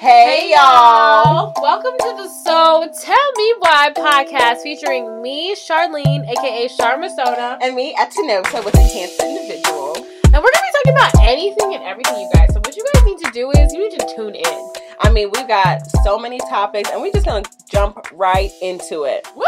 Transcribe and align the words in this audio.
Hey 0.00 0.52
y'all! 0.54 1.52
Welcome 1.60 1.90
to 1.98 2.14
the 2.16 2.28
So 2.28 2.88
Tell 3.02 3.32
Me 3.36 3.54
Why 3.58 3.92
podcast 3.96 4.62
featuring 4.62 5.20
me, 5.20 5.56
Charlene, 5.56 6.24
aka 6.30 6.68
Charmasona, 6.68 7.58
And 7.60 7.74
me, 7.74 7.96
Atenota, 7.96 8.64
with 8.64 8.76
Enhanced 8.76 9.20
Individual. 9.20 9.96
And 9.96 10.34
we're 10.34 10.52
gonna 10.52 10.52
be 10.52 10.72
talking 10.76 10.92
about 10.92 11.12
anything 11.20 11.74
and 11.74 11.82
everything, 11.82 12.20
you 12.20 12.30
guys. 12.32 12.54
So 12.54 12.60
what 12.60 12.76
you 12.76 12.84
guys 12.94 13.04
need 13.06 13.18
to 13.18 13.30
do 13.32 13.50
is 13.50 13.72
you 13.72 13.88
need 13.88 13.98
to 13.98 14.14
tune 14.14 14.36
in. 14.36 14.72
I 15.00 15.10
mean, 15.10 15.32
we've 15.34 15.48
got 15.48 15.80
so 16.04 16.16
many 16.16 16.38
topics, 16.48 16.90
and 16.92 17.02
we're 17.02 17.10
just 17.10 17.26
gonna 17.26 17.42
jump 17.68 17.98
right 18.12 18.52
into 18.62 19.02
it. 19.02 19.26
Woo! 19.34 19.46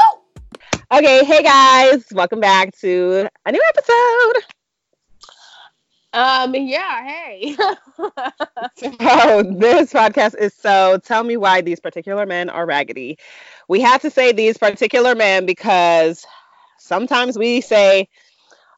Okay, 0.91 1.25
hey 1.25 1.45
guys, 1.45 2.05
welcome 2.11 2.41
back 2.41 2.77
to 2.81 3.29
a 3.47 3.53
new 3.53 3.63
episode. 3.69 4.60
Um, 6.13 6.55
yeah, 6.55 7.07
hey. 7.07 7.55
so 8.77 9.43
this 9.43 9.93
podcast 9.93 10.37
is 10.39 10.55
so 10.55 10.99
tell 11.05 11.23
me 11.23 11.37
why 11.37 11.61
these 11.61 11.79
particular 11.79 12.27
men 12.27 12.51
are 12.51 12.67
raggedy. 12.67 13.19
We 13.69 13.81
had 13.81 14.01
to 14.03 14.11
say 14.11 14.33
these 14.33 14.59
particular 14.59 15.15
men 15.15 15.47
because 15.47 16.27
sometimes 16.79 17.39
we 17.39 17.61
say 17.61 18.09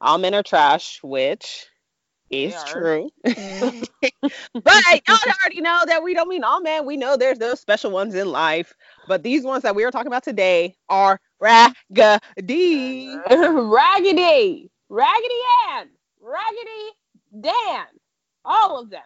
all 0.01 0.19
men 0.19 0.35
are 0.35 0.43
trash, 0.43 1.01
which 1.03 1.67
is 2.31 2.55
true. 2.65 3.09
Mm-hmm. 3.27 3.83
but 4.55 4.83
y'all 5.09 5.19
already 5.43 5.61
know 5.61 5.83
that 5.87 6.03
we 6.03 6.15
don't 6.15 6.29
mean 6.29 6.45
all 6.45 6.61
men. 6.61 6.85
We 6.85 6.97
know 6.97 7.17
there's 7.17 7.39
those 7.39 7.61
special 7.61 7.91
ones 7.91 8.15
in 8.15 8.31
life. 8.31 8.75
But 9.09 9.23
these 9.23 9.45
ones 9.45 9.63
that 9.63 9.75
we 9.75 9.85
are 9.85 9.91
talking 9.91 10.09
about 10.09 10.25
today 10.25 10.75
are 10.89 11.21
raggedy. 11.41 13.17
raggedy. 13.31 14.71
Raggedy 14.91 15.41
Ann. 15.71 15.89
Raggedy 16.21 16.93
Dan, 17.39 17.87
all 18.45 18.81
of 18.81 18.91
them. 18.91 19.01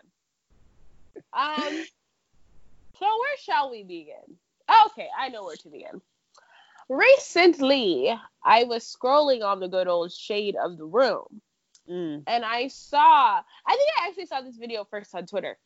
Um, 1.32 1.84
so 2.98 3.06
where 3.06 3.36
shall 3.38 3.70
we 3.70 3.82
begin? 3.82 4.36
Okay, 4.86 5.08
I 5.18 5.28
know 5.28 5.44
where 5.44 5.56
to 5.56 5.68
begin. 5.68 6.00
Recently, 6.88 8.14
I 8.44 8.64
was 8.64 8.84
scrolling 8.84 9.44
on 9.44 9.60
the 9.60 9.68
good 9.68 9.88
old 9.88 10.12
shade 10.12 10.56
of 10.56 10.76
the 10.76 10.84
room, 10.84 11.40
mm. 11.88 12.22
and 12.26 12.44
I 12.44 12.68
saw. 12.68 13.40
I 13.40 13.70
think 13.70 13.90
I 14.00 14.08
actually 14.08 14.26
saw 14.26 14.40
this 14.40 14.56
video 14.56 14.84
first 14.84 15.14
on 15.14 15.26
Twitter. 15.26 15.58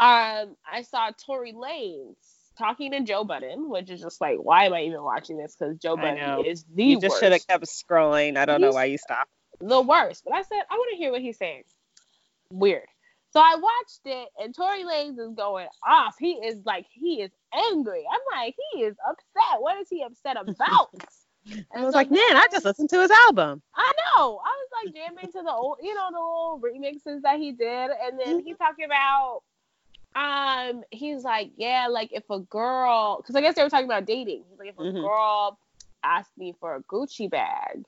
Um, 0.00 0.56
I 0.70 0.82
saw 0.82 1.10
Tory 1.26 1.52
Lanez 1.52 2.16
talking 2.56 2.90
to 2.92 3.00
Joe 3.00 3.24
Budden, 3.24 3.68
which 3.68 3.90
is 3.90 4.00
just 4.00 4.20
like, 4.20 4.38
why 4.38 4.64
am 4.64 4.74
I 4.74 4.82
even 4.82 5.02
watching 5.02 5.36
this? 5.36 5.56
Because 5.56 5.76
Joe 5.78 5.96
Budden 5.96 6.44
is 6.44 6.64
the 6.74 6.84
you 6.84 7.00
just 7.00 7.20
should 7.20 7.32
have 7.32 7.46
kept 7.46 7.64
scrolling. 7.66 8.36
I 8.36 8.44
don't 8.44 8.60
He's 8.60 8.68
know 8.68 8.74
why 8.74 8.86
you 8.86 8.98
stopped. 8.98 9.30
The 9.60 9.80
worst, 9.80 10.24
but 10.24 10.34
I 10.34 10.42
said 10.42 10.60
I 10.70 10.74
want 10.74 10.90
to 10.90 10.96
hear 10.96 11.12
what 11.12 11.20
he's 11.20 11.38
saying 11.38 11.64
weird. 12.50 12.86
So 13.30 13.40
I 13.40 13.56
watched 13.56 14.00
it, 14.06 14.28
and 14.42 14.54
Tory 14.54 14.84
Lanez 14.84 15.18
is 15.18 15.34
going 15.34 15.68
off. 15.86 16.16
He 16.18 16.32
is 16.32 16.64
like, 16.64 16.86
he 16.90 17.20
is 17.20 17.30
angry. 17.54 18.04
I'm 18.10 18.40
like, 18.40 18.54
he 18.72 18.82
is 18.82 18.96
upset. 19.06 19.60
What 19.60 19.78
is 19.78 19.88
he 19.90 20.02
upset 20.02 20.36
about? 20.40 20.88
And 21.50 21.64
I 21.74 21.84
was 21.84 21.92
so 21.92 21.98
like, 21.98 22.10
man, 22.10 22.20
I 22.20 22.46
just 22.50 22.64
listened 22.64 22.90
to 22.90 23.00
his 23.00 23.10
album. 23.10 23.62
I 23.74 23.92
know. 23.96 24.40
I 24.44 24.56
was 24.56 24.84
like 24.84 24.94
jamming 24.94 25.32
to 25.32 25.42
the 25.42 25.52
old, 25.52 25.78
you 25.82 25.94
know, 25.94 26.08
the 26.10 26.18
little 26.18 26.60
remixes 26.62 27.22
that 27.22 27.38
he 27.38 27.52
did, 27.52 27.90
and 27.90 28.18
then 28.18 28.38
mm-hmm. 28.38 28.46
he 28.46 28.54
talking 28.54 28.86
about, 28.86 29.42
um, 30.14 30.82
he's 30.90 31.22
like, 31.22 31.50
yeah, 31.56 31.86
like 31.88 32.10
if 32.12 32.24
a 32.30 32.40
girl, 32.40 33.18
because 33.18 33.36
I 33.36 33.40
guess 33.40 33.54
they 33.54 33.62
were 33.62 33.70
talking 33.70 33.86
about 33.86 34.06
dating. 34.06 34.44
He's 34.48 34.58
like, 34.58 34.68
if 34.68 34.78
a 34.78 34.82
mm-hmm. 34.82 35.00
girl 35.00 35.58
asked 36.02 36.36
me 36.36 36.54
for 36.60 36.76
a 36.76 36.82
Gucci 36.82 37.30
bag, 37.30 37.84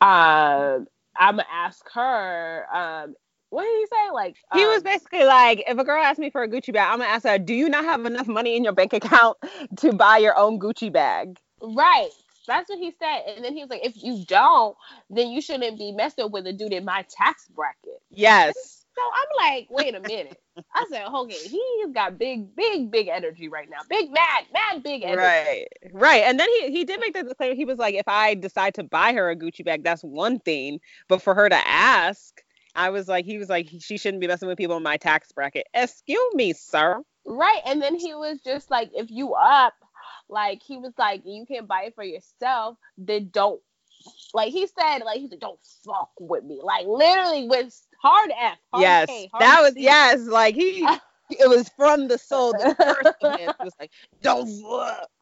um, 0.00 0.86
I'm 1.18 1.36
gonna 1.36 1.46
ask 1.52 1.84
her, 1.92 2.66
um, 2.72 3.14
what 3.50 3.64
did 3.64 3.76
he 3.78 3.86
say? 3.86 4.10
Like 4.12 4.36
he 4.54 4.64
um, 4.64 4.70
was 4.70 4.82
basically 4.82 5.24
like, 5.24 5.64
if 5.66 5.78
a 5.78 5.84
girl 5.84 6.02
asks 6.02 6.18
me 6.18 6.30
for 6.30 6.42
a 6.42 6.48
Gucci 6.48 6.72
bag, 6.72 6.90
I'm 6.90 6.98
gonna 6.98 7.10
ask 7.10 7.24
her, 7.24 7.38
do 7.38 7.54
you 7.54 7.68
not 7.68 7.84
have 7.84 8.04
enough 8.04 8.26
money 8.26 8.56
in 8.56 8.64
your 8.64 8.72
bank 8.72 8.92
account 8.92 9.38
to 9.78 9.92
buy 9.92 10.18
your 10.18 10.36
own 10.36 10.58
Gucci 10.58 10.92
bag? 10.92 11.38
Right. 11.62 12.10
That's 12.46 12.68
what 12.68 12.78
he 12.78 12.92
said. 12.98 13.22
And 13.34 13.44
then 13.44 13.54
he 13.54 13.62
was 13.62 13.70
like, 13.70 13.84
if 13.84 14.02
you 14.02 14.24
don't, 14.26 14.76
then 15.10 15.30
you 15.30 15.40
shouldn't 15.40 15.78
be 15.78 15.92
messing 15.92 16.30
with 16.30 16.46
a 16.46 16.52
dude 16.52 16.72
in 16.72 16.84
my 16.84 17.04
tax 17.10 17.48
bracket. 17.48 18.00
Yes. 18.10 18.84
So 18.94 19.02
I'm 19.14 19.52
like, 19.52 19.66
wait 19.68 19.94
a 19.94 20.00
minute. 20.00 20.40
I 20.74 20.86
said, 20.90 21.06
okay, 21.06 21.34
he's 21.34 21.92
got 21.92 22.18
big, 22.18 22.54
big, 22.56 22.90
big 22.90 23.08
energy 23.08 23.48
right 23.48 23.68
now. 23.68 23.78
Big, 23.90 24.10
mad, 24.10 24.44
mad, 24.54 24.82
big 24.82 25.02
energy. 25.02 25.18
Right, 25.18 25.66
right. 25.92 26.22
And 26.22 26.40
then 26.40 26.48
he 26.58 26.70
he 26.70 26.84
did 26.84 26.98
make 27.00 27.12
the 27.12 27.34
claim. 27.34 27.56
He 27.56 27.66
was 27.66 27.78
like, 27.78 27.94
if 27.94 28.08
I 28.08 28.34
decide 28.34 28.74
to 28.74 28.84
buy 28.84 29.12
her 29.12 29.28
a 29.28 29.36
Gucci 29.36 29.64
bag, 29.64 29.84
that's 29.84 30.02
one 30.02 30.38
thing. 30.38 30.80
But 31.08 31.20
for 31.20 31.34
her 31.34 31.48
to 31.48 31.68
ask, 31.68 32.42
I 32.76 32.90
was 32.90 33.08
like, 33.08 33.24
he 33.24 33.38
was 33.38 33.48
like, 33.48 33.68
she 33.80 33.96
shouldn't 33.96 34.20
be 34.20 34.26
messing 34.26 34.48
with 34.48 34.58
people 34.58 34.76
in 34.76 34.82
my 34.82 34.96
tax 34.96 35.32
bracket. 35.32 35.66
Excuse 35.74 36.34
me, 36.34 36.52
sir. 36.52 37.02
Right. 37.24 37.60
And 37.64 37.80
then 37.82 37.94
he 37.94 38.14
was 38.14 38.40
just 38.40 38.70
like, 38.70 38.90
if 38.94 39.10
you 39.10 39.34
up, 39.34 39.74
like 40.28 40.62
he 40.62 40.76
was 40.76 40.92
like, 40.98 41.22
you 41.24 41.46
can 41.46 41.66
buy 41.66 41.84
it 41.84 41.94
for 41.94 42.04
yourself, 42.04 42.76
then 42.98 43.30
don't. 43.32 43.60
Like 44.34 44.52
he 44.52 44.66
said, 44.66 44.98
like 45.04 45.18
he 45.18 45.28
said, 45.28 45.40
don't 45.40 45.58
fuck 45.84 46.10
with 46.20 46.44
me. 46.44 46.60
Like 46.62 46.86
literally 46.86 47.48
with 47.48 47.74
hard 48.00 48.30
F. 48.30 48.58
Hard 48.72 48.82
yes, 48.82 49.06
K, 49.08 49.28
hard 49.32 49.42
that 49.42 49.60
was 49.62 49.74
C. 49.74 49.82
yes. 49.82 50.20
Like 50.20 50.54
he. 50.54 50.86
it 51.30 51.48
was 51.48 51.68
from 51.76 52.08
the 52.08 52.18
soul. 52.18 52.52
The 52.52 52.74
first 52.78 53.40
it 53.40 53.56
was 53.58 53.72
like, 53.80 53.90
"Don't." 54.22 54.48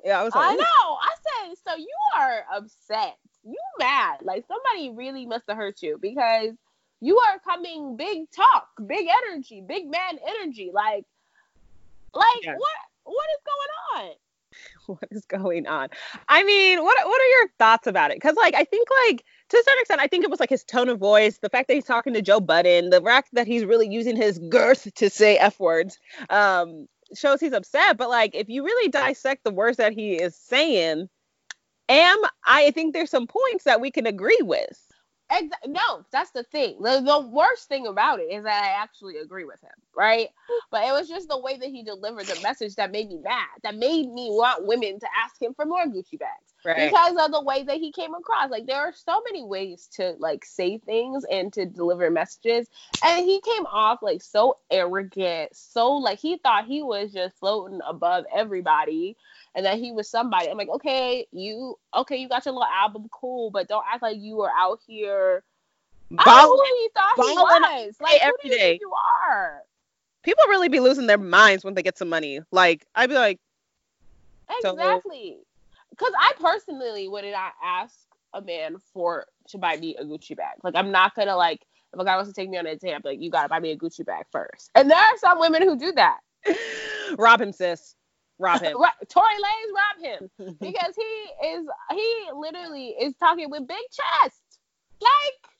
Yeah, 0.04 0.20
I 0.20 0.24
was 0.24 0.34
like, 0.34 0.52
I 0.52 0.54
know. 0.54 0.62
I 0.64 1.14
said, 1.46 1.54
so 1.66 1.76
you 1.76 1.88
are 2.16 2.44
upset. 2.54 3.16
You 3.42 3.56
mad? 3.78 4.18
Like 4.22 4.44
somebody 4.46 4.90
really 4.90 5.24
must 5.26 5.44
have 5.48 5.56
hurt 5.56 5.80
you 5.82 5.98
because 6.00 6.54
you 7.04 7.18
are 7.18 7.38
coming 7.40 7.96
big 7.96 8.30
talk, 8.30 8.68
big 8.86 9.06
energy, 9.26 9.62
big 9.66 9.90
man 9.90 10.18
energy. 10.26 10.70
Like, 10.72 11.04
like 12.14 12.42
yes. 12.42 12.56
what 12.58 13.14
what 13.14 13.26
is 13.36 13.42
going 13.44 14.06
on? 14.06 14.14
What 14.86 15.08
is 15.10 15.24
going 15.24 15.66
on? 15.66 15.88
I 16.28 16.44
mean, 16.44 16.82
what 16.82 16.96
what 17.04 17.20
are 17.20 17.40
your 17.40 17.48
thoughts 17.58 17.86
about 17.86 18.10
it? 18.10 18.16
Because 18.16 18.36
like 18.36 18.54
I 18.54 18.64
think 18.64 18.86
like 19.08 19.24
to 19.48 19.56
a 19.56 19.62
certain 19.62 19.80
extent, 19.80 20.00
I 20.00 20.06
think 20.06 20.24
it 20.24 20.30
was 20.30 20.40
like 20.40 20.50
his 20.50 20.62
tone 20.62 20.88
of 20.88 20.98
voice, 20.98 21.38
the 21.38 21.48
fact 21.48 21.68
that 21.68 21.74
he's 21.74 21.84
talking 21.84 22.14
to 22.14 22.22
Joe 22.22 22.38
Budden, 22.38 22.90
the 22.90 23.00
fact 23.00 23.30
that 23.32 23.46
he's 23.46 23.64
really 23.64 23.88
using 23.88 24.14
his 24.14 24.38
girth 24.38 24.94
to 24.94 25.10
say 25.10 25.36
f 25.36 25.58
words, 25.58 25.98
um, 26.30 26.86
shows 27.16 27.40
he's 27.40 27.52
upset. 27.52 27.96
But 27.96 28.10
like, 28.10 28.34
if 28.34 28.48
you 28.48 28.62
really 28.64 28.88
dissect 28.90 29.42
the 29.42 29.52
words 29.52 29.78
that 29.78 29.92
he 29.92 30.14
is 30.14 30.36
saying, 30.36 31.08
am 31.88 32.18
I 32.46 32.70
think 32.70 32.92
there's 32.92 33.10
some 33.10 33.26
points 33.26 33.64
that 33.64 33.80
we 33.80 33.90
can 33.90 34.06
agree 34.06 34.40
with. 34.42 34.93
Exa- 35.34 35.68
no, 35.68 36.04
that's 36.12 36.30
the 36.30 36.44
thing. 36.44 36.76
The, 36.80 37.00
the 37.00 37.20
worst 37.28 37.68
thing 37.68 37.86
about 37.86 38.20
it 38.20 38.24
is 38.24 38.44
that 38.44 38.62
I 38.62 38.82
actually 38.82 39.18
agree 39.18 39.44
with 39.44 39.60
him, 39.60 39.72
right? 39.96 40.28
But 40.70 40.84
it 40.84 40.92
was 40.92 41.08
just 41.08 41.28
the 41.28 41.38
way 41.38 41.56
that 41.58 41.68
he 41.68 41.82
delivered 41.82 42.26
the 42.26 42.40
message 42.42 42.76
that 42.76 42.92
made 42.92 43.08
me 43.08 43.18
mad, 43.22 43.48
that 43.62 43.76
made 43.76 44.10
me 44.12 44.28
want 44.30 44.66
women 44.66 45.00
to 45.00 45.06
ask 45.24 45.40
him 45.40 45.54
for 45.54 45.66
more 45.66 45.86
Gucci 45.86 46.18
bags. 46.18 46.54
Right. 46.64 46.88
Because 46.88 47.16
of 47.18 47.32
the 47.32 47.42
way 47.42 47.62
that 47.64 47.76
he 47.76 47.92
came 47.92 48.14
across. 48.14 48.50
Like 48.50 48.66
there 48.66 48.78
are 48.78 48.92
so 48.94 49.20
many 49.26 49.42
ways 49.42 49.88
to 49.96 50.14
like 50.18 50.44
say 50.44 50.78
things 50.78 51.24
and 51.30 51.52
to 51.52 51.66
deliver 51.66 52.10
messages. 52.10 52.68
And 53.04 53.24
he 53.24 53.40
came 53.42 53.66
off 53.66 53.98
like 54.02 54.22
so 54.22 54.58
arrogant, 54.70 55.54
so 55.54 55.92
like 55.92 56.20
he 56.20 56.38
thought 56.38 56.66
he 56.66 56.82
was 56.82 57.12
just 57.12 57.36
floating 57.38 57.80
above 57.86 58.24
everybody 58.34 59.16
and 59.54 59.64
that 59.64 59.78
he 59.78 59.92
was 59.92 60.08
somebody. 60.08 60.48
I'm 60.48 60.58
like, 60.58 60.68
okay, 60.68 61.26
you 61.32 61.76
okay, 61.94 62.16
you 62.16 62.28
got 62.28 62.44
your 62.44 62.54
little 62.54 62.68
album, 62.68 63.08
cool, 63.10 63.50
but 63.50 63.68
don't 63.68 63.84
act 63.90 64.02
like 64.02 64.18
you 64.18 64.40
are 64.42 64.50
out 64.56 64.80
here. 64.86 65.42
Balling, 66.10 66.58
who 66.58 66.76
he 66.76 66.88
thought 66.94 67.14
he 67.16 67.34
was. 67.34 67.96
Like 68.00 68.20
every 68.20 68.50
day. 68.50 68.78
you 68.80 68.92
are. 69.30 69.62
People 70.22 70.44
really 70.48 70.68
be 70.68 70.80
losing 70.80 71.06
their 71.06 71.18
minds 71.18 71.64
when 71.64 71.74
they 71.74 71.82
get 71.82 71.98
some 71.98 72.08
money. 72.08 72.40
Like 72.50 72.86
I'd 72.94 73.08
be 73.08 73.14
like, 73.14 73.40
exactly. 74.50 75.38
Because 75.90 76.12
so. 76.12 76.18
I 76.18 76.32
personally 76.40 77.08
would 77.08 77.24
not 77.24 77.52
ask 77.62 77.94
a 78.32 78.42
man 78.42 78.76
for 78.92 79.26
to 79.48 79.58
buy 79.58 79.76
me 79.76 79.96
a 79.96 80.04
Gucci 80.04 80.36
bag. 80.36 80.56
Like 80.62 80.74
I'm 80.76 80.90
not 80.90 81.14
gonna 81.14 81.36
like 81.36 81.62
if 81.92 82.00
a 82.00 82.04
guy 82.04 82.16
wants 82.16 82.30
to 82.30 82.34
take 82.34 82.50
me 82.50 82.58
on 82.58 82.66
a 82.66 82.74
date, 82.74 82.92
I'm 82.92 83.02
like, 83.04 83.20
you 83.20 83.30
gotta 83.30 83.48
buy 83.48 83.60
me 83.60 83.70
a 83.70 83.76
Gucci 83.76 84.04
bag 84.04 84.24
first. 84.32 84.70
And 84.74 84.90
there 84.90 84.98
are 84.98 85.16
some 85.18 85.38
women 85.38 85.62
who 85.62 85.78
do 85.78 85.92
that. 85.92 86.18
Rob 87.18 87.40
him, 87.40 87.52
sis 87.52 87.94
rob 88.38 88.60
him. 88.60 88.76
Tory 89.08 89.34
Lanez 89.34 89.70
rob 89.74 90.28
him 90.38 90.56
because 90.60 90.94
he 90.96 91.46
is 91.46 91.66
he 91.90 92.26
literally 92.34 92.88
is 93.00 93.14
talking 93.16 93.50
with 93.50 93.66
big 93.66 93.82
chest. 93.90 94.40
Like, 95.00 95.50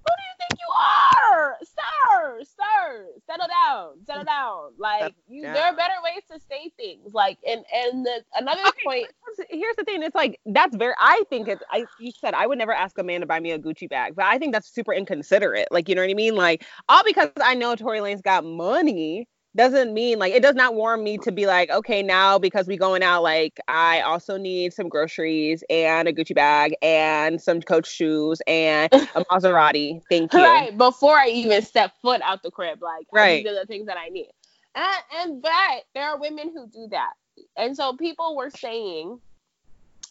who 0.00 0.12
do 0.16 0.22
you 0.22 0.34
think 0.38 0.58
you 0.58 0.74
are, 0.78 1.56
sir? 1.62 2.42
Sir, 2.42 3.06
settle 3.26 3.46
down, 3.48 4.04
settle 4.06 4.24
down. 4.24 4.72
Like, 4.78 5.14
you, 5.28 5.42
there 5.42 5.64
are 5.64 5.76
better 5.76 5.94
ways 6.02 6.22
to 6.30 6.40
say 6.48 6.72
things. 6.76 7.12
Like, 7.12 7.38
and 7.46 7.64
and 7.72 8.04
the, 8.04 8.22
another 8.34 8.62
okay, 8.68 8.78
point. 8.84 9.06
Here's 9.50 9.76
the 9.76 9.84
thing. 9.84 10.02
It's 10.02 10.14
like 10.14 10.40
that's 10.46 10.74
very. 10.76 10.94
I 10.98 11.22
think 11.28 11.48
it's. 11.48 11.62
I 11.70 11.84
you 11.98 12.12
said 12.18 12.34
I 12.34 12.46
would 12.46 12.58
never 12.58 12.72
ask 12.72 12.98
a 12.98 13.02
man 13.02 13.20
to 13.20 13.26
buy 13.26 13.40
me 13.40 13.52
a 13.52 13.58
Gucci 13.58 13.88
bag, 13.88 14.14
but 14.16 14.24
I 14.24 14.38
think 14.38 14.52
that's 14.52 14.72
super 14.72 14.92
inconsiderate. 14.92 15.68
Like, 15.70 15.88
you 15.88 15.94
know 15.94 16.02
what 16.02 16.10
I 16.10 16.14
mean? 16.14 16.34
Like, 16.34 16.64
all 16.88 17.02
because 17.04 17.30
I 17.42 17.54
know 17.54 17.76
Tory 17.76 18.00
Lanez 18.00 18.22
got 18.22 18.44
money 18.44 19.28
doesn't 19.56 19.92
mean 19.92 20.18
like 20.18 20.32
it 20.32 20.42
does 20.42 20.54
not 20.54 20.74
warm 20.74 21.02
me 21.02 21.18
to 21.18 21.32
be 21.32 21.46
like 21.46 21.70
okay 21.70 22.02
now 22.02 22.38
because 22.38 22.66
we 22.66 22.76
going 22.76 23.02
out 23.02 23.22
like 23.22 23.58
i 23.68 24.00
also 24.00 24.36
need 24.36 24.72
some 24.72 24.88
groceries 24.88 25.64
and 25.68 26.06
a 26.06 26.12
gucci 26.12 26.34
bag 26.34 26.74
and 26.82 27.40
some 27.40 27.60
coach 27.60 27.90
shoes 27.90 28.40
and 28.46 28.92
a 28.92 29.24
maserati. 29.24 30.00
Thank 30.08 30.32
you. 30.32 30.38
right 30.38 30.76
before 30.76 31.16
i 31.16 31.26
even 31.26 31.62
step 31.62 31.92
foot 32.00 32.20
out 32.22 32.42
the 32.42 32.50
crib 32.50 32.80
like 32.80 33.06
right 33.12 33.44
these 33.44 33.52
are 33.52 33.58
the 33.58 33.66
things 33.66 33.86
that 33.86 33.96
i 33.96 34.08
need. 34.08 34.30
And, 34.72 35.02
and 35.18 35.42
but 35.42 35.84
there 35.94 36.04
are 36.04 36.18
women 36.18 36.52
who 36.54 36.68
do 36.68 36.86
that, 36.92 37.14
and 37.56 37.76
so 37.76 37.96
people 37.96 38.36
were 38.36 38.50
saying 38.50 39.18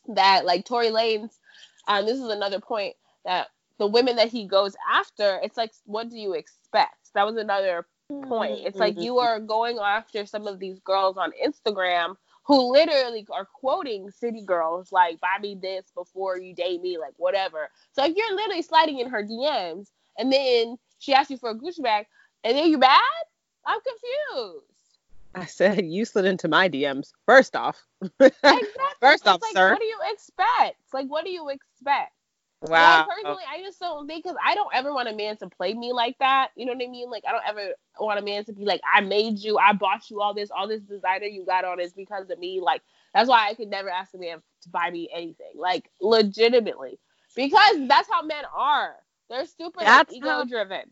that 0.10 0.46
like 0.46 0.66
Tory 0.66 0.88
Lanez 0.90 1.30
um, 1.90 2.06
this 2.06 2.20
is 2.20 2.30
another 2.30 2.60
point 2.60 2.96
that 3.26 3.48
the 3.80 3.88
women 3.88 4.16
that 4.18 4.30
he 4.30 4.46
goes 4.46 4.76
after, 4.94 5.40
it's 5.44 5.58
like, 5.58 5.72
what 5.86 6.10
do 6.10 6.18
you 6.18 6.34
expect? 6.34 7.12
That 7.16 7.26
was 7.26 7.36
another 7.36 7.88
point. 8.10 8.60
Mm-hmm, 8.60 8.68
it's 8.68 8.78
like 8.78 8.94
mm-hmm. 8.94 9.04
you 9.04 9.20
are 9.20 9.40
going 9.40 9.78
after 9.78 10.26
some 10.26 10.48
of 10.48 10.60
these 10.60 10.80
girls 10.80 11.18
on 11.18 11.32
Instagram 11.44 12.16
who 12.44 12.72
literally 12.72 13.26
are 13.32 13.46
quoting 13.46 14.10
city 14.10 14.42
girls 14.42 14.92
like 14.92 15.20
buy 15.22 15.38
me 15.42 15.56
this 15.62 15.86
before 15.94 16.40
you 16.40 16.54
date 16.54 16.82
me, 16.82 16.98
like 16.98 17.14
whatever. 17.18 17.70
So 17.94 18.04
if 18.06 18.16
you're 18.16 18.36
literally 18.36 18.64
sliding 18.64 19.00
in 19.00 19.10
her 19.10 19.24
DMs 19.24 19.88
and 20.18 20.34
then 20.34 20.78
she 20.98 21.14
asks 21.14 21.30
you 21.30 21.38
for 21.38 21.52
a 21.52 21.56
Gucci 21.56 21.84
bag 21.84 22.08
and 22.44 22.58
then 22.58 22.68
you 22.68 22.78
mad, 22.78 23.02
I'm 23.66 23.80
confused. 23.82 24.66
I 25.36 25.46
said 25.46 25.86
you 25.86 26.06
slid 26.06 26.26
into 26.26 26.48
my 26.48 26.70
DMs. 26.70 27.12
First 27.26 27.56
off. 27.56 27.86
Exactly. 28.20 28.68
First 29.00 29.22
It's 29.24 29.28
off, 29.28 29.42
like, 29.42 29.54
sir. 29.54 29.72
What 29.72 29.80
do 29.80 29.86
you 29.86 30.00
expect? 30.12 30.78
Like, 30.92 31.08
what 31.08 31.24
do 31.24 31.30
you 31.30 31.50
expect? 31.50 32.12
Wow. 32.62 33.00
Like, 33.00 33.08
personally, 33.08 33.44
I 33.50 33.62
just 33.62 33.80
don't 33.80 34.06
think 34.08 34.24
because 34.24 34.38
I 34.44 34.54
don't 34.54 34.70
ever 34.74 34.94
want 34.94 35.08
a 35.08 35.16
man 35.16 35.38
to 35.38 35.48
play 35.48 35.74
me 35.74 35.94
like 35.94 36.18
that. 36.20 36.50
You 36.56 36.66
know 36.66 36.74
what 36.74 36.84
I 36.84 36.90
mean? 36.90 37.10
Like, 37.10 37.24
I 37.28 37.32
don't 37.32 37.44
ever 37.48 37.74
want 38.00 38.20
a 38.20 38.22
man 38.22 38.44
to 38.46 38.54
be 38.54 38.66
like, 38.66 38.82
I 38.94 39.00
made 39.02 39.40
you, 39.40 39.58
I 39.58 39.72
bought 39.74 40.10
you 40.10 40.22
all 40.22 40.34
this, 40.34 40.50
all 40.52 40.68
this 40.68 40.82
designer 40.82 41.26
you 41.26 41.46
got 41.46 41.64
on 41.64 41.80
is 41.80 41.94
because 41.94 42.30
of 42.30 42.38
me. 42.38 42.60
Like, 42.62 42.82
that's 43.14 43.30
why 43.30 43.48
I 43.50 43.54
could 43.54 43.70
never 43.70 43.90
ask 43.90 44.14
a 44.14 44.18
man 44.18 44.42
to 44.64 44.70
buy 44.70 44.90
me 44.92 45.10
anything. 45.14 45.54
Like, 45.56 45.90
legitimately, 46.02 47.00
because 47.36 47.88
that's 47.88 48.10
how 48.12 48.24
men 48.24 48.44
are. 48.54 48.96
They're 49.30 49.46
super 49.46 49.80
like, 49.80 49.88
That's 49.88 50.14
ego 50.14 50.28
how- 50.30 50.44
driven. 50.44 50.92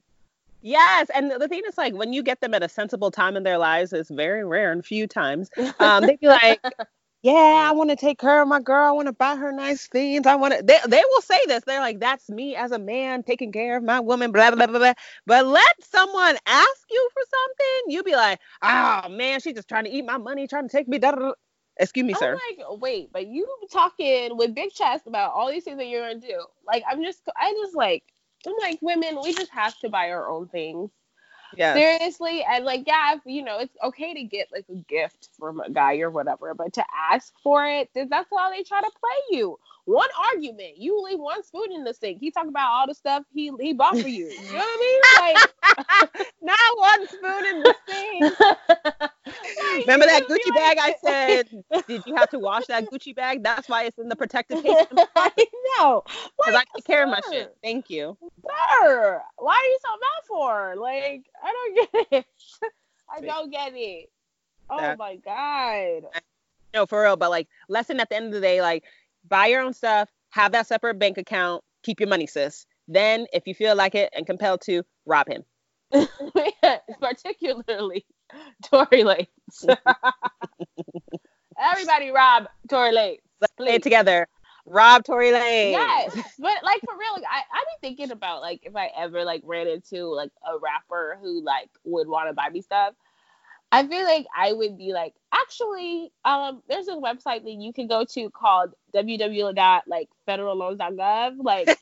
Yes, 0.61 1.09
and 1.13 1.29
the 1.31 1.47
thing 1.47 1.61
is, 1.67 1.77
like, 1.77 1.93
when 1.93 2.13
you 2.13 2.23
get 2.23 2.41
them 2.41 2.53
at 2.55 2.63
a 2.63 2.67
sensible 2.69 3.11
time 3.11 3.37
in 3.37 3.43
their 3.43 3.59
lives, 3.59 3.93
it's 3.93 4.09
very 4.09 4.43
rare 4.43 4.71
and 4.71 4.83
few 4.83 5.05
times. 5.05 5.51
Um, 5.79 6.05
they'd 6.07 6.19
be 6.19 6.27
like, 6.27 6.59
"Yeah, 7.27 7.67
I 7.69 7.71
want 7.73 7.89
to 7.91 7.95
take 7.95 8.19
care 8.19 8.41
of 8.41 8.47
my 8.47 8.59
girl. 8.61 8.85
I 8.87 8.91
want 8.91 9.07
to 9.07 9.13
buy 9.13 9.35
her 9.35 9.51
nice 9.51 9.87
things. 9.87 10.25
I 10.27 10.35
want 10.35 10.53
to." 10.55 10.63
They 10.63 10.79
they 10.87 11.03
will 11.11 11.21
say 11.21 11.39
this. 11.47 11.63
They're 11.65 11.81
like, 11.81 11.99
"That's 11.99 12.29
me 12.29 12.55
as 12.55 12.71
a 12.71 12.79
man 12.79 13.23
taking 13.23 13.51
care 13.51 13.77
of 13.77 13.83
my 13.83 13.99
woman." 13.99 14.31
Blah 14.31 14.51
blah 14.51 14.67
blah 14.67 14.79
blah. 14.79 14.93
But 15.25 15.45
let 15.45 15.83
someone 15.83 16.37
ask 16.45 16.81
you 16.91 17.09
for 17.13 17.23
something, 17.37 17.93
you 17.93 18.03
be 18.03 18.15
like, 18.15 18.39
"Oh 18.63 19.09
man, 19.09 19.39
she's 19.41 19.55
just 19.55 19.67
trying 19.69 19.85
to 19.85 19.91
eat 19.91 20.05
my 20.05 20.17
money, 20.17 20.47
trying 20.47 20.67
to 20.69 20.71
take 20.77 20.87
me." 20.87 20.99
Da, 20.99 21.11
da, 21.11 21.19
da. 21.19 21.33
Excuse 21.79 22.05
me, 22.05 22.13
sir. 22.15 22.31
I'm 22.33 22.57
like, 22.57 22.81
wait, 22.81 23.11
but 23.13 23.27
you 23.27 23.47
talking 23.71 24.37
with 24.37 24.55
big 24.55 24.71
chest 24.73 25.07
about 25.07 25.33
all 25.33 25.49
these 25.51 25.63
things 25.63 25.77
that 25.77 25.87
you're 25.87 26.07
gonna 26.07 26.19
do. 26.19 26.45
Like, 26.65 26.83
I'm 26.89 27.03
just, 27.03 27.21
I 27.37 27.53
just 27.63 27.75
like, 27.75 28.03
I'm 28.47 28.53
like, 28.61 28.79
women, 28.81 29.19
we 29.23 29.33
just 29.33 29.51
have 29.51 29.77
to 29.79 29.89
buy 29.89 30.09
our 30.11 30.29
own 30.29 30.47
things. 30.47 30.89
Yeah. 31.55 31.73
Seriously, 31.73 32.43
and 32.43 32.65
like, 32.65 32.83
yeah, 32.87 33.15
if, 33.15 33.21
you 33.25 33.43
know, 33.43 33.59
it's 33.59 33.75
okay 33.83 34.13
to 34.13 34.23
get 34.23 34.47
like 34.51 34.65
a 34.69 34.75
gift 34.75 35.29
from 35.37 35.59
a 35.61 35.69
guy 35.69 35.99
or 35.99 36.09
whatever, 36.09 36.53
but 36.53 36.73
to 36.73 36.83
ask 37.11 37.33
for 37.41 37.65
it, 37.65 37.89
that's 37.93 38.29
how 38.35 38.49
they 38.49 38.63
try 38.63 38.81
to 38.81 38.91
play 38.99 39.37
you. 39.37 39.57
One 39.87 40.09
argument, 40.33 40.77
you 40.77 41.01
leave 41.01 41.17
one 41.17 41.41
spoon 41.43 41.71
in 41.71 41.85
the 41.85 41.93
sink. 41.93 42.19
He 42.19 42.29
talked 42.29 42.49
about 42.49 42.69
all 42.69 42.87
the 42.87 42.93
stuff 42.93 43.23
he 43.33 43.51
he 43.57 43.71
bought 43.71 43.97
for 43.97 44.09
you. 44.09 44.25
You 44.27 44.51
know 44.51 44.57
what 44.57 44.67
I 44.67 45.33
mean? 45.33 45.35
Like 45.35 46.27
Not 46.41 46.59
one 46.77 47.07
spoon 47.07 47.45
in 47.45 47.63
the 47.63 47.75
sink. 47.87 48.39
Like, 48.39 49.11
Remember 49.87 50.05
that 50.05 50.23
Gucci 50.27 50.49
like- 50.49 50.55
bag 50.55 50.77
I 50.77 50.95
said? 51.01 51.63
Did 51.87 52.03
you 52.05 52.15
have 52.15 52.29
to 52.31 52.39
wash 52.39 52.65
that 52.67 52.89
Gucci 52.91 53.15
bag? 53.15 53.43
That's 53.43 53.69
why 53.69 53.83
it's 53.85 53.97
in 53.97 54.09
the 54.09 54.15
protective 54.17 54.61
case. 54.61 54.87
I 55.15 55.31
know. 55.79 56.03
Because 56.37 56.55
I 56.55 56.63
take 56.75 56.85
care 56.85 57.03
of 57.03 57.09
my 57.09 57.21
shit. 57.31 57.55
Thank 57.63 57.89
you. 57.89 58.17
sir, 58.81 59.21
why 59.37 59.55
are 59.55 59.65
you 59.65 59.79
so 59.81 59.91
mad 59.91 60.27
for? 60.27 60.75
Like, 60.81 61.25
I 61.41 61.53
don't 61.53 61.75
get 61.93 62.07
it. 62.11 62.25
I 63.09 63.21
don't 63.21 63.49
get 63.49 63.71
it. 63.73 64.09
Oh 64.69 64.95
my 64.97 65.15
god. 65.15 66.09
No, 66.73 66.85
for 66.85 67.03
real. 67.03 67.15
But 67.15 67.29
like, 67.29 67.47
lesson 67.69 68.01
at 68.01 68.09
the 68.09 68.17
end 68.17 68.25
of 68.27 68.33
the 68.33 68.41
day, 68.41 68.61
like, 68.61 68.83
buy 69.27 69.47
your 69.47 69.61
own 69.61 69.73
stuff, 69.73 70.09
have 70.29 70.51
that 70.53 70.67
separate 70.67 70.99
bank 70.99 71.17
account, 71.17 71.63
keep 71.83 71.99
your 71.99 72.09
money, 72.09 72.27
sis. 72.27 72.65
Then, 72.87 73.27
if 73.33 73.47
you 73.47 73.53
feel 73.53 73.75
like 73.75 73.95
it 73.95 74.11
and 74.15 74.25
compelled 74.25 74.61
to, 74.61 74.83
rob 75.05 75.27
him. 75.27 75.43
Particularly 77.01 78.05
Tory 78.63 79.03
Lanez. 79.03 79.27
Everybody 81.59 82.11
rob 82.11 82.47
Tory 82.69 82.93
Lanez. 82.93 83.19
Let's 83.41 83.53
play 83.53 83.75
it 83.75 83.83
together. 83.83 84.27
Rob 84.65 85.05
Tory 85.05 85.31
Lane. 85.31 85.71
Yes, 85.71 86.13
but 86.39 86.63
like 86.63 86.81
for 86.81 86.97
real, 86.97 87.13
like 87.13 87.23
I 87.23 87.39
I 87.51 87.63
be 87.63 87.87
thinking 87.87 88.11
about 88.11 88.41
like 88.41 88.61
if 88.63 88.75
I 88.75 88.91
ever 88.97 89.23
like 89.23 89.41
ran 89.45 89.67
into 89.67 90.13
like 90.13 90.31
a 90.45 90.57
rapper 90.59 91.17
who 91.21 91.41
like 91.43 91.69
would 91.85 92.07
want 92.07 92.29
to 92.29 92.33
buy 92.33 92.49
me 92.49 92.61
stuff. 92.61 92.93
I 93.71 93.87
feel 93.87 94.03
like 94.03 94.25
I 94.35 94.51
would 94.53 94.77
be 94.77 94.93
like, 94.93 95.15
actually, 95.33 96.11
um, 96.23 96.61
there's 96.69 96.87
a 96.87 96.93
website 96.93 97.43
that 97.43 97.51
you 97.51 97.73
can 97.73 97.87
go 97.87 98.05
to 98.05 98.29
called 98.29 98.73
www.like.federalloans.gov. 98.93 101.35
Like, 101.43 101.67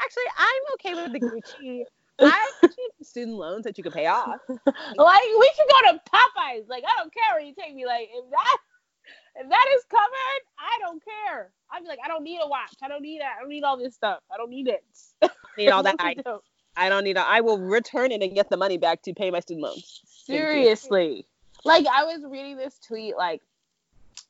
Actually, 0.00 0.24
I'm 0.38 0.62
okay 0.74 0.94
with 0.94 1.12
the 1.12 1.20
Gucci. 1.20 1.82
I 2.20 2.50
have 2.62 2.70
student 3.02 3.36
loans 3.36 3.64
that 3.64 3.76
you 3.76 3.82
can 3.82 3.90
pay 3.92 4.06
off. 4.06 4.38
like 4.48 5.22
we 5.38 5.52
can 5.56 5.66
go 5.68 5.80
to 5.92 6.00
Popeyes. 6.12 6.68
Like, 6.68 6.84
I 6.86 6.96
don't 6.98 7.12
care 7.12 7.24
where 7.32 7.40
you 7.42 7.52
take 7.58 7.74
me. 7.74 7.86
Like, 7.86 8.08
if 8.12 8.30
that 8.30 8.58
if 9.36 9.48
that 9.48 9.66
is 9.76 9.84
covered, 9.90 10.42
I 10.58 10.78
don't 10.80 11.02
care. 11.04 11.50
I'd 11.72 11.82
be 11.82 11.88
like, 11.88 11.98
I 12.04 12.08
don't 12.08 12.22
need 12.22 12.38
a 12.42 12.48
watch. 12.48 12.72
I 12.82 12.88
don't 12.88 13.02
need 13.02 13.20
that. 13.20 13.34
I 13.36 13.40
don't 13.40 13.48
need 13.48 13.64
all 13.64 13.76
this 13.76 13.94
stuff. 13.94 14.20
I 14.32 14.36
don't 14.36 14.50
need 14.50 14.68
it. 14.68 14.84
Need 15.58 15.70
all 15.70 15.82
that. 15.96 15.96
I, 16.76 16.88
don't. 16.88 17.04
Need. 17.04 17.16
A, 17.16 17.20
I 17.20 17.40
will 17.40 17.58
return 17.58 18.12
it 18.12 18.22
and 18.22 18.34
get 18.34 18.50
the 18.50 18.56
money 18.56 18.78
back 18.78 19.02
to 19.02 19.14
pay 19.14 19.30
my 19.30 19.40
student 19.40 19.64
loans. 19.64 20.00
Seriously. 20.06 21.26
Like 21.64 21.86
I 21.86 22.04
was 22.04 22.22
reading 22.28 22.56
this 22.56 22.78
tweet, 22.86 23.16
like 23.16 23.40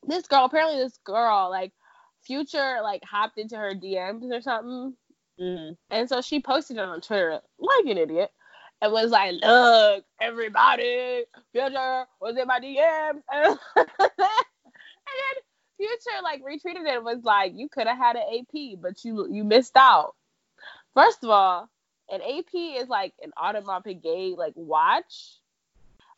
this 0.07 0.27
girl, 0.27 0.45
apparently 0.45 0.77
this 0.77 0.97
girl, 1.03 1.49
like 1.49 1.71
Future, 2.21 2.79
like 2.81 3.03
hopped 3.03 3.37
into 3.37 3.57
her 3.57 3.73
DMs 3.73 4.31
or 4.31 4.41
something. 4.41 4.95
Mhm. 5.39 5.77
And 5.89 6.09
so 6.09 6.21
she 6.21 6.39
posted 6.39 6.77
it 6.77 6.81
on 6.81 7.01
Twitter 7.01 7.41
like 7.59 7.85
an 7.85 7.97
idiot. 7.97 8.31
And 8.81 8.91
was 8.91 9.09
like, 9.09 9.33
look, 9.41 10.03
everybody, 10.19 11.23
Future 11.51 12.05
was 12.19 12.37
in 12.37 12.47
my 12.47 12.59
DMs. 12.59 13.21
And, 15.07 15.17
then 15.37 15.43
Future 15.77 16.21
like 16.23 16.41
retweeted 16.41 16.87
it 16.87 16.95
and 16.95 17.05
was 17.05 17.23
like, 17.23 17.53
you 17.55 17.69
could 17.69 17.85
have 17.85 17.97
had 17.97 18.15
an 18.15 18.23
AP, 18.39 18.79
but 18.81 19.03
you 19.05 19.27
you 19.31 19.43
missed 19.43 19.75
out. 19.75 20.15
First 20.93 21.23
of 21.23 21.29
all, 21.29 21.69
an 22.11 22.21
AP 22.21 22.53
is 22.53 22.87
like 22.89 23.13
an 23.21 23.31
Audemars 23.37 23.83
Piguet 23.85 24.37
like 24.37 24.53
watch. 24.55 25.37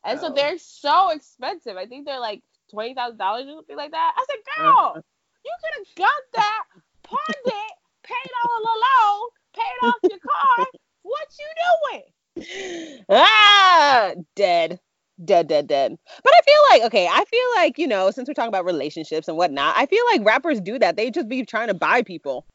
And 0.05 0.19
so 0.19 0.27
Oh. 0.27 0.33
they're 0.33 0.57
so 0.57 1.09
expensive. 1.09 1.75
I 1.77 1.85
think 1.85 2.05
they're 2.05 2.19
like 2.19 2.41
twenty 2.71 2.93
thousand 2.93 3.17
dollars 3.17 3.47
or 3.47 3.53
something 3.55 3.75
like 3.77 3.91
that. 3.91 4.13
I 4.17 4.25
said, 4.29 4.39
girl, 4.57 4.77
Uh-huh. 4.77 5.01
you 5.45 5.51
could 5.63 5.77
have 5.87 5.95
got 5.95 6.21
that, 6.33 6.63
pawned 7.03 7.19
it, 7.45 7.73
paid 8.03 8.31
all 8.43 8.61
the 8.61 8.79
loan, 8.85 9.29
paid 9.53 9.79
off 9.87 9.95
your 10.09 10.19
car. 10.19 10.67
What 11.03 11.27
you 11.39 11.99
doing? 12.35 13.05
ah, 13.09 14.11
dead. 14.35 14.79
Dead, 15.23 15.47
dead, 15.47 15.67
dead. 15.67 15.97
But 16.23 16.33
I 16.35 16.41
feel 16.41 16.59
like, 16.69 16.83
okay, 16.87 17.07
I 17.07 17.25
feel 17.25 17.45
like, 17.55 17.79
you 17.79 17.87
know, 17.87 18.11
since 18.11 18.27
we're 18.27 18.35
talking 18.35 18.49
about 18.49 18.65
relationships 18.65 19.27
and 19.27 19.35
whatnot, 19.35 19.73
I 19.75 19.87
feel 19.87 20.03
like 20.11 20.23
rappers 20.23 20.61
do 20.61 20.77
that. 20.77 20.95
They 20.95 21.09
just 21.09 21.27
be 21.27 21.43
trying 21.43 21.69
to 21.69 21.73
buy 21.73 22.03
people. 22.03 22.45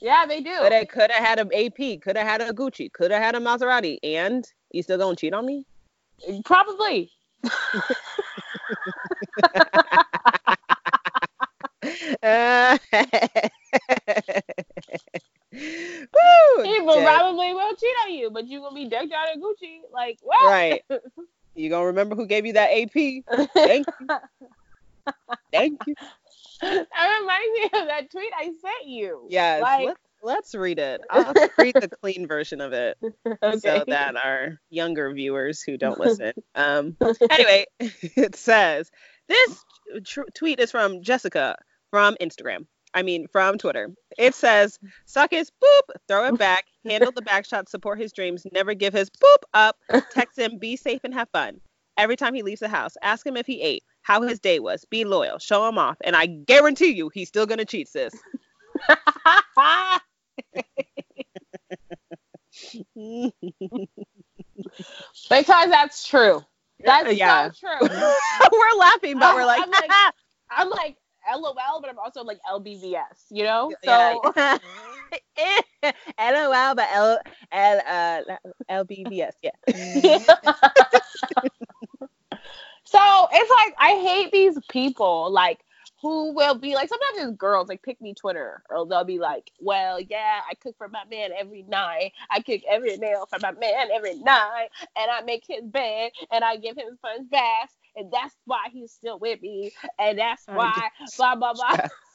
Yeah, 0.00 0.26
they 0.26 0.40
do. 0.40 0.56
Could 0.60 0.72
have 0.72 0.88
could 0.88 1.10
have 1.10 1.24
had 1.24 1.38
an 1.38 1.50
AP, 1.54 2.00
could 2.00 2.16
have 2.16 2.26
had 2.26 2.40
a 2.40 2.52
Gucci, 2.52 2.92
could 2.92 3.10
have 3.10 3.22
had 3.22 3.34
a 3.34 3.40
Maserati, 3.40 3.98
and 4.02 4.44
you 4.70 4.82
still 4.82 4.98
gonna 4.98 5.16
cheat 5.16 5.34
on 5.34 5.46
me? 5.46 5.66
Probably. 6.44 7.10
Uh, 12.22 12.78
Woo, 15.52 16.62
He 16.62 16.80
will 16.80 17.02
probably 17.02 17.52
will 17.52 17.74
cheat 17.74 17.96
on 18.04 18.12
you, 18.12 18.30
but 18.30 18.46
you 18.46 18.60
gonna 18.60 18.74
be 18.74 18.88
decked 18.88 19.12
out 19.12 19.34
in 19.34 19.42
Gucci. 19.42 19.80
Like, 19.92 20.18
what? 20.22 20.46
Right. 20.46 20.82
You 21.54 21.68
gonna 21.68 21.84
remember 21.84 22.16
who 22.16 22.26
gave 22.26 22.46
you 22.46 22.54
that 22.54 22.70
AP? 22.70 22.92
Thank 23.52 23.86
you. 24.00 24.06
Thank 25.52 25.86
you. 25.86 25.94
that 26.90 27.18
reminds 27.20 27.52
me 27.54 27.80
of 27.80 27.88
that 27.88 28.10
tweet 28.10 28.32
I 28.36 28.44
sent 28.44 28.86
you. 28.86 29.26
Yes. 29.28 29.62
Like, 29.62 29.86
let's 29.86 30.00
let's 30.22 30.54
read 30.54 30.78
it. 30.78 31.00
I'll 31.10 31.34
read 31.58 31.74
the 31.74 31.88
clean 31.88 32.26
version 32.26 32.60
of 32.60 32.72
it 32.72 32.96
okay. 33.26 33.58
so 33.58 33.84
that 33.88 34.16
our 34.16 34.60
younger 34.70 35.12
viewers 35.12 35.62
who 35.62 35.76
don't 35.76 35.98
listen. 35.98 36.32
Um. 36.54 36.96
Anyway, 37.30 37.66
it 37.80 38.36
says 38.36 38.90
this 39.28 39.64
tr- 40.04 40.30
tweet 40.34 40.60
is 40.60 40.70
from 40.70 41.02
Jessica 41.02 41.56
from 41.90 42.16
Instagram. 42.20 42.66
I 42.94 43.02
mean, 43.02 43.26
from 43.32 43.58
Twitter. 43.58 43.90
It 44.18 44.34
says, 44.34 44.78
suck 45.06 45.30
his 45.30 45.50
boop, 45.50 45.94
throw 46.08 46.26
it 46.26 46.38
back, 46.38 46.66
handle 46.84 47.10
the 47.10 47.22
back 47.22 47.46
shot, 47.46 47.70
support 47.70 47.98
his 47.98 48.12
dreams, 48.12 48.46
never 48.52 48.74
give 48.74 48.92
his 48.92 49.08
boop 49.08 49.42
up, 49.54 49.76
text 50.10 50.38
him, 50.38 50.58
be 50.58 50.76
safe 50.76 51.00
and 51.02 51.14
have 51.14 51.30
fun. 51.30 51.60
Every 51.96 52.16
time 52.16 52.34
he 52.34 52.42
leaves 52.42 52.60
the 52.60 52.68
house, 52.68 52.96
ask 53.02 53.26
him 53.26 53.36
if 53.36 53.46
he 53.46 53.62
ate, 53.62 53.82
how 54.02 54.22
his 54.22 54.38
day 54.40 54.58
was, 54.58 54.84
be 54.84 55.04
loyal, 55.04 55.38
show 55.38 55.66
him 55.68 55.78
off, 55.78 55.96
and 56.02 56.16
I 56.16 56.26
guarantee 56.26 56.92
you 56.92 57.10
he's 57.12 57.28
still 57.28 57.46
gonna 57.46 57.64
cheat, 57.64 57.88
sis. 57.88 58.12
because 65.28 65.70
that's 65.70 66.06
true. 66.06 66.42
That's 66.84 67.12
Yeah. 67.14 67.50
so 67.50 67.66
true. 67.68 67.88
we're 68.52 68.78
laughing, 68.78 69.18
but 69.18 69.34
we're 69.34 69.46
like, 69.46 69.62
I'm 69.62 69.70
like, 69.70 69.90
I'm 70.50 70.70
like 70.70 70.96
LOL, 71.34 71.80
but 71.80 71.88
I'm 71.90 71.98
also 71.98 72.22
like 72.24 72.40
LBVS, 72.50 73.26
you 73.30 73.44
know? 73.44 73.72
So 73.84 74.20
yeah. 74.36 74.58
LOL, 76.18 76.74
but 76.74 76.88
L 76.92 77.18
L 77.52 77.80
uh 77.86 78.22
LBBS, 78.70 79.32
yeah. 79.42 79.50
So 82.92 83.28
it's 83.32 83.50
like 83.50 83.74
I 83.78 84.00
hate 84.00 84.32
these 84.32 84.58
people 84.68 85.30
like 85.32 85.60
who 86.02 86.34
will 86.34 86.56
be 86.56 86.74
like 86.74 86.88
sometimes 86.88 87.28
it's 87.28 87.36
girls 87.38 87.68
like 87.68 87.82
pick 87.82 88.00
me 88.00 88.12
Twitter 88.12 88.62
or 88.68 88.86
they'll 88.86 89.04
be 89.04 89.18
like, 89.18 89.52
well, 89.60 90.00
yeah, 90.00 90.40
I 90.50 90.54
cook 90.54 90.76
for 90.76 90.88
my 90.88 91.04
man 91.08 91.30
every 91.38 91.62
night. 91.62 92.12
I 92.28 92.40
cook 92.40 92.60
every 92.68 92.96
meal 92.98 93.26
for 93.30 93.38
my 93.40 93.52
man 93.52 93.88
every 93.94 94.16
night, 94.16 94.68
and 94.96 95.10
I 95.10 95.22
make 95.22 95.44
his 95.48 95.62
bed 95.64 96.10
and 96.32 96.44
I 96.44 96.56
give 96.56 96.76
him 96.76 96.96
sponge 96.96 97.30
baths, 97.30 97.74
and 97.96 98.12
that's 98.12 98.34
why 98.46 98.66
he's 98.72 98.92
still 98.92 99.18
with 99.18 99.40
me, 99.40 99.72
and 99.98 100.18
that's 100.18 100.44
why 100.46 100.88
blah 101.16 101.36
blah 101.36 101.54
blah. 101.54 101.76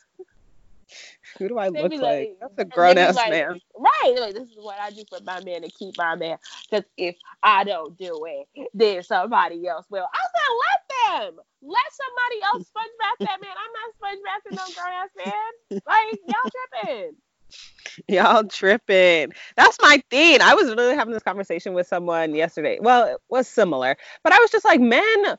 Who 1.40 1.48
do 1.50 1.58
I 1.58 1.68
look 1.70 1.92
like? 1.92 2.02
like- 2.02 2.38
That's 2.40 2.54
a 2.58 2.66
grown 2.66 2.98
ass 2.98 3.16
like, 3.16 3.30
man. 3.32 3.60
Right. 3.78 4.16
Like, 4.20 4.34
this 4.34 4.44
is 4.50 4.58
what 4.58 4.80
I 4.80 4.90
do 4.92 5.04
for 5.10 5.20
my 5.24 5.44
man 5.44 5.62
to 5.62 5.70
keep 5.70 5.96
my 5.98 6.16
man. 6.16 6.38
Because 6.70 6.86
if 6.98 7.16
I 7.44 7.64
don't 7.64 7.98
do 7.98 8.26
it, 8.26 8.70
then 8.74 9.04
somebody 9.04 9.68
else 9.68 9.86
will. 9.90 10.08
I 10.14 10.20
said, 10.24 11.22
let 11.22 11.26
them. 11.34 11.40
Let 11.62 11.84
somebody 11.92 12.44
else 12.44 12.68
sponge 12.68 12.92
bath 13.00 13.16
that 13.20 13.42
man. 13.42 13.52
I'm 13.52 13.74
not 13.74 13.96
sponge 13.96 14.20
bathing 14.26 14.56
no 14.56 14.82
grown 14.82 14.94
ass 14.94 15.10
man. 15.18 15.82
Like, 15.86 16.20
y'all 16.28 16.52
tripping. 16.84 17.12
Y'all 18.10 18.44
tripping. 18.44 19.32
That's 19.56 19.78
my 19.82 20.04
thing. 20.12 20.42
I 20.42 20.54
was 20.54 20.68
literally 20.68 20.96
having 20.96 21.14
this 21.14 21.24
conversation 21.24 21.74
with 21.74 21.88
someone 21.88 22.36
yesterday. 22.36 22.78
Well, 22.82 23.08
it 23.08 23.18
was 23.30 23.48
similar, 23.48 23.96
but 24.24 24.34
I 24.34 24.38
was 24.40 24.52
just 24.52 24.66
like, 24.66 24.82
men 24.82 25.38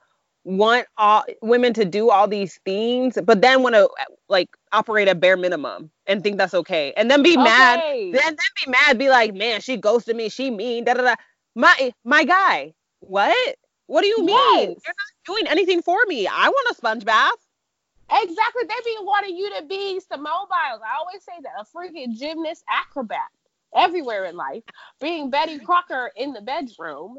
want 0.49 0.87
all 0.97 1.25
women 1.43 1.75
to 1.75 1.85
do 1.85 2.11
all 2.11 2.26
these 2.26 2.59
things, 2.64 3.19
but 3.23 3.43
then 3.43 3.62
want 3.62 3.75
to 3.75 3.88
like 4.28 4.49
operate 4.73 5.07
at 5.07 5.21
bare 5.21 5.37
minimum 5.37 5.90
and 6.07 6.23
think 6.23 6.38
that's 6.38 6.55
okay, 6.55 6.93
and 6.97 7.11
then 7.11 7.23
be 7.23 7.37
mad. 7.37 7.81
Then 7.81 8.12
then 8.12 8.35
be 8.35 8.71
mad. 8.71 8.99
Be 8.99 9.11
like, 9.11 9.35
man, 9.35 9.61
she 9.61 9.76
ghosted 9.76 10.17
me. 10.17 10.28
She 10.28 10.50
mean. 10.50 10.85
Da 10.85 10.95
da 10.95 11.02
da. 11.02 11.14
My 11.55 11.93
my 12.05 12.25
guy. 12.25 12.73
What? 13.00 13.57
What 13.87 14.02
do 14.02 14.09
you 14.09 14.25
mean? 14.25 14.71
Yes. 14.71 14.81
You're 14.85 14.95
not 14.95 15.26
doing 15.26 15.47
anything 15.49 15.83
for 15.83 15.99
me. 16.07 16.26
I 16.26 16.49
want 16.49 16.71
a 16.71 16.75
sponge 16.75 17.05
bath. 17.05 17.33
Exactly. 18.11 18.62
They 18.62 18.75
be 18.85 18.97
wanting 19.02 19.37
you 19.37 19.55
to 19.59 19.64
be 19.67 20.00
some 20.00 20.25
Biles. 20.25 20.81
I 20.83 20.99
always 20.99 21.23
say 21.23 21.33
that 21.43 21.52
a 21.61 21.64
freaking 21.64 22.19
gymnast 22.19 22.64
acrobat 22.71 23.28
everywhere 23.76 24.25
in 24.25 24.37
life. 24.37 24.62
Being 25.00 25.31
Betty 25.31 25.59
Crocker 25.59 26.11
in 26.17 26.33
the 26.33 26.40
bedroom. 26.40 27.19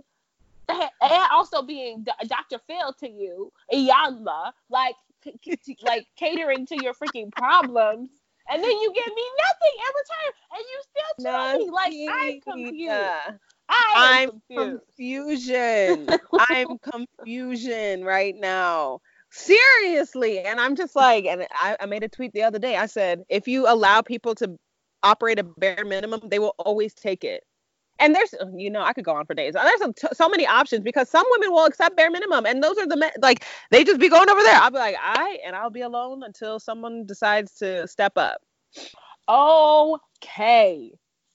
And 1.02 1.24
also 1.32 1.62
being 1.62 2.06
Dr. 2.28 2.60
Phil 2.68 2.94
to 3.00 3.10
you, 3.10 3.52
Iyanla, 3.74 4.52
like 4.70 4.96
like 5.82 6.08
catering 6.18 6.66
to 6.68 6.84
your 6.84 6.94
freaking 6.94 7.32
problems. 7.32 8.10
And 8.52 8.64
then 8.64 8.72
you 8.72 8.94
give 8.94 9.14
me 9.14 9.24
nothing 9.38 9.76
in 9.78 9.92
return, 10.02 10.34
and 10.54 10.64
you 10.72 10.82
still 10.90 11.32
tell 11.32 11.58
me 11.60 11.70
like 11.70 11.94
I'm 12.10 12.42
confused. 12.42 13.40
I 13.70 14.28
am 14.32 14.42
I'm 14.58 14.80
confusion. 14.88 16.10
I'm 16.40 16.78
confusion 16.92 18.04
right 18.04 18.36
now. 18.36 19.02
Seriously. 19.32 20.40
And 20.40 20.60
I'm 20.60 20.76
just 20.76 20.96
like, 20.96 21.26
and 21.26 21.46
I, 21.52 21.78
I 21.80 21.86
made 21.86 22.04
a 22.04 22.10
tweet 22.10 22.34
the 22.34 22.44
other 22.44 22.60
day. 22.60 22.76
I 22.78 22.88
said, 22.88 23.24
if 23.30 23.48
you 23.48 23.72
allow 23.72 24.02
people 24.02 24.34
to 24.36 24.58
operate 25.04 25.40
a 25.40 25.44
bare 25.44 25.86
minimum, 25.86 26.22
they 26.26 26.40
will 26.40 26.56
always 26.58 26.94
take 26.94 27.24
it. 27.24 27.44
And 28.00 28.15
there's, 28.15 28.34
you 28.56 28.70
know, 28.70 28.82
I 28.82 28.94
could 28.94 29.06
go 29.06 29.13
on 29.15 29.25
for 29.25 29.34
days. 29.36 29.53
There's 29.53 29.82
t- 29.96 30.08
so 30.13 30.29
many 30.29 30.48
options 30.48 30.84
because 30.84 31.10
some 31.10 31.25
women 31.32 31.51
will 31.51 31.65
accept 31.65 31.98
bare 31.98 32.12
minimum, 32.12 32.46
and 32.46 32.63
those 32.63 32.77
are 32.77 32.88
the 32.88 32.98
men. 32.98 33.12
Like 33.22 33.46
they 33.72 33.84
just 33.84 34.00
be 34.00 34.10
going 34.10 34.29
over 34.29 34.41
there. 34.44 34.56
I'll 34.58 34.72
be 34.72 34.77
like, 34.79 34.96
I, 35.01 35.39
and 35.46 35.56
I'll 35.56 35.70
be 35.72 35.82
alone 35.82 36.24
until 36.24 36.60
someone 36.60 37.06
decides 37.06 37.53
to 37.60 37.88
step 37.88 38.13
up. 38.18 38.41
okay 39.29 40.91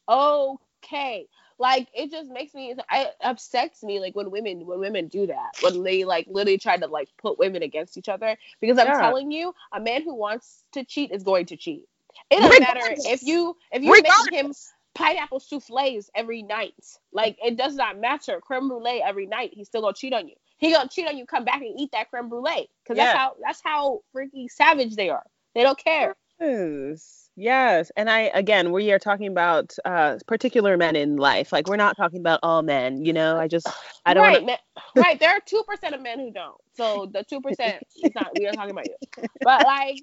okay 0.08 1.26
like 1.58 1.88
it 1.94 2.10
just 2.10 2.30
makes 2.30 2.54
me 2.54 2.72
it 2.72 3.14
upsets 3.22 3.82
me 3.82 4.00
like 4.00 4.14
when 4.16 4.30
women 4.30 4.66
when 4.66 4.80
women 4.80 5.08
do 5.08 5.26
that 5.26 5.52
when 5.60 5.82
they 5.82 6.04
like 6.04 6.26
literally 6.28 6.58
try 6.58 6.76
to 6.76 6.86
like 6.86 7.08
put 7.18 7.38
women 7.38 7.62
against 7.62 7.96
each 7.96 8.08
other 8.08 8.36
because 8.60 8.78
i'm 8.78 8.92
Yeah. 8.92 8.92
telling 8.92 9.30
you 9.30 9.54
a 9.72 9.80
man 9.80 10.02
who 10.02 10.14
wants 10.14 10.64
to 10.72 10.84
cheat 10.84 11.10
is 11.12 11.22
going 11.22 11.46
to 11.46 11.56
cheat 11.56 11.84
it 12.30 12.40
doesn't 12.40 12.58
matter 12.60 12.96
if 13.04 13.22
you 13.22 13.56
if 13.72 13.82
you 13.82 14.00
make 14.02 14.20
him 14.30 14.52
Regardless. 14.52 14.72
Pineapple 14.94 15.40
souffles 15.40 16.10
every 16.14 16.42
night 16.42 16.74
like 17.12 17.36
it 17.44 17.56
does 17.56 17.74
not 17.74 17.98
matter 17.98 18.40
creme 18.40 18.68
brulee 18.68 19.02
every 19.04 19.26
night 19.26 19.50
he's 19.52 19.66
still 19.66 19.82
gonna 19.82 19.94
cheat 19.94 20.12
on 20.12 20.28
you 20.28 20.34
he 20.58 20.72
gonna 20.72 20.88
cheat 20.88 21.08
on 21.08 21.16
you 21.16 21.26
come 21.26 21.44
back 21.44 21.60
and 21.60 21.78
eat 21.78 21.90
that 21.92 22.08
creme 22.10 22.28
brulee 22.28 22.68
because 22.82 22.96
that's 22.96 23.16
how 23.16 23.34
that's 23.42 23.60
how 23.62 24.00
freaking 24.14 24.48
savage 24.48 24.94
they 24.94 25.10
are 25.10 25.24
they 25.54 25.62
don't 25.62 25.78
care 25.78 26.14
Yes. 26.40 27.30
Yes. 27.36 27.90
And 27.96 28.08
I 28.08 28.30
again 28.34 28.72
we 28.72 28.92
are 28.92 28.98
talking 28.98 29.28
about 29.28 29.74
uh 29.84 30.18
particular 30.26 30.76
men 30.76 30.96
in 30.96 31.16
life. 31.16 31.52
Like 31.52 31.68
we're 31.68 31.76
not 31.76 31.96
talking 31.96 32.20
about 32.20 32.40
all 32.42 32.62
men, 32.62 33.04
you 33.04 33.12
know. 33.12 33.38
I 33.38 33.48
just 33.48 33.66
I 34.06 34.14
don't 34.14 34.22
right, 34.22 34.40
wanna, 34.40 34.58
right. 34.96 35.18
There 35.18 35.30
are 35.30 35.40
two 35.44 35.62
percent 35.66 35.94
of 35.94 36.02
men 36.02 36.20
who 36.20 36.30
don't. 36.30 36.60
So 36.76 37.10
the 37.12 37.24
two 37.24 37.40
percent 37.40 37.82
is 38.02 38.14
not. 38.14 38.36
We 38.36 38.46
are 38.46 38.52
talking 38.52 38.70
about 38.70 38.86
you, 38.86 38.96
but 39.42 39.64
like 39.64 39.96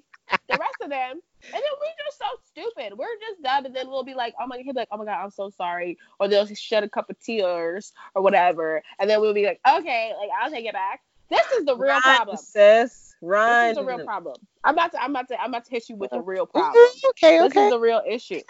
the 0.48 0.56
rest 0.58 0.76
of 0.82 0.90
them, 0.90 1.20
and 1.46 1.54
then 1.54 1.72
we're 1.80 2.04
just 2.06 2.18
so 2.18 2.24
stupid. 2.48 2.98
We're 2.98 3.06
just 3.20 3.42
dumb, 3.42 3.66
and 3.66 3.74
then 3.74 3.88
we'll 3.88 4.04
be 4.04 4.14
like, 4.14 4.34
oh 4.40 4.46
my, 4.46 4.58
he'll 4.58 4.72
be 4.72 4.80
like, 4.80 4.88
oh 4.92 4.96
my 4.98 5.04
god, 5.04 5.22
I'm 5.22 5.30
so 5.30 5.50
sorry, 5.50 5.98
or 6.18 6.28
they'll 6.28 6.46
shed 6.46 6.84
a 6.84 6.88
cup 6.88 7.10
of 7.10 7.18
tears 7.20 7.92
or 8.14 8.22
whatever, 8.22 8.82
and 8.98 9.08
then 9.08 9.20
we'll 9.20 9.34
be 9.34 9.44
like, 9.44 9.60
okay, 9.68 10.12
like 10.18 10.30
I'll 10.40 10.50
take 10.50 10.66
it 10.66 10.72
back. 10.72 11.00
This 11.30 11.46
is 11.58 11.64
the 11.64 11.76
real 11.76 11.94
run, 11.94 12.02
problem. 12.02 12.38
sis. 12.38 12.52
This 12.82 13.14
Run. 13.22 13.70
is 13.70 13.76
the 13.76 13.84
real 13.84 14.04
problem. 14.04 14.36
I'm 14.64 14.74
about 14.74 14.92
to, 14.92 15.02
I'm 15.02 15.10
about 15.10 15.28
to, 15.28 15.40
I'm 15.40 15.50
about 15.50 15.64
to 15.64 15.70
hit 15.70 15.88
you 15.88 15.96
with 15.96 16.10
the 16.10 16.20
real 16.20 16.46
problem. 16.46 16.84
Mhm, 16.84 17.08
Okay, 17.10 17.38
This 17.38 17.56
is 17.56 17.70
the 17.70 17.78
real 17.78 18.02
issue. 18.06 18.40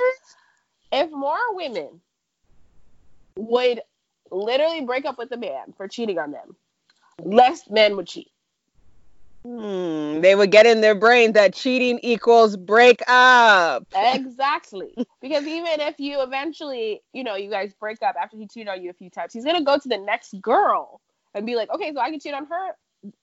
If 0.91 1.11
more 1.11 1.39
women 1.55 2.01
would 3.37 3.81
literally 4.31 4.83
break 4.83 5.05
up 5.05 5.19
with 5.19 5.31
a 5.33 5.37
man 5.37 5.73
for 5.77 5.89
cheating 5.89 6.19
on 6.19 6.33
them, 6.33 6.57
less 7.23 7.69
men 7.71 7.97
would 7.97 8.07
cheat. 8.07 8.31
Hmm, 9.45 10.21
they 10.21 10.35
would 10.35 10.51
get 10.51 10.67
in 10.67 10.81
their 10.81 10.95
brain 10.95 11.33
that 11.33 11.55
cheating 11.55 11.99
equals 12.03 12.57
break 12.57 13.03
up. 13.09 13.87
Exactly. 13.95 14.99
because 15.21 15.45
even 15.47 15.81
if 15.81 15.99
you 15.99 16.23
eventually, 16.23 17.03
you 17.13 17.25
know, 17.25 17.35
you 17.37 17.51
guys 17.51 17.73
break 17.75 18.03
up 18.03 18.17
after 18.21 18.37
he 18.37 18.47
cheated 18.47 18.69
on 18.69 18.83
you 18.83 18.91
a 18.91 18.95
few 18.95 19.11
times, 19.11 19.33
he's 19.33 19.45
gonna 19.45 19.63
go 19.65 19.79
to 19.79 19.89
the 19.89 19.99
next 19.99 20.41
girl 20.41 21.01
and 21.35 21.47
be 21.47 21.57
like, 21.57 21.71
okay, 21.71 21.93
so 21.93 22.01
I 22.01 22.11
can 22.11 22.21
cheat 22.21 22.35
on 22.35 22.47
her 22.47 22.77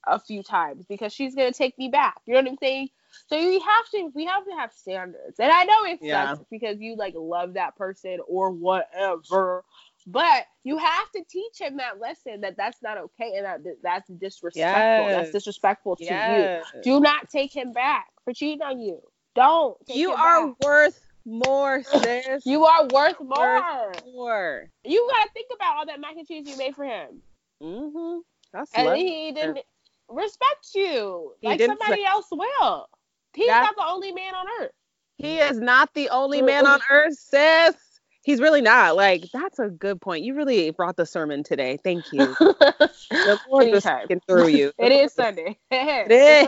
a 0.06 0.18
few 0.18 0.42
times 0.42 0.86
because 0.88 1.12
she's 1.12 1.34
gonna 1.34 1.52
take 1.52 1.78
me 1.78 1.88
back. 1.88 2.20
You 2.26 2.34
know 2.34 2.40
what 2.40 2.48
I'm 2.50 2.56
saying? 2.58 2.88
So 3.26 3.36
we 3.38 3.58
have 3.60 3.88
to 3.92 4.10
we 4.14 4.24
have 4.26 4.44
to 4.44 4.52
have 4.52 4.72
standards. 4.72 5.38
And 5.38 5.50
I 5.50 5.64
know 5.64 5.84
it 5.84 6.00
Yeah. 6.00 6.36
because 6.50 6.80
you 6.80 6.96
like 6.96 7.14
love 7.16 7.54
that 7.54 7.76
person 7.76 8.18
or 8.28 8.50
whatever. 8.50 9.64
But 10.12 10.44
you 10.64 10.76
have 10.78 11.10
to 11.12 11.22
teach 11.30 11.58
him 11.60 11.76
that 11.76 12.00
lesson 12.00 12.40
that 12.40 12.56
that's 12.56 12.82
not 12.82 12.98
okay 12.98 13.34
and 13.36 13.44
that 13.46 13.60
that's 13.82 14.08
disrespectful. 14.08 15.06
That's 15.08 15.30
disrespectful 15.30 15.96
to 15.96 16.04
Yes. 16.04 16.64
you. 16.74 16.82
Do 16.82 17.00
not 17.00 17.28
take 17.30 17.54
him 17.54 17.72
back 17.72 18.06
for 18.24 18.32
cheating 18.32 18.62
on 18.62 18.80
you. 18.80 19.00
Don't. 19.36 19.76
You 19.86 20.10
are 20.12 20.48
back. 20.48 20.56
worth 20.64 21.00
more, 21.24 21.82
sis. 21.84 22.44
You 22.44 22.64
are 22.64 22.88
worth 22.92 23.20
more. 23.20 23.60
Worth 23.62 24.04
more. 24.12 24.64
You 24.84 25.08
gotta 25.12 25.30
think 25.32 25.46
about 25.54 25.76
all 25.76 25.86
that 25.86 26.00
mac 26.00 26.16
and 26.16 26.26
cheese 26.26 26.48
you 26.48 26.56
made 26.56 26.74
for 26.74 26.84
him, 26.84 27.22
Mm-hmm. 27.62 28.18
That's 28.52 28.70
and 28.74 28.96
he 28.96 29.30
didn't 29.32 29.60
respect 30.08 30.70
you 30.74 31.34
He 31.40 31.46
like 31.46 31.60
somebody 31.62 32.04
else 32.04 32.26
will. 32.32 32.88
He's 33.34 33.46
That's- 33.46 33.64
not 33.64 33.76
the 33.76 33.88
only 33.92 34.10
man 34.12 34.34
on 34.34 34.46
earth. 34.60 34.72
He 35.18 35.38
is 35.38 35.60
not 35.60 35.92
the 35.94 36.08
only 36.08 36.40
man 36.42 36.66
on 36.66 36.80
earth, 36.90 37.14
sis. 37.16 37.74
He's 38.22 38.40
really 38.40 38.60
not. 38.60 38.96
Like, 38.96 39.24
that's 39.32 39.58
a 39.58 39.68
good 39.68 40.00
point. 40.00 40.24
You 40.24 40.34
really 40.34 40.70
brought 40.70 40.96
the 40.96 41.06
sermon 41.06 41.42
today. 41.42 41.78
Thank 41.82 42.04
you. 42.12 42.36
The 42.38 43.38
Lord 43.48 43.68
Anytime. 43.68 44.06
through 44.28 44.48
you. 44.48 44.72
It 44.78 44.92
is 44.92 45.12
Sunday. 45.12 45.58
it 45.70 46.10
is. 46.10 46.46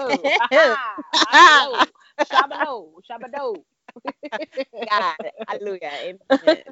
Shabado, 2.28 2.92
shabado. 3.10 3.56
God, 4.90 5.16
hallelujah. 5.48 5.90
Amen. 6.30 6.62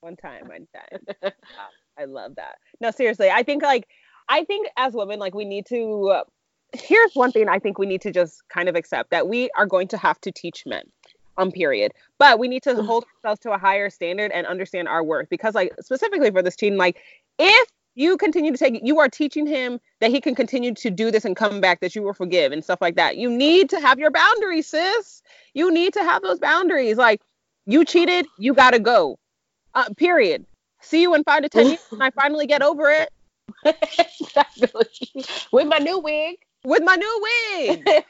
one 0.00 0.16
time, 0.16 0.48
one 0.48 0.66
time. 0.74 1.32
I 1.98 2.04
love 2.04 2.36
that. 2.36 2.56
No, 2.80 2.90
seriously, 2.90 3.30
I 3.30 3.42
think 3.42 3.62
like 3.62 3.86
I 4.28 4.44
think 4.44 4.68
as 4.76 4.92
women, 4.94 5.18
like 5.18 5.34
we 5.34 5.44
need 5.44 5.66
to. 5.66 6.10
Uh, 6.12 6.24
here's 6.72 7.12
one 7.14 7.30
thing 7.32 7.48
I 7.48 7.58
think 7.58 7.78
we 7.78 7.86
need 7.86 8.00
to 8.02 8.10
just 8.10 8.42
kind 8.48 8.68
of 8.68 8.74
accept 8.74 9.10
that 9.10 9.28
we 9.28 9.50
are 9.56 9.66
going 9.66 9.88
to 9.88 9.96
have 9.96 10.20
to 10.22 10.32
teach 10.32 10.64
men. 10.66 10.82
On 11.36 11.50
period, 11.50 11.92
but 12.18 12.38
we 12.38 12.46
need 12.46 12.62
to 12.62 12.80
hold 12.82 13.04
ourselves 13.16 13.40
to 13.40 13.52
a 13.52 13.58
higher 13.58 13.90
standard 13.90 14.30
and 14.30 14.46
understand 14.46 14.86
our 14.86 15.02
worth 15.02 15.28
because, 15.28 15.54
like, 15.54 15.72
specifically 15.80 16.30
for 16.30 16.42
this 16.42 16.54
teen, 16.54 16.76
like, 16.76 16.98
if 17.40 17.68
you 17.96 18.16
continue 18.16 18.52
to 18.52 18.58
take 18.58 18.80
you 18.82 18.98
are 18.98 19.08
teaching 19.08 19.46
him 19.46 19.80
that 20.00 20.10
he 20.10 20.20
can 20.20 20.34
continue 20.34 20.74
to 20.74 20.90
do 20.90 21.10
this 21.10 21.24
and 21.24 21.36
come 21.36 21.60
back, 21.60 21.80
that 21.80 21.94
you 21.94 22.02
will 22.02 22.12
forgive 22.12 22.52
and 22.52 22.62
stuff 22.62 22.80
like 22.80 22.96
that. 22.96 23.16
You 23.16 23.30
need 23.30 23.68
to 23.70 23.80
have 23.80 23.98
your 23.98 24.10
boundaries, 24.10 24.68
sis. 24.68 25.22
You 25.54 25.72
need 25.72 25.92
to 25.94 26.04
have 26.04 26.22
those 26.22 26.38
boundaries. 26.38 26.96
Like, 26.96 27.20
you 27.66 27.84
cheated, 27.84 28.26
you 28.38 28.54
gotta 28.54 28.78
go. 28.78 29.18
Uh, 29.74 29.88
period. 29.96 30.46
See 30.80 31.02
you 31.02 31.14
in 31.14 31.24
five 31.24 31.42
to 31.42 31.48
ten 31.48 31.66
years 31.68 31.80
when 31.88 32.02
I 32.02 32.10
finally 32.10 32.46
get 32.46 32.62
over 32.62 32.90
it. 32.90 33.10
With 35.52 35.66
my 35.66 35.78
new 35.78 35.98
wig. 35.98 36.36
With 36.64 36.82
my 36.82 36.96
new 36.96 37.28
wig. 37.58 37.86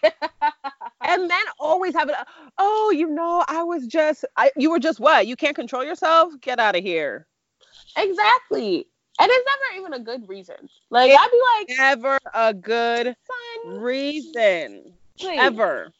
and 1.04 1.30
then 1.30 1.44
always 1.58 1.94
have 1.94 2.08
it. 2.08 2.14
Oh, 2.58 2.92
you 2.94 3.08
know, 3.08 3.44
I 3.48 3.62
was 3.62 3.86
just, 3.86 4.24
I, 4.36 4.50
you 4.56 4.70
were 4.70 4.78
just 4.78 5.00
what? 5.00 5.26
You 5.26 5.36
can't 5.36 5.56
control 5.56 5.84
yourself? 5.84 6.32
Get 6.40 6.58
out 6.58 6.76
of 6.76 6.82
here. 6.82 7.26
exactly. 7.96 8.86
And 9.20 9.30
it's 9.30 9.46
never 9.46 9.80
even 9.86 10.00
a 10.00 10.04
good 10.04 10.28
reason. 10.28 10.56
Like 10.90 11.12
I'd 11.12 11.30
be 11.30 11.40
like, 11.74 11.78
Never 11.78 12.18
a 12.34 12.52
good 12.52 13.14
son, 13.64 13.78
reason. 13.80 14.92
please. 15.18 15.38
Ever. 15.40 15.92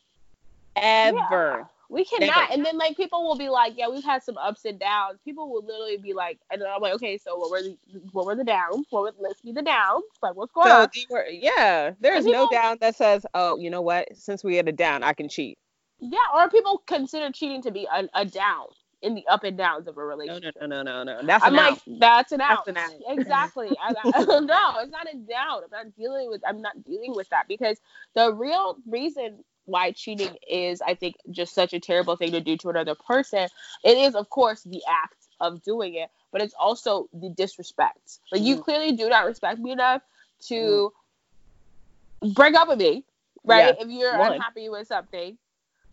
Ever. 0.75 1.69
We 1.91 2.05
cannot. 2.05 2.53
And 2.53 2.65
then 2.65 2.79
like 2.79 2.97
people 2.97 3.25
will 3.27 3.37
be 3.39 3.49
like, 3.49 3.75
yeah, 3.77 3.89
we've 3.89 4.05
had 4.05 4.23
some 4.23 4.39
ups 4.39 4.65
and 4.65 4.79
downs. 4.81 5.21
People 5.25 5.51
will 5.51 5.65
literally 5.65 5.99
be 5.99 6.15
like, 6.15 6.39
and 6.51 6.63
I'm 6.63 6.81
like, 6.81 6.95
okay, 6.95 7.19
so 7.19 7.37
what 7.37 7.51
were 7.51 7.63
the 7.63 7.77
what 8.13 8.27
were 8.27 8.35
the 8.37 8.45
downs? 8.45 8.87
What 8.91 9.03
were 9.03 9.13
let's 9.21 9.41
be 9.43 9.53
the 9.53 9.63
downs? 9.63 10.05
Like 10.23 10.35
what's 10.35 10.53
going 10.53 10.69
So, 10.69 10.83
on? 10.83 10.89
were- 11.11 11.27
yeah, 11.29 11.93
there's 12.01 12.27
And 12.27 12.33
no 12.33 12.47
down 12.47 12.79
that 12.81 12.97
says, 12.97 13.27
oh, 13.35 13.59
you 13.59 13.71
know 13.71 13.83
what? 13.83 14.17
Since 14.17 14.43
we 14.45 14.57
had 14.57 14.69
a 14.69 14.73
down, 14.73 15.03
I 15.03 15.13
can 15.13 15.29
cheat. 15.29 15.59
Yeah, 16.01 16.19
or 16.35 16.49
people 16.51 16.83
consider 16.87 17.31
cheating 17.33 17.63
to 17.63 17.71
be 17.71 17.87
a, 17.93 18.09
a 18.15 18.25
down 18.25 18.67
in 19.03 19.15
the 19.15 19.27
up 19.29 19.45
and 19.45 19.57
downs 19.57 19.87
of 19.87 19.97
a 19.99 20.05
relationship. 20.05 20.55
no, 20.61 20.67
no, 20.67 20.83
no, 20.83 21.05
no, 21.05 21.21
no. 21.21 21.27
That's 21.27 21.45
I'm 21.45 21.53
an 21.53 21.57
like, 21.57 21.75
out. 21.75 21.83
that's 21.87 22.33
an 22.33 22.41
out. 22.41 22.67
That's 22.67 22.69
an 22.69 22.77
out. 22.77 22.91
Exactly. 23.09 23.77
I, 23.83 23.95
I, 24.15 24.25
no, 24.25 24.81
it's 24.81 24.91
not 24.93 25.07
a 25.13 25.17
down. 25.17 25.63
I'm 25.65 25.71
not 25.73 25.97
dealing 25.97 26.31
with. 26.31 26.43
I'm 26.47 26.61
not 26.63 26.85
dealing 26.85 27.15
with 27.15 27.29
that 27.31 27.49
because 27.49 27.79
the 28.15 28.33
real 28.35 28.79
reason 28.87 29.45
why 29.67 29.93
cheating 29.93 30.37
is, 30.49 30.81
I 30.83 30.95
think, 30.95 31.17
just 31.31 31.55
such 31.55 31.73
a 31.73 31.81
terrible 31.81 32.17
thing 32.17 32.33
to 32.33 32.41
do 32.41 32.57
to 32.59 32.69
another 32.71 32.95
person. 32.95 33.49
It 33.85 33.97
is, 33.99 34.15
of 34.15 34.29
course, 34.31 34.63
the 34.63 34.83
act 34.89 35.29
of 35.41 35.63
doing 35.63 35.95
it, 35.95 36.11
but 36.33 36.43
it's 36.43 36.55
also 36.55 37.09
the 37.13 37.31
disrespect. 37.31 38.21
Like 38.33 38.43
you 38.43 38.57
Mhm. 38.57 38.65
clearly 38.65 38.93
do 38.93 39.09
not 39.09 39.27
respect 39.27 39.59
me 39.61 39.73
enough 39.73 40.03
to 40.49 40.93
break 42.35 42.55
up 42.55 42.69
with 42.69 42.79
me, 42.79 43.05
right? 43.45 43.77
If 43.79 43.89
you're 43.89 44.17
One. 44.19 44.35
unhappy 44.35 44.69
with 44.69 44.87
something, 44.87 45.39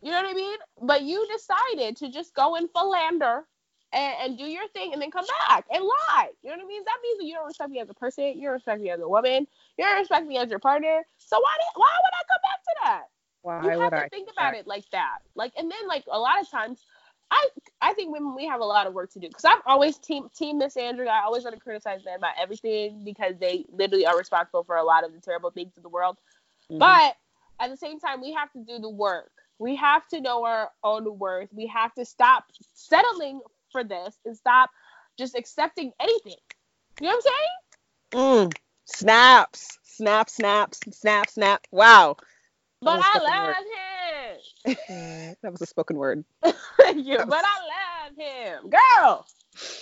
you 0.02 0.12
know 0.12 0.22
what 0.22 0.32
I 0.32 0.34
mean. 0.34 0.58
But 0.82 1.02
you 1.04 1.28
decided 1.28 1.98
to 1.98 2.10
just 2.12 2.34
go 2.34 2.56
and 2.56 2.70
philander 2.72 3.46
and, 3.94 4.16
and 4.22 4.38
do 4.38 4.46
your 4.46 4.68
thing 4.70 4.94
and 4.94 5.02
then 5.02 5.12
come 5.12 5.26
back 5.48 5.66
and 5.74 5.84
lie. 5.84 6.30
You 6.42 6.50
know 6.52 6.58
what 6.58 6.66
I 6.66 6.68
mean? 6.68 6.84
That 6.86 6.98
means 7.04 7.20
that 7.20 7.26
you 7.26 7.34
don't 7.36 7.48
respect 7.48 7.70
me 7.72 7.80
as 7.80 7.90
a 7.90 7.94
person. 7.94 8.38
You 8.38 8.44
don't 8.48 8.54
respect 8.54 8.82
me 8.82 8.90
as 8.90 9.00
a 9.00 9.08
woman. 9.08 9.48
You 9.78 9.86
don't 9.86 10.00
respect 10.00 10.28
me 10.28 10.38
as 10.38 10.50
your 10.50 10.60
partner. 10.60 11.04
So 11.18 11.40
why 11.40 11.56
did, 11.60 11.80
why 11.80 11.92
would 12.04 12.14
I 12.14 12.24
come 12.32 12.42
back 12.44 12.64
to 12.64 12.76
that? 12.84 13.04
Why 13.42 13.60
You 13.64 13.80
have 13.82 13.94
to 13.96 13.96
I? 13.96 14.10
think 14.10 14.30
about 14.32 14.56
it 14.56 14.68
like 14.68 14.90
that. 14.92 15.20
Like, 15.36 15.54
and 15.58 15.70
then 15.70 15.88
like 15.88 16.04
a 16.12 16.20
lot 16.20 16.42
of 16.42 16.50
times, 16.50 16.84
I 17.32 17.48
I 17.82 17.94
think 17.94 18.12
women 18.12 18.36
we 18.36 18.46
have 18.48 18.60
a 18.62 18.66
lot 18.66 18.88
of 18.88 18.94
work 18.94 19.12
to 19.14 19.20
do 19.20 19.28
because 19.28 19.46
I'm 19.46 19.62
always 19.66 19.98
team 19.98 20.30
team 20.36 20.60
misandry. 20.60 21.08
I 21.08 21.24
always 21.24 21.44
want 21.44 21.56
to 21.56 21.62
criticize 21.62 22.04
them 22.04 22.18
about 22.18 22.34
everything 22.42 23.04
because 23.04 23.36
they 23.40 23.66
literally 23.72 24.06
are 24.06 24.18
responsible 24.18 24.64
for 24.64 24.76
a 24.76 24.84
lot 24.84 25.06
of 25.06 25.14
the 25.14 25.20
terrible 25.20 25.52
things 25.52 25.78
in 25.78 25.84
the 25.84 25.90
world. 25.90 26.18
Mhm. 26.70 26.80
But 26.80 27.16
at 27.60 27.70
the 27.70 27.78
same 27.78 28.00
time, 28.00 28.22
we 28.22 28.34
have 28.34 28.52
to 28.54 28.60
do 28.60 28.80
the 28.80 28.90
work. 28.90 29.32
We 29.60 29.76
have 29.78 30.08
to 30.10 30.20
know 30.22 30.44
our 30.46 30.72
own 30.84 31.18
worth. 31.20 31.50
We 31.54 31.68
have 31.68 31.94
to 31.96 32.06
stop 32.06 32.46
settling 32.74 33.42
for 33.72 33.84
this 33.84 34.18
and 34.26 34.36
stop 34.36 34.72
just 35.18 35.36
accepting 35.36 35.94
anything. 36.00 36.38
You 37.00 37.08
know 37.08 37.16
what 37.16 37.16
I'm 37.16 37.22
saying? 37.22 38.50
Mm. 38.50 38.54
Snaps, 38.86 39.80
snap, 39.84 40.30
snaps, 40.30 40.80
snap, 40.92 41.30
snap. 41.30 41.68
Wow. 41.72 42.18
But 42.82 43.00
I 43.02 43.18
spoken 43.18 43.34
word. 43.42 43.56
love 44.66 44.76
him. 44.76 45.36
that 45.44 45.52
was 45.52 45.62
a 45.62 45.66
spoken 45.66 45.98
word. 45.98 46.24
Thank 46.78 47.06
you. 47.06 47.18
But 47.18 47.44
I 47.46 48.08
love 48.08 48.18
him. 48.18 48.70
Girl, 48.70 49.26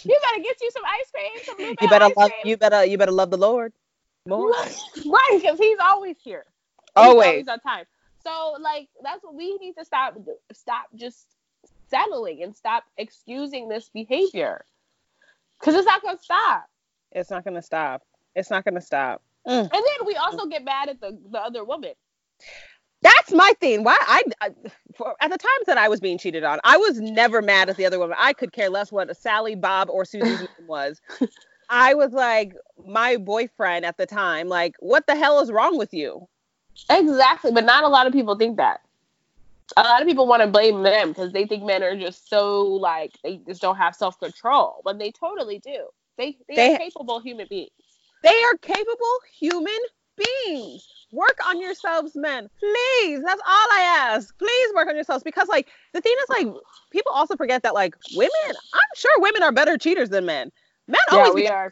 you 0.03 0.19
better 0.21 0.43
get 0.43 0.57
you 0.61 0.69
some 0.71 0.83
ice 0.85 1.11
cream. 1.11 1.31
Some 1.45 1.75
You 1.81 1.87
better 1.87 2.05
love. 2.17 2.31
cream. 2.31 2.31
You 2.45 2.57
better. 2.57 2.85
You 2.85 2.97
better 2.97 3.11
love 3.11 3.31
the 3.31 3.37
Lord 3.37 3.73
more. 4.27 4.49
right, 4.51 5.39
because 5.41 5.57
he's 5.57 5.77
always 5.81 6.17
here. 6.23 6.45
He's 6.95 6.95
Always. 6.95 7.47
on 7.47 7.59
time. 7.59 7.85
So 8.25 8.57
like 8.59 8.89
that's 9.03 9.23
what 9.23 9.35
we 9.35 9.55
need 9.57 9.73
to 9.77 9.85
stop 9.85 10.17
stop 10.51 10.85
just 10.95 11.25
settling 11.89 12.43
and 12.43 12.55
stop 12.55 12.83
excusing 12.97 13.69
this 13.69 13.89
behavior. 13.89 14.65
Cause 15.61 15.75
it's 15.75 15.85
not 15.85 16.01
gonna 16.01 16.19
stop. 16.21 16.65
It's 17.11 17.29
not 17.29 17.43
gonna 17.43 17.61
stop. 17.61 18.03
It's 18.35 18.49
not 18.49 18.65
gonna 18.65 18.81
stop. 18.81 19.21
Mm. 19.47 19.61
And 19.61 19.71
then 19.71 20.05
we 20.05 20.15
also 20.15 20.45
get 20.45 20.63
mad 20.63 20.89
at 20.89 20.99
the, 21.01 21.17
the 21.31 21.39
other 21.39 21.63
woman. 21.63 21.93
That's 23.01 23.31
my 23.31 23.53
thing. 23.61 23.83
Why 23.83 23.97
I, 24.01 24.23
I 24.41 24.49
for, 24.95 25.15
at 25.21 25.31
the 25.31 25.37
times 25.37 25.65
that 25.67 25.77
I 25.77 25.87
was 25.87 25.99
being 25.99 26.17
cheated 26.17 26.43
on, 26.43 26.59
I 26.63 26.77
was 26.77 26.99
never 26.99 27.41
mad 27.41 27.69
at 27.69 27.77
the 27.77 27.85
other 27.85 27.99
woman. 27.99 28.17
I 28.19 28.33
could 28.33 28.51
care 28.51 28.69
less 28.69 28.91
what 28.91 29.15
Sally, 29.15 29.55
Bob, 29.55 29.89
or 29.89 30.03
Susie's 30.03 30.41
name 30.41 30.67
was. 30.67 30.99
I 31.69 31.93
was 31.93 32.11
like, 32.11 32.53
my 32.85 33.17
boyfriend 33.17 33.85
at 33.85 33.97
the 33.97 34.05
time, 34.05 34.47
like, 34.49 34.75
what 34.79 35.05
the 35.07 35.15
hell 35.15 35.39
is 35.39 35.51
wrong 35.51 35.77
with 35.77 35.93
you? 35.93 36.27
Exactly, 36.89 37.51
but 37.51 37.63
not 37.63 37.83
a 37.83 37.87
lot 37.87 38.07
of 38.07 38.13
people 38.13 38.35
think 38.35 38.57
that. 38.57 38.81
A 39.77 39.83
lot 39.83 40.01
of 40.01 40.07
people 40.07 40.25
want 40.27 40.41
to 40.41 40.47
blame 40.47 40.81
them 40.81 41.09
because 41.09 41.31
they 41.31 41.45
think 41.45 41.63
men 41.63 41.83
are 41.83 41.95
just 41.95 42.27
so 42.27 42.63
like 42.63 43.11
they 43.23 43.37
just 43.47 43.61
don't 43.61 43.75
have 43.77 43.95
self 43.95 44.19
control, 44.19 44.81
but 44.83 44.97
they 44.97 45.11
totally 45.11 45.59
do. 45.59 45.87
They 46.17 46.37
they, 46.47 46.55
They- 46.55 46.75
are 46.75 46.79
capable 46.79 47.19
human 47.19 47.47
beings. 47.47 47.69
They 48.23 48.43
are 48.43 48.57
capable 48.57 49.19
human 49.39 49.77
beings. 50.19 50.87
Work 51.11 51.37
on 51.47 51.59
yourselves, 51.59 52.11
men. 52.15 52.49
Please. 52.59 53.21
That's 53.23 53.41
all 53.47 53.67
I 53.71 54.09
ask. 54.11 54.37
Please 54.37 54.73
work 54.75 54.87
on 54.87 54.95
yourselves. 54.95 55.23
Because 55.23 55.47
like 55.47 55.69
the 55.93 56.01
thing 56.01 56.15
is 56.21 56.29
like 56.29 56.55
people 56.91 57.11
also 57.11 57.35
forget 57.35 57.63
that 57.63 57.73
like 57.73 57.95
women, 58.15 58.31
I'm 58.47 58.95
sure 58.95 59.11
women 59.19 59.41
are 59.41 59.51
better 59.51 59.77
cheaters 59.77 60.09
than 60.09 60.25
men. 60.25 60.51
Men 60.87 60.99
Yeah, 61.11 61.17
always 61.17 61.33
we 61.33 61.47
are. 61.47 61.71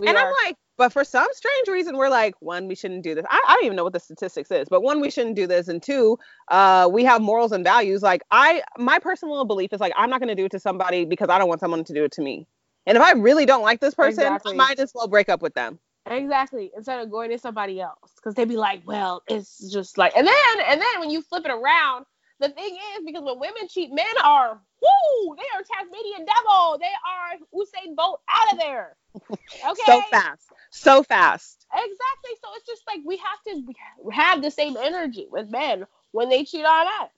We 0.00 0.06
and 0.06 0.16
are. 0.16 0.26
I'm 0.26 0.32
like, 0.44 0.56
but 0.76 0.92
for 0.92 1.02
some 1.02 1.26
strange 1.32 1.66
reason, 1.66 1.96
we're 1.96 2.08
like, 2.08 2.36
one, 2.38 2.68
we 2.68 2.76
shouldn't 2.76 3.02
do 3.02 3.16
this. 3.16 3.24
I, 3.28 3.42
I 3.48 3.54
don't 3.54 3.64
even 3.64 3.76
know 3.76 3.82
what 3.82 3.92
the 3.92 4.00
statistics 4.00 4.48
is, 4.52 4.68
but 4.68 4.80
one, 4.80 5.00
we 5.00 5.10
shouldn't 5.10 5.34
do 5.34 5.48
this, 5.48 5.66
and 5.66 5.82
two, 5.82 6.16
uh, 6.52 6.88
we 6.90 7.04
have 7.04 7.20
morals 7.20 7.50
and 7.50 7.64
values. 7.64 8.00
Like 8.00 8.22
I, 8.30 8.62
my 8.78 9.00
personal 9.00 9.44
belief 9.44 9.72
is 9.72 9.80
like, 9.80 9.92
I'm 9.96 10.08
not 10.08 10.20
going 10.20 10.28
to 10.28 10.36
do 10.36 10.44
it 10.44 10.52
to 10.52 10.60
somebody 10.60 11.04
because 11.04 11.28
I 11.30 11.38
don't 11.38 11.48
want 11.48 11.60
someone 11.60 11.82
to 11.82 11.92
do 11.92 12.04
it 12.04 12.12
to 12.12 12.22
me. 12.22 12.46
And 12.86 12.96
if 12.96 13.02
I 13.02 13.12
really 13.12 13.44
don't 13.44 13.62
like 13.62 13.80
this 13.80 13.94
person, 13.94 14.24
Exactly. 14.24 14.52
I 14.52 14.54
might 14.54 14.78
as 14.78 14.92
well 14.94 15.08
break 15.08 15.28
up 15.28 15.42
with 15.42 15.54
them. 15.54 15.80
Exactly. 16.10 16.70
Instead 16.76 17.00
of 17.00 17.10
going 17.10 17.30
to 17.30 17.38
somebody 17.38 17.80
else, 17.80 18.12
because 18.16 18.34
they'd 18.34 18.48
be 18.48 18.56
like, 18.56 18.82
"Well, 18.86 19.22
it's 19.28 19.70
just 19.70 19.98
like," 19.98 20.16
and 20.16 20.26
then 20.26 20.60
and 20.66 20.80
then 20.80 21.00
when 21.00 21.10
you 21.10 21.22
flip 21.22 21.44
it 21.44 21.50
around, 21.50 22.06
the 22.40 22.48
thing 22.48 22.74
is 22.74 23.04
because 23.04 23.22
when 23.22 23.38
women 23.38 23.68
cheat, 23.68 23.92
men 23.92 24.06
are 24.24 24.60
whoo, 24.82 25.36
they 25.36 25.42
are 25.56 25.62
Tasmanian 25.62 26.26
devil, 26.26 26.78
they 26.78 26.86
are 26.86 27.38
Usain 27.54 27.96
Bolt 27.96 28.20
out 28.28 28.52
of 28.52 28.58
there. 28.58 28.96
Okay. 29.66 29.82
So 29.86 30.00
fast, 30.10 30.42
so 30.70 31.02
fast. 31.02 31.66
Exactly. 31.72 32.30
So 32.42 32.48
it's 32.56 32.66
just 32.66 32.82
like 32.86 33.00
we 33.04 33.16
have 33.16 33.42
to 33.48 34.10
have 34.12 34.40
the 34.40 34.50
same 34.50 34.76
energy 34.76 35.26
with 35.30 35.50
men 35.50 35.84
when 36.12 36.28
they 36.28 36.44
cheat 36.44 36.64
on 36.64 36.86
us. 37.02 37.10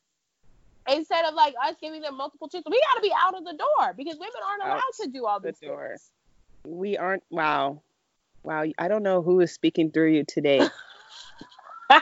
Instead 0.91 1.27
of 1.27 1.35
like 1.35 1.55
us 1.63 1.77
giving 1.81 2.01
them 2.01 2.17
multiple 2.17 2.49
chances, 2.49 2.71
we 2.71 2.81
got 2.81 2.95
to 2.97 3.03
be 3.03 3.13
out 3.15 3.35
of 3.37 3.45
the 3.45 3.53
door 3.53 3.95
because 3.97 4.15
women 4.15 4.33
aren't 4.49 4.63
allowed 4.63 4.77
Out 4.77 4.95
to 5.03 5.09
do 5.09 5.27
all 5.27 5.39
the 5.41 5.49
these 5.49 5.59
door. 5.59 5.89
things. 5.91 6.11
We 6.65 6.97
aren't. 6.97 7.23
Wow, 7.31 7.83
wow. 8.43 8.65
I 8.79 8.89
don't 8.89 9.03
know 9.03 9.23
who 9.23 9.41
is 9.41 9.53
speaking 9.53 9.91
through 9.91 10.13
you 10.13 10.25
today. 10.25 10.61
I'm 11.91 12.01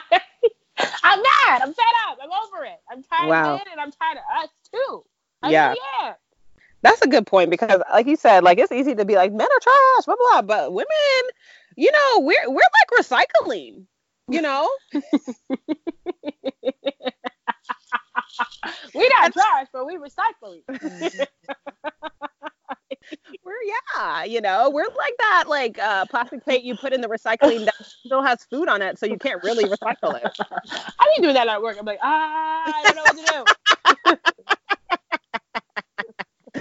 mad. 1.22 1.62
I'm 1.62 1.72
fed 1.74 1.84
up. 2.08 2.18
I'm 2.22 2.30
over 2.30 2.64
it. 2.64 2.80
I'm 2.90 3.02
tired 3.02 3.28
Wow. 3.28 3.54
of 3.54 3.60
it, 3.62 3.68
and 3.72 3.80
I'm 3.80 3.90
tired 3.90 4.18
of 4.18 4.44
us 4.44 4.50
too. 4.72 5.04
I 5.42 5.50
Yeah. 5.50 5.74
That's 6.82 7.02
a 7.02 7.08
good 7.08 7.26
point 7.26 7.50
because, 7.50 7.82
like 7.90 8.06
you 8.06 8.16
said, 8.16 8.44
like 8.44 8.58
it's 8.58 8.70
easy 8.70 8.94
to 8.94 9.04
be 9.04 9.16
like 9.16 9.32
men 9.32 9.48
are 9.50 9.60
trash, 9.60 10.04
blah 10.06 10.14
blah, 10.16 10.42
but 10.42 10.72
women, 10.72 10.86
you 11.76 11.90
know, 11.90 12.20
we're 12.20 12.48
we're 12.48 12.54
like 12.54 12.90
recycling. 13.04 13.86
You 14.30 14.42
know, 14.42 14.68
We 18.94 19.08
not 19.20 19.32
trash, 19.32 19.66
but 19.72 19.86
we 19.86 19.96
recycling. 19.96 20.62
we're 23.44 23.52
yeah, 23.96 24.24
you 24.24 24.40
know, 24.40 24.70
we're 24.70 24.84
like 24.96 25.14
that 25.18 25.44
like 25.48 25.78
uh, 25.78 26.04
plastic 26.06 26.44
plate 26.44 26.62
you 26.62 26.76
put 26.76 26.92
in 26.92 27.00
the 27.00 27.08
recycling 27.08 27.64
that 27.64 27.74
still 27.80 28.22
has 28.22 28.44
food 28.44 28.68
on 28.68 28.82
it, 28.82 28.98
so 28.98 29.06
you 29.06 29.18
can't 29.18 29.42
really 29.42 29.64
recycle 29.64 30.14
it. 30.22 30.30
I 30.70 31.14
be 31.16 31.22
doing 31.22 31.34
that 31.34 31.48
at 31.48 31.62
work. 31.62 31.76
I'm 31.78 31.86
like, 31.86 32.00
ah, 32.02 32.62
I 32.66 32.82
don't 32.82 32.96
know 32.96 33.02
what 33.02 33.16
to 33.16 34.14
do. 34.14 34.14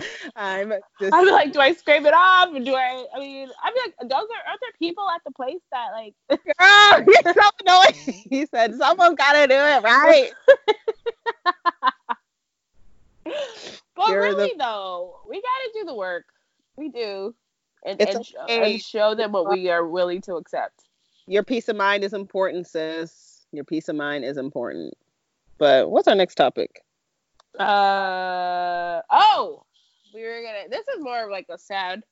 I'm 0.35 0.73
just 0.99 1.13
I'm 1.13 1.27
like, 1.27 1.51
do 1.53 1.59
I 1.59 1.73
scrape 1.73 2.05
it 2.05 2.13
off? 2.13 2.53
Or 2.53 2.59
do 2.59 2.75
I? 2.75 3.05
I 3.15 3.19
mean, 3.19 3.49
I'm 3.63 3.73
like, 3.85 3.95
those 4.01 4.11
are 4.11 4.47
aren't 4.47 4.61
there 4.61 4.71
people 4.77 5.09
at 5.09 5.23
the 5.25 5.31
place 5.31 5.61
that 5.71 5.87
like 5.93 6.13
oh, 6.59 7.03
you're 7.07 7.33
so 7.33 7.49
annoying. 7.65 8.23
He 8.29 8.45
said 8.45 8.75
someone's 8.75 9.15
got 9.17 9.33
to 9.33 9.47
do 9.47 9.55
it, 9.55 9.83
right? 9.83 10.31
But 13.95 14.09
You're 14.09 14.29
the- 14.29 14.37
really 14.37 14.53
though, 14.57 15.15
we 15.27 15.41
gotta 15.41 15.71
do 15.73 15.85
the 15.85 15.95
work. 15.95 16.25
We 16.77 16.89
do. 16.89 17.33
And, 17.85 18.01
and, 18.01 18.25
show, 18.25 18.43
okay. 18.43 18.73
and 18.73 18.81
show 18.81 19.15
them 19.15 19.31
what 19.31 19.49
we 19.49 19.69
are 19.69 19.87
willing 19.87 20.21
to 20.21 20.35
accept. 20.35 20.85
Your 21.27 21.43
peace 21.43 21.67
of 21.69 21.75
mind 21.75 22.03
is 22.03 22.13
important, 22.13 22.67
sis. 22.67 23.45
Your 23.51 23.63
peace 23.63 23.87
of 23.89 23.95
mind 23.95 24.25
is 24.25 24.37
important. 24.37 24.93
But 25.57 25.89
what's 25.89 26.07
our 26.07 26.15
next 26.15 26.35
topic? 26.35 26.83
Uh 27.59 29.01
oh, 29.09 29.63
we 30.13 30.21
were 30.23 30.41
gonna. 30.43 30.69
This 30.69 30.87
is 30.95 31.01
more 31.03 31.23
of 31.23 31.31
like 31.31 31.47
a 31.49 31.57
sad 31.57 32.03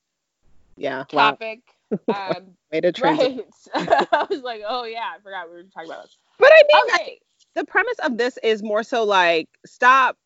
Yeah. 0.78 1.04
Wow. 1.14 1.32
topic. 1.32 1.60
Um, 2.14 2.56
Way 2.74 2.82
to 2.82 2.92
transition. 2.92 3.44
right. 3.76 4.08
I 4.12 4.26
was 4.28 4.42
like, 4.42 4.62
oh 4.68 4.86
yeah, 4.86 5.12
I 5.16 5.22
forgot 5.22 5.48
we 5.48 5.56
were 5.58 5.64
talking 5.64 5.90
about 5.92 6.04
this. 6.06 6.18
But 6.40 6.52
I 6.52 6.64
mean, 6.68 6.84
Okay. 6.96 7.20
the 7.54 7.64
premise 7.64 7.98
of 8.04 8.18
this 8.18 8.40
is 8.44 8.64
more 8.64 8.82
so 8.82 9.04
like 9.04 9.48
stop, 9.68 10.18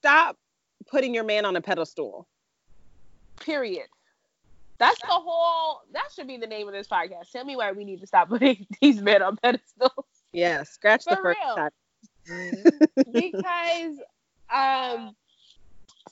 stop 0.00 0.36
putting 0.88 1.14
your 1.14 1.24
man 1.24 1.46
on 1.46 1.56
a 1.56 1.60
pedestal. 1.62 2.28
Period. 3.40 3.86
That's 4.78 5.00
the 5.00 5.06
whole. 5.08 5.80
That 5.92 6.08
should 6.14 6.26
be 6.26 6.36
the 6.36 6.46
name 6.46 6.66
of 6.68 6.74
this 6.74 6.86
podcast. 6.88 7.30
Tell 7.32 7.44
me 7.44 7.56
why 7.56 7.72
we 7.72 7.84
need 7.84 8.00
to 8.00 8.06
stop 8.06 8.28
putting 8.30 8.66
these 8.80 9.00
men 9.00 9.22
on 9.22 9.36
pedestals. 9.36 10.04
Yeah. 10.32 10.62
Scratch 10.64 11.04
the 11.04 11.16
first 11.22 11.38
real. 11.46 11.54
time. 11.56 11.70
because 13.12 13.98
um 14.52 15.14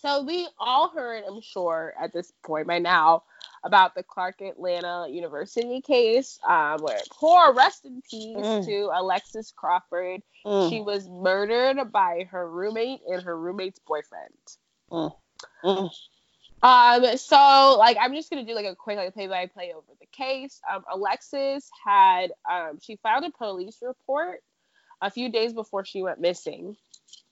so 0.01 0.23
we 0.23 0.47
all 0.59 0.89
heard 0.89 1.25
i'm 1.29 1.41
sure 1.41 1.93
at 2.01 2.13
this 2.13 2.33
point 2.45 2.67
by 2.67 2.79
now 2.79 3.23
about 3.65 3.95
the 3.95 4.03
clark 4.03 4.41
atlanta 4.41 5.07
university 5.11 5.81
case 5.81 6.39
um 6.49 6.81
where 6.83 6.99
poor 7.11 7.53
rest 7.53 7.85
in 7.85 8.01
peace 8.09 8.37
Mm. 8.37 8.65
to 8.65 8.91
alexis 8.95 9.53
crawford 9.55 10.23
Mm, 10.47 10.69
she 10.69 10.81
was 10.81 11.09
murdered 11.09 11.91
by 11.91 12.29
her 12.31 12.49
roommate 12.51 13.01
and 13.09 13.23
her 13.23 13.39
roommate's 13.39 13.79
boyfriend 13.81 14.35
mm, 14.93 15.13
mm. 15.65 15.91
Um, 16.65 17.17
so 17.19 17.77
like 17.79 17.99
I'm 18.01 18.15
just 18.15 18.31
gonna 18.31 18.45
do 18.47 18.55
like 18.55 18.67
a 18.67 18.77
quick 18.77 18.97
like 18.97 19.15
play 19.15 19.29
by 19.29 19.47
play 19.47 19.73
over 19.77 19.87
the 20.01 20.07
case. 20.07 20.61
Um, 20.73 20.85
Alexis 20.93 21.71
had 21.85 22.33
um 22.51 22.79
she 22.81 22.97
filed 22.97 23.25
a 23.25 23.31
police 23.31 23.79
report 23.83 24.41
a 25.03 25.11
few 25.11 25.31
days 25.31 25.53
before 25.55 25.85
she 25.85 26.03
went 26.03 26.21
missing, 26.21 26.77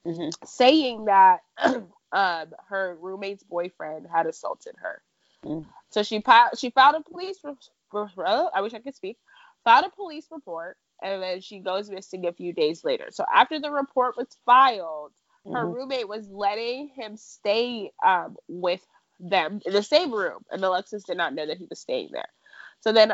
Mhm. 0.06 0.36
saying 0.44 1.06
that 1.06 1.40
um 2.12 2.46
her 2.68 2.96
roommate's 3.00 3.44
boyfriend 3.44 4.06
had 4.12 4.26
assaulted 4.26 4.74
her. 4.82 5.02
Mm. 5.44 5.66
So 5.90 6.02
she 6.02 6.20
filed 6.20 6.58
she 6.58 6.70
filed 6.70 6.96
a 6.96 7.10
police 7.10 7.38
re- 7.44 7.54
re- 7.92 8.48
I 8.54 8.60
wish 8.62 8.74
I 8.74 8.80
could 8.80 8.94
speak. 8.96 9.18
Filed 9.64 9.86
a 9.86 9.90
police 9.90 10.28
report 10.30 10.76
and 11.02 11.22
then 11.22 11.40
she 11.40 11.60
goes 11.60 11.90
missing 11.90 12.26
a 12.26 12.32
few 12.32 12.52
days 12.52 12.84
later. 12.84 13.06
So 13.10 13.24
after 13.32 13.60
the 13.60 13.70
report 13.70 14.16
was 14.16 14.36
filed, 14.44 15.12
her 15.52 15.66
Mhm. 15.66 15.68
roommate 15.68 16.08
was 16.08 16.28
letting 16.30 16.88
him 16.88 17.16
stay 17.16 17.92
um, 18.04 18.36
with 18.48 18.86
them 19.22 19.60
in 19.64 19.72
the 19.72 19.82
same 19.82 20.12
room, 20.12 20.44
and 20.50 20.62
Alexis 20.64 21.04
did 21.04 21.16
not 21.16 21.34
know 21.34 21.46
that 21.46 21.58
he 21.58 21.66
was 21.70 21.78
staying 21.78 22.10
there. 22.12 22.28
So 22.80 22.92
then 22.92 23.12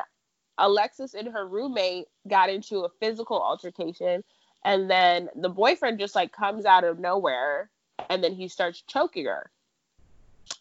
Alexis 0.57 1.15
and 1.15 1.29
her 1.29 1.47
roommate 1.47 2.07
got 2.27 2.51
into 2.51 2.81
a 2.81 2.91
physical 3.01 3.41
altercation, 3.41 4.25
and 4.65 4.91
then 4.91 5.29
the 5.37 5.51
boyfriend 5.51 5.99
just 5.99 6.15
like 6.15 6.33
comes 6.33 6.65
out 6.65 6.85
of 6.85 6.99
nowhere, 6.99 7.71
and 8.09 8.25
then 8.25 8.35
he 8.35 8.49
starts 8.49 8.83
choking 8.83 9.27
her. 9.27 9.51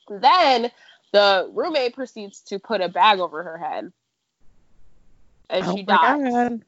Then 0.09 0.69
the 1.13 1.49
roommate 1.53 1.95
proceeds 1.95 2.41
to 2.41 2.59
put 2.59 2.81
a 2.81 2.89
bag 2.89 3.19
over 3.19 3.41
her 3.41 3.57
head, 3.57 3.91
and 5.49 5.65
Oh 5.65 5.73
she 5.73 5.83
my 5.83 5.95
dies. 5.95 6.33
god. 6.33 6.65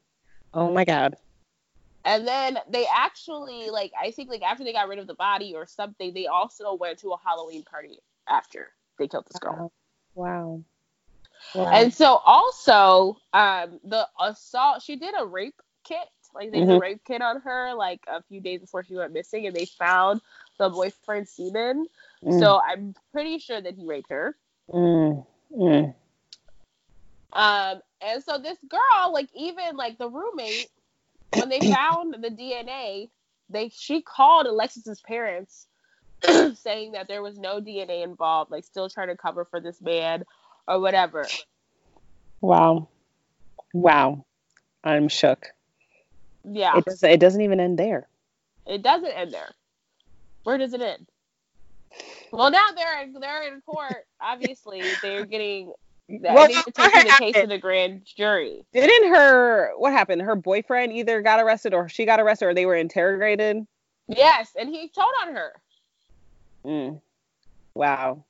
Oh 0.54 0.72
my 0.72 0.84
god. 0.84 1.16
And 2.06 2.26
then 2.26 2.58
they 2.70 2.86
actually 2.92 3.68
like 3.68 3.92
I 4.00 4.10
think 4.10 4.30
like 4.30 4.42
after 4.42 4.64
they 4.64 4.72
got 4.72 4.88
rid 4.88 4.98
of 4.98 5.06
the 5.06 5.14
body 5.14 5.54
or 5.54 5.66
something, 5.66 6.14
they 6.14 6.26
also 6.26 6.74
went 6.74 6.98
to 7.00 7.10
a 7.10 7.18
Halloween 7.22 7.62
party 7.62 8.00
after 8.28 8.72
they 8.98 9.08
killed 9.08 9.26
this 9.26 9.38
girl. 9.38 9.64
Wow. 10.14 10.64
Wow. 11.54 11.64
And 11.70 11.92
so 11.92 12.16
also 12.24 13.16
um 13.32 13.80
the 13.84 14.06
assault 14.20 14.82
she 14.82 14.96
did 14.96 15.14
a 15.18 15.24
rape 15.26 15.60
kit. 15.84 15.98
Like 16.34 16.50
they 16.52 16.60
did 16.62 16.70
a 16.70 16.76
Mhm. 16.76 16.78
rape 16.78 17.02
kit 17.06 17.22
on 17.22 17.40
her 17.40 17.74
like 17.74 18.00
a 18.08 18.22
few 18.22 18.40
days 18.40 18.60
before 18.60 18.84
she 18.84 18.96
went 18.96 19.12
missing 19.12 19.46
and 19.46 19.54
they 19.54 19.66
found 19.66 20.20
the 20.58 20.68
boyfriend's 20.70 21.30
semen. 21.32 21.86
Mm, 22.22 22.56
So 22.56 22.60
I'm 22.60 22.94
pretty 23.12 23.38
sure 23.38 23.60
that 23.60 23.74
he 23.74 23.86
raped 23.86 24.10
her. 24.10 24.36
mm, 24.68 25.26
mm. 25.58 25.94
Um, 27.32 27.80
and 28.00 28.22
so 28.22 28.38
this 28.38 28.58
girl, 28.68 29.12
like 29.12 29.28
even 29.34 29.76
like 29.76 29.98
the 29.98 30.08
roommate, 30.08 30.70
when 31.32 31.48
they 31.48 31.62
found 31.62 32.14
the 32.22 32.30
DNA, 32.30 33.10
they 33.48 33.68
she 33.70 34.02
called 34.02 34.46
Alexis's 34.46 35.00
parents 35.00 35.66
saying 36.54 36.92
that 36.92 37.08
there 37.08 37.22
was 37.22 37.38
no 37.38 37.60
DNA 37.60 38.02
involved, 38.04 38.50
like 38.50 38.64
still 38.64 38.88
trying 38.88 39.08
to 39.08 39.16
cover 39.16 39.44
for 39.44 39.60
this 39.60 39.80
man 39.80 40.24
or 40.68 40.80
whatever. 40.80 41.26
Wow. 42.40 42.88
Wow. 43.72 44.24
I'm 44.82 45.08
shook. 45.08 45.46
Yeah, 46.44 46.78
It 46.78 46.84
doesn't 46.86 47.10
it 47.10 47.20
doesn't 47.20 47.40
even 47.42 47.60
end 47.60 47.78
there. 47.78 48.08
it 48.66 48.82
doesn't 48.82 49.10
end 49.10 49.32
there. 49.32 49.50
Where 50.44 50.56
does 50.56 50.72
it 50.72 50.80
end? 50.80 51.06
Well, 52.32 52.50
now 52.50 52.68
they're 52.74 53.02
in, 53.02 53.12
they're 53.12 53.52
in 53.52 53.60
court. 53.62 54.06
Obviously, 54.20 54.82
they're 55.02 55.26
getting. 55.26 55.72
Well, 56.08 56.38
I 56.38 56.46
think 56.46 56.74
they're 56.76 56.86
taking 56.86 57.00
the 57.02 57.08
what 57.08 57.18
case 57.18 57.34
to 57.42 57.46
the 57.46 57.58
grand 57.58 58.02
jury. 58.16 58.64
Didn't 58.72 59.14
her 59.14 59.72
what 59.76 59.92
happened? 59.92 60.22
Her 60.22 60.34
boyfriend 60.34 60.92
either 60.92 61.20
got 61.22 61.40
arrested 61.40 61.74
or 61.74 61.88
she 61.88 62.04
got 62.06 62.20
arrested 62.20 62.46
or 62.46 62.54
they 62.54 62.66
were 62.66 62.74
interrogated. 62.74 63.66
Yes, 64.08 64.50
and 64.58 64.68
he 64.68 64.88
told 64.88 65.10
on 65.22 65.34
her. 65.34 65.52
Mm. 66.64 67.00
Wow. 67.74 68.24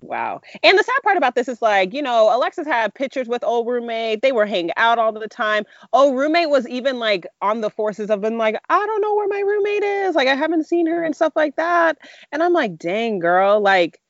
Wow. 0.00 0.42
And 0.62 0.78
the 0.78 0.82
sad 0.82 1.00
part 1.02 1.16
about 1.16 1.34
this 1.34 1.48
is 1.48 1.62
like, 1.62 1.94
you 1.94 2.02
know, 2.02 2.34
Alexis 2.34 2.66
had 2.66 2.94
pictures 2.94 3.26
with 3.26 3.42
old 3.42 3.66
roommate. 3.66 4.20
They 4.22 4.32
were 4.32 4.44
hanging 4.44 4.72
out 4.76 4.98
all 4.98 5.12
the 5.12 5.28
time. 5.28 5.64
Old 5.92 6.16
roommate 6.16 6.50
was 6.50 6.68
even 6.68 6.98
like 6.98 7.26
on 7.40 7.62
the 7.62 7.70
forces 7.70 8.10
of 8.10 8.20
being 8.20 8.36
like, 8.36 8.56
I 8.68 8.86
don't 8.86 9.00
know 9.00 9.14
where 9.14 9.28
my 9.28 9.40
roommate 9.40 9.82
is. 9.82 10.14
Like 10.14 10.28
I 10.28 10.34
haven't 10.34 10.66
seen 10.66 10.86
her 10.86 11.02
and 11.02 11.16
stuff 11.16 11.32
like 11.36 11.56
that. 11.56 11.98
And 12.32 12.42
I'm 12.42 12.52
like, 12.52 12.76
dang 12.76 13.18
girl, 13.18 13.60
like 13.60 14.00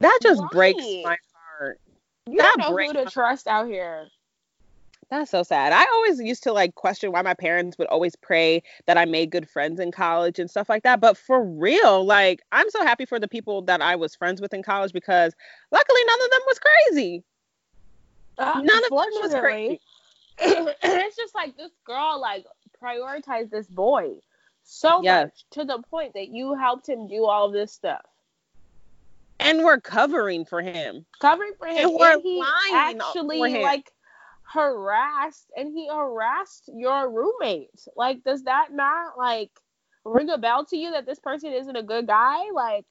that 0.00 0.18
just 0.22 0.42
breaks 0.50 0.82
my 1.04 1.16
heart. 1.58 1.80
You 2.26 2.38
That 2.38 2.54
don't 2.58 2.76
know 2.76 2.84
who 2.86 2.92
to 2.94 3.10
trust 3.10 3.46
out 3.46 3.66
here. 3.66 4.08
That's 5.10 5.30
so 5.30 5.42
sad. 5.42 5.72
I 5.72 5.84
always 5.94 6.20
used 6.20 6.42
to 6.42 6.52
like 6.52 6.74
question 6.74 7.12
why 7.12 7.22
my 7.22 7.32
parents 7.32 7.78
would 7.78 7.88
always 7.88 8.14
pray 8.14 8.62
that 8.86 8.98
I 8.98 9.06
made 9.06 9.30
good 9.30 9.48
friends 9.48 9.80
in 9.80 9.90
college 9.90 10.38
and 10.38 10.50
stuff 10.50 10.68
like 10.68 10.82
that. 10.82 11.00
But 11.00 11.16
for 11.16 11.42
real, 11.42 12.04
like 12.04 12.42
I'm 12.52 12.68
so 12.70 12.84
happy 12.84 13.06
for 13.06 13.18
the 13.18 13.28
people 13.28 13.62
that 13.62 13.80
I 13.80 13.96
was 13.96 14.14
friends 14.14 14.40
with 14.42 14.52
in 14.52 14.62
college 14.62 14.92
because 14.92 15.32
luckily 15.72 16.00
none 16.06 16.20
of 16.24 16.30
them 16.30 16.40
was 16.46 16.58
crazy. 16.58 17.24
Uh, 18.36 18.60
None 18.62 18.84
of 18.84 18.90
them 18.90 19.22
was 19.22 19.34
crazy. 19.34 19.80
it's 20.40 21.16
just 21.16 21.34
like 21.34 21.56
this 21.56 21.72
girl 21.84 22.20
like 22.20 22.44
prioritized 22.82 23.50
this 23.50 23.66
boy 23.66 24.10
so 24.62 25.02
Yes. 25.02 25.24
much 25.24 25.44
to 25.52 25.64
the 25.64 25.82
point 25.90 26.12
that 26.14 26.28
you 26.28 26.54
helped 26.54 26.88
him 26.88 27.08
do 27.08 27.24
all 27.24 27.50
this 27.50 27.72
stuff, 27.72 28.04
And 29.40 29.64
we're 29.64 29.80
covering 29.80 30.44
for 30.44 30.60
him. 30.60 31.06
covering 31.20 31.52
for 31.58 31.66
him. 31.66 31.76
And 31.78 31.94
we're 31.94 32.12
and 32.12 32.22
he 32.22 32.38
lying 32.38 33.00
actually 33.00 33.38
for 33.38 33.46
him. 33.48 33.62
like 33.62 33.90
harassed 34.52 35.50
and 35.56 35.72
he 35.72 35.88
harassed 35.88 36.70
your 36.74 37.10
roommate. 37.10 37.86
Like, 37.96 38.24
does 38.24 38.44
that 38.44 38.68
not 38.72 39.18
like 39.18 39.50
ring 40.04 40.30
a 40.30 40.38
bell 40.38 40.64
to 40.66 40.76
you 40.76 40.92
that 40.92 41.06
this 41.06 41.18
person 41.18 41.52
isn't 41.52 41.76
a 41.76 41.82
good 41.82 42.06
guy? 42.06 42.50
Like, 42.54 42.86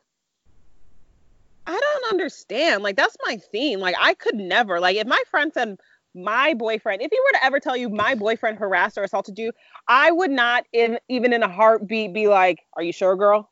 I 1.65 1.77
don't 1.79 2.11
understand. 2.11 2.83
Like 2.83 2.95
that's 2.95 3.17
my 3.25 3.37
theme. 3.51 3.79
Like 3.79 3.95
I 3.99 4.13
could 4.13 4.35
never. 4.35 4.79
Like 4.79 4.95
if 4.95 5.07
my 5.07 5.21
friend 5.29 5.51
said 5.53 5.77
my 6.15 6.53
boyfriend, 6.53 7.01
if 7.01 7.11
he 7.11 7.19
were 7.19 7.39
to 7.39 7.45
ever 7.45 7.59
tell 7.59 7.75
you 7.75 7.89
my 7.89 8.15
boyfriend 8.15 8.57
harassed 8.57 8.97
or 8.97 9.03
assaulted 9.03 9.37
you, 9.37 9.51
I 9.87 10.11
would 10.11 10.31
not 10.31 10.65
in 10.71 10.99
even 11.09 11.33
in 11.33 11.43
a 11.43 11.49
heartbeat 11.49 12.13
be 12.13 12.27
like, 12.27 12.59
"Are 12.73 12.83
you 12.83 12.93
sure, 12.93 13.15
girl? 13.15 13.51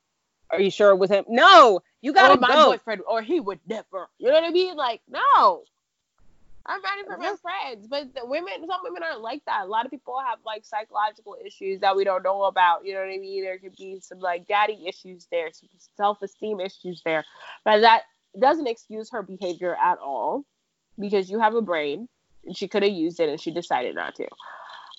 Are 0.52 0.62
you 0.62 0.72
sure 0.72 0.92
it 0.92 0.98
was 0.98 1.10
him?" 1.10 1.26
No, 1.28 1.82
you 2.02 2.14
gotta 2.14 2.40
my 2.40 2.48
go. 2.48 2.70
boyfriend, 2.70 3.02
or 3.08 3.22
he 3.22 3.40
would 3.40 3.60
never. 3.68 4.08
You 4.18 4.30
know 4.30 4.36
what 4.36 4.44
I 4.46 4.52
mean? 4.52 4.78
Like, 4.78 5.02
no. 5.10 5.64
I'm 6.68 6.82
fighting 6.82 7.06
for 7.06 7.18
my 7.18 7.36
friends, 7.42 7.88
but 7.88 8.16
the 8.16 8.26
women, 8.26 8.54
some 8.68 8.80
women 8.84 9.04
aren't 9.04 9.22
like 9.22 9.44
that. 9.46 9.66
A 9.66 9.68
lot 9.68 9.86
of 9.86 9.92
people 9.92 10.16
have 10.26 10.40
like 10.46 10.66
psychological 10.66 11.38
issues 11.46 11.82
that 11.82 11.96
we 11.96 12.04
don't 12.04 12.24
know 12.24 12.44
about. 12.44 12.86
You 12.86 12.94
know 12.94 13.02
what 13.02 13.10
I 13.10 13.18
mean? 13.18 13.44
There 13.44 13.60
could 13.60 13.76
be 13.76 14.00
some 14.00 14.20
like 14.20 14.48
daddy 14.48 14.84
issues 14.88 15.28
there, 15.32 15.50
some 15.52 15.70
self-esteem 15.98 16.60
issues 16.60 17.02
there, 17.06 17.24
but 17.64 17.82
that 17.82 18.04
doesn't 18.40 18.68
excuse 18.68 19.12
her 19.12 19.22
behavior 19.22 19.76
at 19.76 20.00
all 20.00 20.44
because 21.00 21.30
you 21.30 21.40
have 21.40 21.54
a 21.54 21.62
brain 21.62 22.08
and 22.46 22.58
she 22.58 22.68
could 22.68 22.84
have 22.84 22.92
used 22.92 23.20
it 23.20 23.30
and 23.30 23.40
she 23.40 23.52
decided 23.52 23.96
not 23.96 24.16
to. 24.16 24.28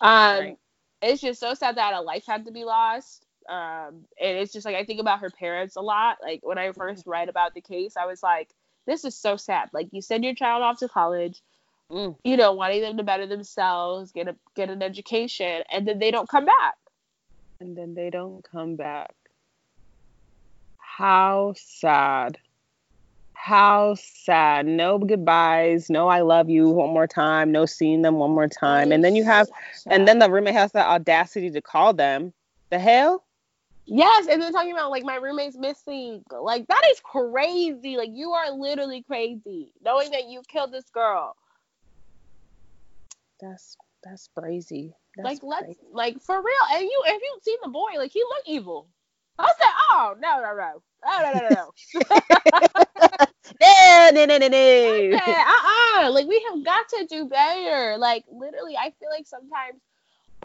Um, 0.00 0.38
Right. 0.38 0.58
it's 1.02 1.20
just 1.20 1.40
so 1.40 1.54
sad 1.54 1.76
that 1.76 1.94
a 1.94 2.00
life 2.00 2.24
had 2.26 2.46
to 2.46 2.52
be 2.52 2.64
lost. 2.64 3.26
Um, 3.48 4.04
and 4.20 4.38
it's 4.38 4.52
just 4.52 4.66
like 4.66 4.76
I 4.76 4.84
think 4.84 5.00
about 5.00 5.20
her 5.20 5.30
parents 5.30 5.76
a 5.76 5.80
lot. 5.80 6.18
Like 6.22 6.40
when 6.42 6.58
I 6.58 6.72
first 6.72 7.06
read 7.06 7.28
about 7.28 7.54
the 7.54 7.60
case, 7.60 7.96
I 7.96 8.06
was 8.06 8.22
like, 8.22 8.50
this 8.86 9.04
is 9.04 9.16
so 9.16 9.36
sad. 9.36 9.70
Like 9.72 9.88
you 9.92 10.00
send 10.00 10.24
your 10.24 10.34
child 10.34 10.62
off 10.62 10.78
to 10.78 10.88
college, 10.88 11.42
Mm. 11.90 12.16
you 12.24 12.36
know, 12.36 12.52
wanting 12.52 12.80
them 12.80 12.96
to 12.96 13.04
better 13.04 13.26
themselves, 13.26 14.10
get 14.10 14.26
a 14.26 14.34
get 14.56 14.70
an 14.70 14.82
education, 14.82 15.62
and 15.70 15.86
then 15.86 15.98
they 16.00 16.10
don't 16.10 16.28
come 16.28 16.44
back. 16.44 16.74
and 17.60 17.76
then 17.76 17.94
they 17.94 18.10
don't 18.10 18.42
come 18.44 18.76
back. 18.76 19.14
How 20.78 21.54
sad. 21.56 22.38
How 23.34 23.94
sad. 23.94 24.66
No 24.66 24.98
goodbyes. 24.98 25.88
No, 25.88 26.08
I 26.08 26.22
love 26.22 26.50
you 26.50 26.68
one 26.68 26.90
more 26.90 27.06
time. 27.06 27.52
No 27.52 27.64
seeing 27.66 28.02
them 28.02 28.16
one 28.16 28.30
more 28.32 28.48
time. 28.48 28.90
And 28.92 29.04
then 29.04 29.14
you 29.14 29.24
have, 29.24 29.48
and 29.86 30.08
then 30.08 30.18
the 30.18 30.30
roommate 30.30 30.54
has 30.54 30.72
the 30.72 30.84
audacity 30.84 31.50
to 31.50 31.60
call 31.60 31.92
them. 31.92 32.32
The 32.70 32.78
hell? 32.78 33.24
Yes, 33.84 34.26
and 34.28 34.42
then 34.42 34.52
talking 34.52 34.72
about 34.72 34.90
like 34.90 35.04
my 35.04 35.16
roommate's 35.16 35.56
missing. 35.56 36.24
Like 36.30 36.66
that 36.66 36.82
is 36.90 37.00
crazy. 37.00 37.96
Like 37.96 38.10
you 38.12 38.32
are 38.32 38.50
literally 38.50 39.02
crazy. 39.02 39.70
Knowing 39.84 40.10
that 40.10 40.24
you 40.28 40.42
killed 40.48 40.72
this 40.72 40.88
girl. 40.90 41.36
That's 43.40 43.76
that's 44.02 44.28
crazy. 44.36 44.94
That's 45.16 45.24
like 45.24 45.38
let's 45.42 45.64
crazy. 45.64 45.80
like 45.92 46.20
for 46.22 46.36
real. 46.36 46.64
And 46.72 46.82
you 46.82 47.02
if 47.06 47.22
you 47.22 47.38
seen 47.42 47.58
the 47.62 47.70
boy, 47.70 47.90
like 47.96 48.12
he 48.12 48.22
looked 48.22 48.48
evil. 48.48 48.88
I 49.38 49.52
said, 49.58 49.68
oh 49.90 50.14
no 50.18 50.40
no 50.42 50.54
no. 50.56 50.82
No 51.04 51.22
no 51.22 51.32
no 51.32 51.48
no. 51.54 51.70
no 53.60 54.10
no 54.12 54.24
no 54.24 54.38
no 54.38 54.48
no. 54.48 55.16
uh-uh. 55.16 56.10
Like 56.10 56.26
we 56.26 56.44
have 56.50 56.64
got 56.64 56.88
to 56.90 57.06
do 57.08 57.28
better. 57.28 57.98
Like 57.98 58.24
literally, 58.30 58.76
I 58.76 58.92
feel 58.98 59.10
like 59.10 59.26
sometimes 59.26 59.80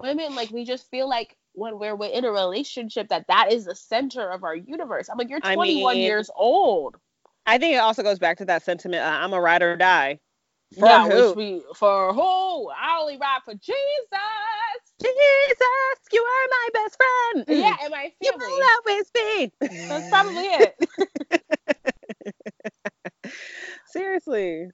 women 0.01 0.35
like 0.35 0.51
we 0.51 0.65
just 0.65 0.89
feel 0.89 1.07
like 1.09 1.37
when 1.53 1.79
we're 1.79 1.95
with 1.95 2.11
in 2.13 2.25
a 2.25 2.31
relationship 2.31 3.09
that 3.09 3.27
that 3.27 3.51
is 3.51 3.65
the 3.65 3.75
center 3.75 4.29
of 4.29 4.43
our 4.43 4.55
universe. 4.55 5.09
I'm 5.09 5.17
like, 5.17 5.29
you're 5.29 5.39
I 5.43 5.55
21 5.55 5.95
mean- 5.95 6.03
years 6.03 6.29
old. 6.35 6.97
I 7.47 7.57
think 7.57 7.73
it 7.73 7.79
also 7.79 8.03
goes 8.03 8.19
back 8.19 8.37
to 8.37 8.45
that 8.45 8.63
sentiment. 8.63 9.03
Uh, 9.03 9.17
I'm 9.19 9.33
a 9.33 9.41
ride 9.41 9.63
or 9.63 9.75
die. 9.75 10.19
For 10.79 10.87
yeah, 10.87 11.03
who? 11.03 11.27
which 11.27 11.35
we 11.35 11.63
for 11.75 12.13
who? 12.13 12.69
I 12.69 12.97
only 13.01 13.17
ride 13.17 13.41
for 13.43 13.53
Jesus. 13.53 13.75
Jesus, 15.01 15.97
you 16.13 16.21
are 16.21 16.47
my 16.49 16.69
best 16.73 16.97
friend. 16.97 17.59
Yeah, 17.59 17.75
and 17.83 17.91
my 17.91 18.03
family. 18.03 18.15
you 18.21 18.33
will 18.37 18.63
always 18.85 19.11
be. 19.11 19.51
That's 19.89 20.09
probably 20.09 20.43
it. 20.43 20.75
Seriously. 23.87 24.67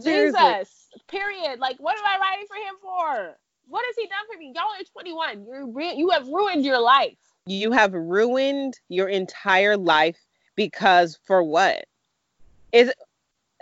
Seriously. 0.00 0.40
Jesus. 0.40 0.88
Period. 1.08 1.60
Like, 1.60 1.76
what 1.78 1.96
am 1.98 2.04
I 2.04 2.18
riding 2.18 2.46
for 2.48 2.56
him 2.56 2.74
for? 2.82 3.36
What 3.68 3.84
has 3.86 3.94
he 3.96 4.08
done 4.08 4.26
for 4.30 4.38
me? 4.38 4.52
Y'all 4.54 4.64
are 4.64 4.84
21. 4.92 5.46
You're 5.46 5.66
re- 5.68 5.94
you 5.94 6.10
have 6.10 6.26
ruined 6.26 6.64
your 6.64 6.80
life. 6.80 7.16
You 7.46 7.70
have 7.72 7.92
ruined 7.92 8.78
your 8.88 9.08
entire 9.08 9.76
life 9.76 10.18
because 10.56 11.18
for 11.26 11.44
what? 11.44 11.84
Is 12.72 12.92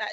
uh, 0.01 0.05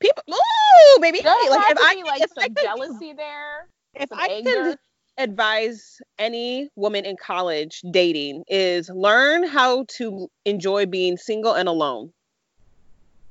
people? 0.00 0.22
Ooh, 0.30 1.00
baby. 1.00 1.20
There 1.22 1.34
like 1.50 1.70
if 1.70 1.78
I 1.80 1.94
be 1.94 1.96
can- 2.02 2.06
like 2.06 2.22
if 2.22 2.30
I 2.36 2.42
some 2.42 2.54
could- 2.54 2.62
jealousy 2.64 3.12
there. 3.12 3.68
if 3.94 4.12
I 4.12 4.26
anger. 4.28 4.50
can 4.50 4.76
advise 5.18 5.98
any 6.18 6.68
woman 6.76 7.04
in 7.06 7.16
college 7.16 7.80
dating 7.90 8.44
is 8.48 8.90
learn 8.90 9.46
how 9.46 9.84
to 9.88 10.28
enjoy 10.44 10.84
being 10.84 11.16
single 11.16 11.54
and 11.54 11.68
alone 11.70 12.12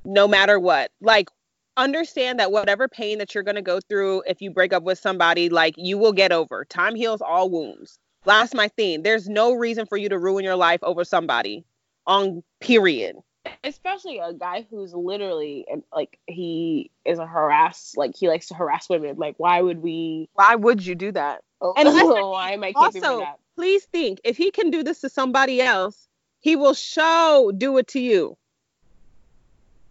no 0.04 0.26
matter 0.26 0.58
what 0.58 0.90
like 1.00 1.28
understand 1.76 2.40
that 2.40 2.50
whatever 2.50 2.88
pain 2.88 3.18
that 3.18 3.34
you're 3.34 3.44
going 3.44 3.54
to 3.56 3.62
go 3.62 3.78
through 3.88 4.20
if 4.26 4.40
you 4.42 4.50
break 4.50 4.72
up 4.72 4.82
with 4.82 4.98
somebody 4.98 5.48
like 5.48 5.74
you 5.76 5.96
will 5.96 6.12
get 6.12 6.32
over 6.32 6.64
time 6.64 6.96
heals 6.96 7.20
all 7.20 7.48
wounds 7.50 8.00
last 8.24 8.52
my 8.52 8.66
theme 8.76 9.02
there's 9.04 9.28
no 9.28 9.52
reason 9.52 9.86
for 9.86 9.96
you 9.96 10.08
to 10.08 10.18
ruin 10.18 10.44
your 10.44 10.56
life 10.56 10.80
over 10.82 11.04
somebody 11.04 11.64
on 12.08 12.42
period 12.60 13.14
especially 13.64 14.18
a 14.18 14.32
guy 14.32 14.66
who's 14.70 14.94
literally 14.94 15.66
and 15.70 15.82
like 15.92 16.18
he 16.26 16.90
is 17.04 17.18
a 17.18 17.26
harass 17.26 17.94
like 17.96 18.16
he 18.16 18.28
likes 18.28 18.48
to 18.48 18.54
harass 18.54 18.88
women. 18.88 19.16
Like 19.16 19.34
why 19.38 19.60
would 19.60 19.82
we 19.82 20.28
why 20.34 20.54
would 20.54 20.84
you 20.84 20.94
do 20.94 21.12
that? 21.12 21.42
Oh, 21.60 21.74
And 21.76 21.88
that's 21.88 22.02
why 22.08 22.52
am 22.52 22.64
i 22.64 22.72
keeping 22.72 23.02
also 23.02 23.18
that? 23.20 23.38
please 23.56 23.84
think 23.86 24.20
if 24.24 24.36
he 24.36 24.50
can 24.50 24.70
do 24.70 24.82
this 24.82 25.00
to 25.00 25.08
somebody 25.08 25.60
else 25.60 26.08
he 26.40 26.56
will 26.56 26.74
show 26.74 27.52
do 27.56 27.76
it 27.78 27.88
to 27.88 28.00
you. 28.00 28.36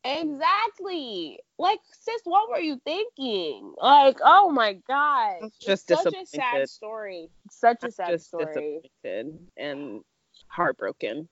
Exactly. 0.03 1.39
Like 1.57 1.79
sis 1.91 2.21
what 2.25 2.49
were 2.49 2.59
you 2.59 2.79
thinking? 2.85 3.73
Like 3.81 4.17
oh 4.23 4.51
my 4.51 4.73
god. 4.87 5.37
I'm 5.41 5.47
It's 5.47 5.57
just 5.57 5.87
such 5.87 6.13
a 6.13 6.25
sad 6.25 6.69
story. 6.69 7.29
Such 7.49 7.83
a 7.83 7.91
sad 7.91 8.11
just 8.11 8.27
story. 8.27 8.81
disappointed 9.03 9.39
and 9.57 10.01
heartbroken. 10.47 11.27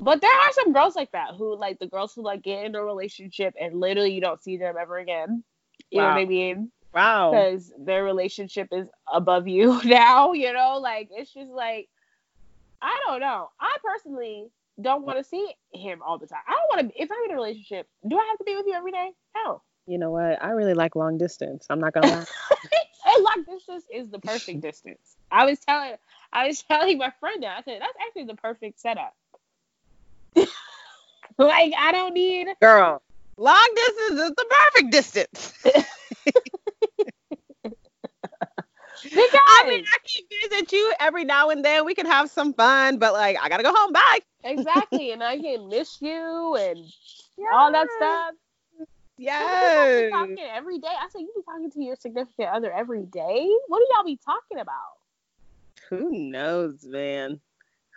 But 0.00 0.20
there 0.20 0.30
are 0.32 0.52
some 0.52 0.72
girls 0.72 0.96
like 0.96 1.12
that 1.12 1.34
who 1.36 1.56
like 1.56 1.78
the 1.78 1.86
girls 1.86 2.14
who 2.14 2.22
like 2.22 2.42
get 2.42 2.64
in 2.64 2.74
a 2.74 2.82
relationship 2.82 3.54
and 3.60 3.78
literally 3.78 4.12
you 4.12 4.20
don't 4.20 4.42
see 4.42 4.56
them 4.56 4.74
ever 4.80 4.98
again 4.98 5.44
you 5.90 6.00
know 6.00 6.08
what 6.08 6.16
i 6.16 6.24
mean 6.24 6.70
Wow. 6.92 7.30
because 7.30 7.72
their 7.78 8.02
relationship 8.02 8.68
is 8.72 8.88
above 9.12 9.46
you 9.46 9.80
now, 9.84 10.32
you 10.32 10.52
know, 10.52 10.78
like 10.78 11.08
it's 11.12 11.32
just 11.32 11.50
like 11.52 11.88
I 12.82 12.98
don't 13.06 13.20
know. 13.20 13.50
I 13.60 13.76
personally 13.84 14.48
don't 14.80 15.04
want 15.04 15.18
to 15.18 15.24
see 15.24 15.54
him 15.72 16.00
all 16.04 16.18
the 16.18 16.26
time. 16.26 16.40
I 16.48 16.52
don't 16.52 16.76
want 16.84 16.94
to. 16.94 17.02
If 17.02 17.10
I'm 17.12 17.24
in 17.26 17.30
a 17.30 17.34
relationship, 17.34 17.86
do 18.08 18.18
I 18.18 18.26
have 18.30 18.38
to 18.38 18.44
be 18.44 18.56
with 18.56 18.66
you 18.66 18.72
every 18.74 18.90
day? 18.90 19.10
No. 19.36 19.62
You 19.86 19.98
know 19.98 20.10
what? 20.10 20.42
I 20.42 20.50
really 20.50 20.74
like 20.74 20.96
long 20.96 21.18
distance. 21.18 21.66
I'm 21.70 21.78
not 21.80 21.92
gonna 21.92 22.08
lie. 22.08 22.24
and 23.06 23.24
long 23.24 23.44
distance 23.48 23.84
is 23.92 24.08
the 24.08 24.18
perfect 24.18 24.60
distance. 24.62 25.16
I 25.30 25.44
was 25.44 25.58
telling, 25.60 25.94
I 26.32 26.48
was 26.48 26.62
telling 26.62 26.98
my 26.98 27.12
friend 27.20 27.42
that 27.42 27.58
I 27.58 27.62
said 27.62 27.80
that's 27.80 27.96
actually 28.06 28.24
the 28.24 28.34
perfect 28.36 28.80
setup. 28.80 29.14
like 31.38 31.72
I 31.78 31.92
don't 31.92 32.14
need. 32.14 32.48
Girl, 32.60 33.02
long 33.36 33.68
distance 33.74 34.20
is 34.20 34.30
the 34.30 34.46
perfect 34.50 34.92
distance. 34.92 35.54
Because 35.62 35.84
I 39.12 39.64
mean, 39.68 39.84
I 39.86 39.98
can 40.06 40.24
visit 40.50 40.72
you 40.72 40.92
every 41.00 41.24
now 41.24 41.50
and 41.50 41.64
then. 41.64 41.84
We 41.84 41.94
can 41.94 42.06
have 42.06 42.30
some 42.30 42.52
fun, 42.54 42.98
but 42.98 43.12
like, 43.12 43.36
I 43.40 43.48
gotta 43.48 43.62
go 43.62 43.72
home. 43.74 43.92
Bye. 43.92 44.20
exactly, 44.44 45.12
and 45.12 45.22
I 45.22 45.38
can 45.38 45.68
miss 45.68 46.00
you 46.00 46.56
and 46.56 46.78
all 47.52 47.72
that 47.72 47.88
stuff. 47.96 48.34
Yes. 49.20 50.10
Y'all 50.10 50.20
talking 50.26 50.38
every 50.50 50.78
day. 50.78 50.88
I 50.88 51.06
said, 51.10 51.20
you 51.20 51.30
be 51.36 51.42
talking 51.42 51.70
to 51.70 51.82
your 51.82 51.94
significant 51.96 52.48
other 52.48 52.72
every 52.72 53.02
day? 53.04 53.46
What 53.68 53.80
do 53.80 53.86
y'all 53.94 54.04
be 54.04 54.18
talking 54.24 54.60
about? 54.60 54.96
Who 55.90 56.10
knows, 56.10 56.84
man? 56.84 57.38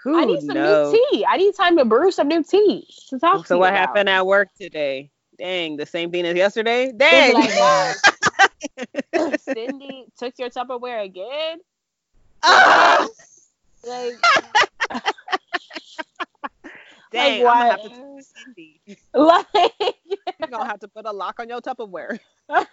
Who 0.03 0.17
I 0.19 0.25
need 0.25 0.41
some 0.41 0.55
knows? 0.55 0.93
new 0.93 1.07
tea. 1.11 1.25
I 1.27 1.37
need 1.37 1.55
time 1.55 1.77
to 1.77 1.85
brew 1.85 2.11
some 2.11 2.27
new 2.27 2.43
tea 2.43 2.87
to 3.09 3.19
talk 3.19 3.45
to 3.47 3.47
So 3.47 3.55
you 3.55 3.59
what 3.59 3.69
about. 3.69 3.79
happened 3.79 4.09
at 4.09 4.25
work 4.25 4.49
today? 4.55 5.11
Dang, 5.37 5.77
the 5.77 5.85
same 5.85 6.11
thing 6.11 6.25
as 6.25 6.35
yesterday. 6.35 6.91
Dang. 6.91 7.33
like, 7.33 7.99
Cindy 9.37 10.05
took 10.17 10.33
your 10.37 10.49
Tupperware 10.49 11.03
again. 11.03 11.59
Ah! 12.43 13.07
Like, 13.85 14.13
Dang, 17.11 17.43
like 17.43 17.47
I'm 17.47 17.57
gonna 17.57 17.69
have 17.71 17.81
to 17.81 17.89
Cindy. 18.21 18.81
like, 19.13 19.45
You're 20.39 20.49
gonna 20.49 20.65
have 20.65 20.79
to 20.79 20.87
put 20.87 21.05
a 21.05 21.11
lock 21.11 21.39
on 21.39 21.49
your 21.49 21.61
Tupperware. 21.61 22.19
like, 22.49 22.67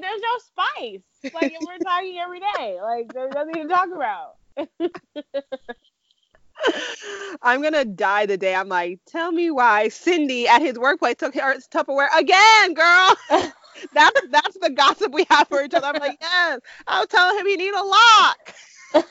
there's 0.00 0.20
no 0.20 0.38
spice. 0.38 1.02
Like, 1.32 1.52
we're 1.60 1.78
talking 1.78 2.18
every 2.18 2.40
day, 2.40 2.78
like, 2.82 3.12
there's 3.12 3.32
nothing 3.34 3.54
to 3.62 3.68
talk 3.68 3.88
about. 3.94 4.36
I'm 7.42 7.62
gonna 7.62 7.84
die 7.84 8.26
the 8.26 8.36
day 8.36 8.54
I'm 8.54 8.68
like, 8.68 9.00
tell 9.06 9.32
me 9.32 9.50
why 9.50 9.88
Cindy 9.88 10.46
at 10.48 10.62
his 10.62 10.78
workplace 10.78 11.16
took 11.16 11.34
her 11.34 11.56
Tupperware 11.72 12.08
again, 12.16 12.74
girl. 12.74 13.16
that's 13.92 14.20
that's 14.30 14.56
the 14.60 14.70
gossip 14.70 15.12
we 15.12 15.26
have 15.30 15.48
for 15.48 15.62
each 15.62 15.74
other. 15.74 15.86
I'm 15.86 15.98
like, 16.00 16.18
yes, 16.20 16.60
I 16.86 17.00
was 17.00 17.08
telling 17.08 17.38
him 17.38 17.46
he 17.46 17.56
need 17.56 17.74
a 17.74 17.82
lock. 17.84 18.54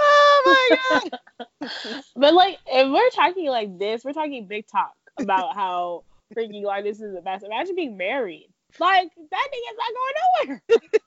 oh 0.00 0.42
my 0.46 1.00
god. 1.00 1.20
But 2.16 2.34
like, 2.34 2.58
if 2.66 2.90
we're 2.90 3.10
talking 3.10 3.48
like 3.48 3.78
this, 3.78 4.04
we're 4.04 4.12
talking 4.12 4.46
big 4.46 4.66
talk 4.66 4.94
about 5.18 5.54
how 5.54 6.04
freaking 6.36 6.62
like 6.62 6.84
this 6.84 7.00
is 7.00 7.14
the 7.14 7.20
best. 7.22 7.44
Imagine 7.44 7.74
being 7.74 7.96
married. 7.96 8.48
Like 8.78 9.10
that 9.30 9.48
thing 9.50 9.62
is 9.70 9.76
not 9.78 9.92
going 9.94 10.14
nowhere. 10.46 10.62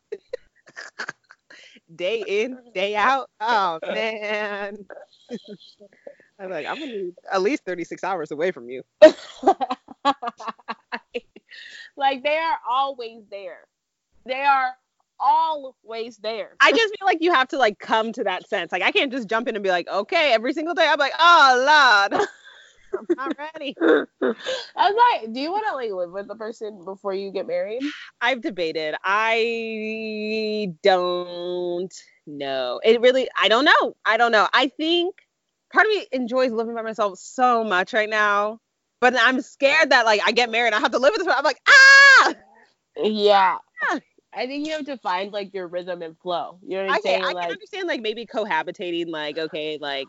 Day 1.95 2.23
in, 2.27 2.58
day 2.73 2.95
out. 2.95 3.30
Oh 3.39 3.80
man. 3.88 4.86
I'm 6.39 6.51
like, 6.51 6.67
I'm 6.67 6.77
gonna 6.77 6.91
need 6.91 7.15
at 7.32 7.41
least 7.41 7.63
36 7.65 8.03
hours 8.03 8.32
away 8.32 8.51
from 8.51 8.69
you. 8.69 8.84
like 11.95 12.23
they 12.23 12.38
are 12.38 12.58
always 12.69 13.23
there. 13.32 13.62
They 14.25 14.41
are 14.41 14.73
always 15.19 16.17
there. 16.17 16.56
I 16.60 16.71
just 16.71 16.93
feel 16.99 17.06
like 17.06 17.19
you 17.21 17.34
have 17.34 17.47
to 17.49 17.58
like 17.58 17.80
come 17.80 18.12
to 18.13 18.23
that 18.25 18.47
sense. 18.47 18.71
Like 18.71 18.84
I 18.84 18.91
can't 18.91 19.12
just 19.12 19.27
jump 19.27 19.47
in 19.47 19.56
and 19.56 19.63
be 19.63 19.69
like, 19.69 19.88
okay, 19.88 20.34
every 20.34 20.53
single 20.53 20.75
day. 20.75 20.88
I'm 20.88 20.99
like, 20.99 21.13
oh 21.17 22.10
Lord, 22.12 22.27
I'm 22.97 23.08
not 23.15 23.38
ready. 23.38 23.76
I 23.82 23.91
was 24.21 25.21
like, 25.21 25.34
do 25.34 25.39
you 25.39 25.52
want 25.52 25.65
to 25.67 25.76
like 25.76 25.91
live 25.91 26.12
with 26.12 26.28
the 26.28 26.36
person 26.36 26.84
before 26.84 27.13
you 27.13 27.32
get 27.32 27.47
married? 27.47 27.82
I've 28.21 28.41
debated. 28.41 28.95
I 29.04 30.73
don't 30.84 31.93
know. 32.26 32.80
It 32.84 33.02
really, 33.02 33.28
I 33.39 33.47
don't 33.47 33.65
know. 33.65 33.95
I 34.06 34.17
don't 34.17 34.32
know. 34.32 34.47
I 34.54 34.67
think 34.67 35.15
part 35.71 35.86
of 35.86 35.91
me 35.91 36.08
enjoys 36.12 36.52
living 36.52 36.76
by 36.76 36.82
myself 36.82 37.19
so 37.19 37.63
much 37.63 37.93
right 37.93 38.10
now, 38.10 38.60
but 39.00 39.15
I'm 39.17 39.41
scared 39.41 39.91
that 39.91 40.06
like 40.06 40.21
I 40.26 40.32
get 40.32 40.50
married, 40.50 40.73
I 40.73 40.80
have 40.80 40.91
to 40.91 41.00
live 41.00 41.12
with 41.12 41.19
this. 41.19 41.28
person. 41.28 41.38
I'm 41.38 41.45
like, 41.45 41.62
ah. 41.67 42.34
Yeah. 42.97 43.58
Yeah. 43.91 44.00
I 44.34 44.45
think 44.45 44.67
you 44.67 44.73
have 44.73 44.86
to 44.86 44.97
find 44.97 45.32
like 45.32 45.54
your 45.54 45.67
rhythm 45.67 46.02
and 46.02 46.17
flow. 46.19 46.60
You 46.62 46.78
know 46.78 46.84
what 46.86 46.89
I'm 46.89 46.91
I 46.91 46.95
can, 46.95 47.04
saying? 47.04 47.23
I 47.23 47.32
like, 47.32 47.43
can 47.43 47.52
understand 47.54 47.88
like 47.88 48.02
maybe 48.02 48.26
cohabitating, 48.26 49.08
like 49.10 49.38
okay, 49.38 49.78
like 49.82 50.08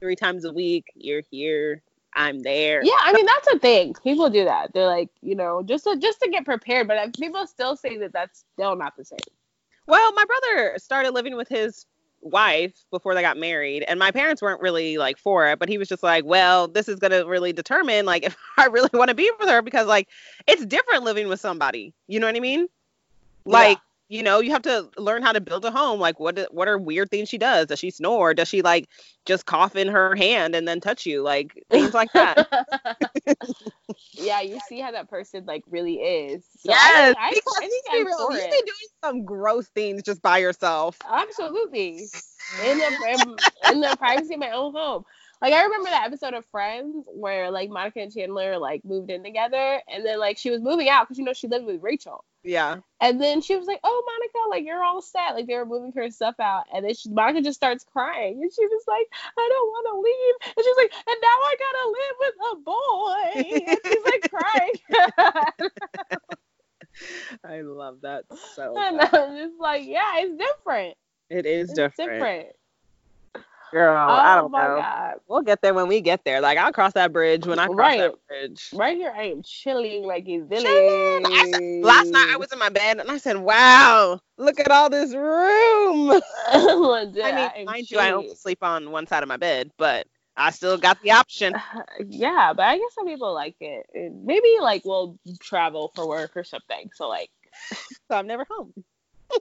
three 0.00 0.16
times 0.16 0.44
a 0.44 0.52
week, 0.52 0.92
you're 0.94 1.22
here, 1.30 1.82
I'm 2.14 2.40
there. 2.40 2.82
Yeah, 2.84 2.92
I 3.00 3.12
mean 3.12 3.26
that's 3.26 3.48
a 3.54 3.58
thing. 3.58 3.94
People 4.02 4.30
do 4.30 4.44
that. 4.44 4.72
They're 4.72 4.86
like, 4.86 5.10
you 5.22 5.34
know, 5.34 5.62
just 5.62 5.84
to 5.84 5.96
just 5.96 6.20
to 6.20 6.30
get 6.30 6.44
prepared. 6.44 6.88
But 6.88 6.98
uh, 6.98 7.08
people 7.18 7.46
still 7.46 7.76
say 7.76 7.96
that 7.98 8.12
that's 8.12 8.44
still 8.54 8.76
not 8.76 8.96
the 8.96 9.04
same. 9.04 9.18
Well, 9.86 10.12
my 10.14 10.24
brother 10.24 10.74
started 10.78 11.12
living 11.12 11.36
with 11.36 11.48
his 11.48 11.86
wife 12.24 12.72
before 12.90 13.14
they 13.14 13.20
got 13.20 13.36
married 13.36 13.84
and 13.86 13.98
my 13.98 14.10
parents 14.10 14.40
weren't 14.40 14.60
really 14.60 14.96
like 14.96 15.18
for 15.18 15.46
it 15.46 15.58
but 15.58 15.68
he 15.68 15.76
was 15.76 15.88
just 15.88 16.02
like 16.02 16.24
well 16.24 16.66
this 16.66 16.88
is 16.88 16.98
going 16.98 17.10
to 17.10 17.22
really 17.24 17.52
determine 17.52 18.06
like 18.06 18.22
if 18.26 18.36
i 18.56 18.64
really 18.64 18.88
want 18.94 19.08
to 19.08 19.14
be 19.14 19.30
with 19.38 19.48
her 19.48 19.60
because 19.60 19.86
like 19.86 20.08
it's 20.46 20.64
different 20.64 21.04
living 21.04 21.28
with 21.28 21.38
somebody 21.38 21.92
you 22.08 22.18
know 22.18 22.26
what 22.26 22.34
i 22.34 22.40
mean 22.40 22.66
like 23.44 23.78
you 24.08 24.22
know 24.22 24.40
you 24.40 24.50
have 24.50 24.62
to 24.62 24.88
learn 24.96 25.22
how 25.22 25.32
to 25.32 25.40
build 25.40 25.64
a 25.64 25.70
home 25.70 25.98
like 26.00 26.20
what 26.20 26.38
what 26.52 26.68
are 26.68 26.78
weird 26.78 27.10
things 27.10 27.28
she 27.28 27.38
does 27.38 27.66
does 27.66 27.78
she 27.78 27.90
snore 27.90 28.34
does 28.34 28.48
she 28.48 28.62
like 28.62 28.88
just 29.24 29.46
cough 29.46 29.76
in 29.76 29.88
her 29.88 30.14
hand 30.14 30.54
and 30.54 30.68
then 30.68 30.80
touch 30.80 31.06
you 31.06 31.22
like 31.22 31.64
things 31.70 31.94
like 31.94 32.12
that 32.12 32.46
yeah, 34.16 34.40
you 34.40 34.58
see 34.68 34.80
how 34.80 34.90
that 34.92 35.08
person 35.08 35.44
like 35.46 35.64
really 35.68 35.96
is. 35.96 36.44
So 36.58 36.70
yes 36.70 37.14
I, 37.18 37.26
I, 37.26 37.30
because 37.30 37.54
I 37.58 37.68
think 37.68 37.84
I'm 37.90 38.06
real, 38.06 38.32
you 38.32 38.38
it. 38.38 38.50
be 38.50 38.56
doing 38.58 38.88
some 39.02 39.24
gross 39.24 39.68
things 39.68 40.02
just 40.02 40.22
by 40.22 40.38
yourself 40.38 40.98
Absolutely. 41.08 41.98
In 42.62 42.78
the 42.78 43.38
in 43.72 43.80
the 43.80 43.96
privacy 43.96 44.34
of 44.34 44.40
my 44.40 44.50
own 44.50 44.72
home. 44.72 45.04
Like 45.42 45.52
I 45.52 45.62
remember 45.64 45.90
that 45.90 46.06
episode 46.06 46.34
of 46.34 46.46
Friends 46.46 47.06
where 47.06 47.50
like 47.50 47.68
Monica 47.68 48.00
and 48.00 48.12
Chandler 48.12 48.58
like 48.58 48.84
moved 48.84 49.10
in 49.10 49.24
together, 49.24 49.80
and 49.88 50.04
then 50.04 50.18
like 50.18 50.38
she 50.38 50.50
was 50.50 50.60
moving 50.60 50.88
out 50.88 51.04
because 51.04 51.18
you 51.18 51.24
know 51.24 51.32
she 51.32 51.48
lived 51.48 51.66
with 51.66 51.82
Rachel. 51.82 52.24
Yeah 52.44 52.80
And 53.00 53.20
then 53.20 53.42
she 53.42 53.56
was 53.56 53.66
like, 53.66 53.80
"Oh, 53.84 54.04
Monica, 54.06 54.50
like 54.50 54.64
you're 54.64 54.82
all 54.82 55.02
set." 55.02 55.34
Like 55.34 55.46
they 55.46 55.54
were 55.56 55.66
moving 55.66 55.92
her 55.96 56.10
stuff 56.10 56.36
out, 56.40 56.64
and 56.72 56.84
then 56.84 56.94
she, 56.94 57.10
Monica 57.10 57.42
just 57.42 57.56
starts 57.56 57.84
crying, 57.84 58.40
and 58.42 58.52
she 58.52 58.66
was 58.66 58.84
like, 58.88 59.06
"I 59.36 59.48
don't 59.52 59.68
want 59.68 59.86
to 59.90 60.00
leave." 60.00 60.54
And 60.56 60.64
she's 60.64 60.76
like, 60.76 60.92
"And 61.06 61.18
now 61.22 61.28
I 61.28 61.54
gotta 61.64 61.86
live 61.98 62.16
with 62.20 62.36
a 62.52 62.56
boy." 62.64 63.70
And 63.70 63.80
she's 63.86 64.04
like 64.04 64.26
crying. 64.30 65.70
i 67.44 67.60
love 67.62 68.00
that 68.02 68.24
so 68.54 68.74
and 68.76 68.96
much. 68.96 69.10
I'm 69.12 69.36
just 69.36 69.60
like, 69.60 69.82
"Yeah, 69.86 70.18
it's 70.18 70.36
different. 70.36 70.96
it 71.28 71.46
is 71.46 71.70
It's 71.70 71.88
different. 71.96 72.28
different." 72.28 72.48
Girl 73.74 73.96
oh 74.08 74.20
i 74.20 74.36
don't 74.36 74.52
my 74.52 74.68
know 74.68 74.68
god! 74.68 75.16
we'll 75.28 75.42
get 75.42 75.60
there 75.62 75.74
when 75.74 75.88
we 75.88 76.00
get 76.00 76.24
there 76.24 76.40
like 76.40 76.58
i'll 76.58 76.72
cross 76.72 76.92
that 76.94 77.12
bridge 77.12 77.46
when 77.46 77.58
i 77.58 77.68
cross 77.68 77.94
Right. 77.94 77.96
that 77.96 78.14
bridge 78.28 78.72
Right 78.72 78.96
here, 78.96 79.12
I 79.16 79.24
am 79.24 79.42
chilling 79.42 80.04
like 80.04 80.28
a 80.28 80.38
Chilling. 80.54 81.20
villain. 81.20 81.44
Said- 81.52 81.62
last 81.82 82.12
night 82.12 82.28
I 82.32 82.36
was 82.36 82.52
in 82.52 82.58
my 82.58 82.70
bed 82.70 82.98
and 82.98 83.10
I 83.10 83.18
said, 83.18 83.36
"Wow, 83.38 84.20
look 84.38 84.58
at 84.60 84.70
all 84.70 84.90
this 84.90 85.14
room." 85.14 86.20
I 87.22 87.32
mean, 87.32 87.50
mind 87.66 87.90
you, 87.90 87.98
I 87.98 88.10
only 88.12 88.34
sleep 88.34 88.62
on 88.62 88.90
one 88.90 89.06
side 89.06 89.22
of 89.22 89.28
my 89.28 89.36
bed, 89.36 89.70
but 89.78 90.06
I 90.36 90.50
still 90.50 90.76
got 90.78 91.00
the 91.02 91.12
option. 91.12 91.62
yeah, 92.08 92.52
but 92.54 92.64
I 92.64 92.78
guess 92.78 92.94
some 92.94 93.06
people 93.06 93.32
like 93.34 93.56
it. 93.60 93.86
And 93.94 94.24
Maybe 94.24 94.56
like 94.60 94.82
we'll 94.84 95.18
travel 95.40 95.92
for 95.94 96.06
work 96.08 96.32
or 96.36 96.44
something. 96.44 96.90
So 96.94 97.08
like, 97.08 97.30
So 98.10 98.16
I'm 98.16 98.26
never 98.26 98.46
home. 98.50 98.72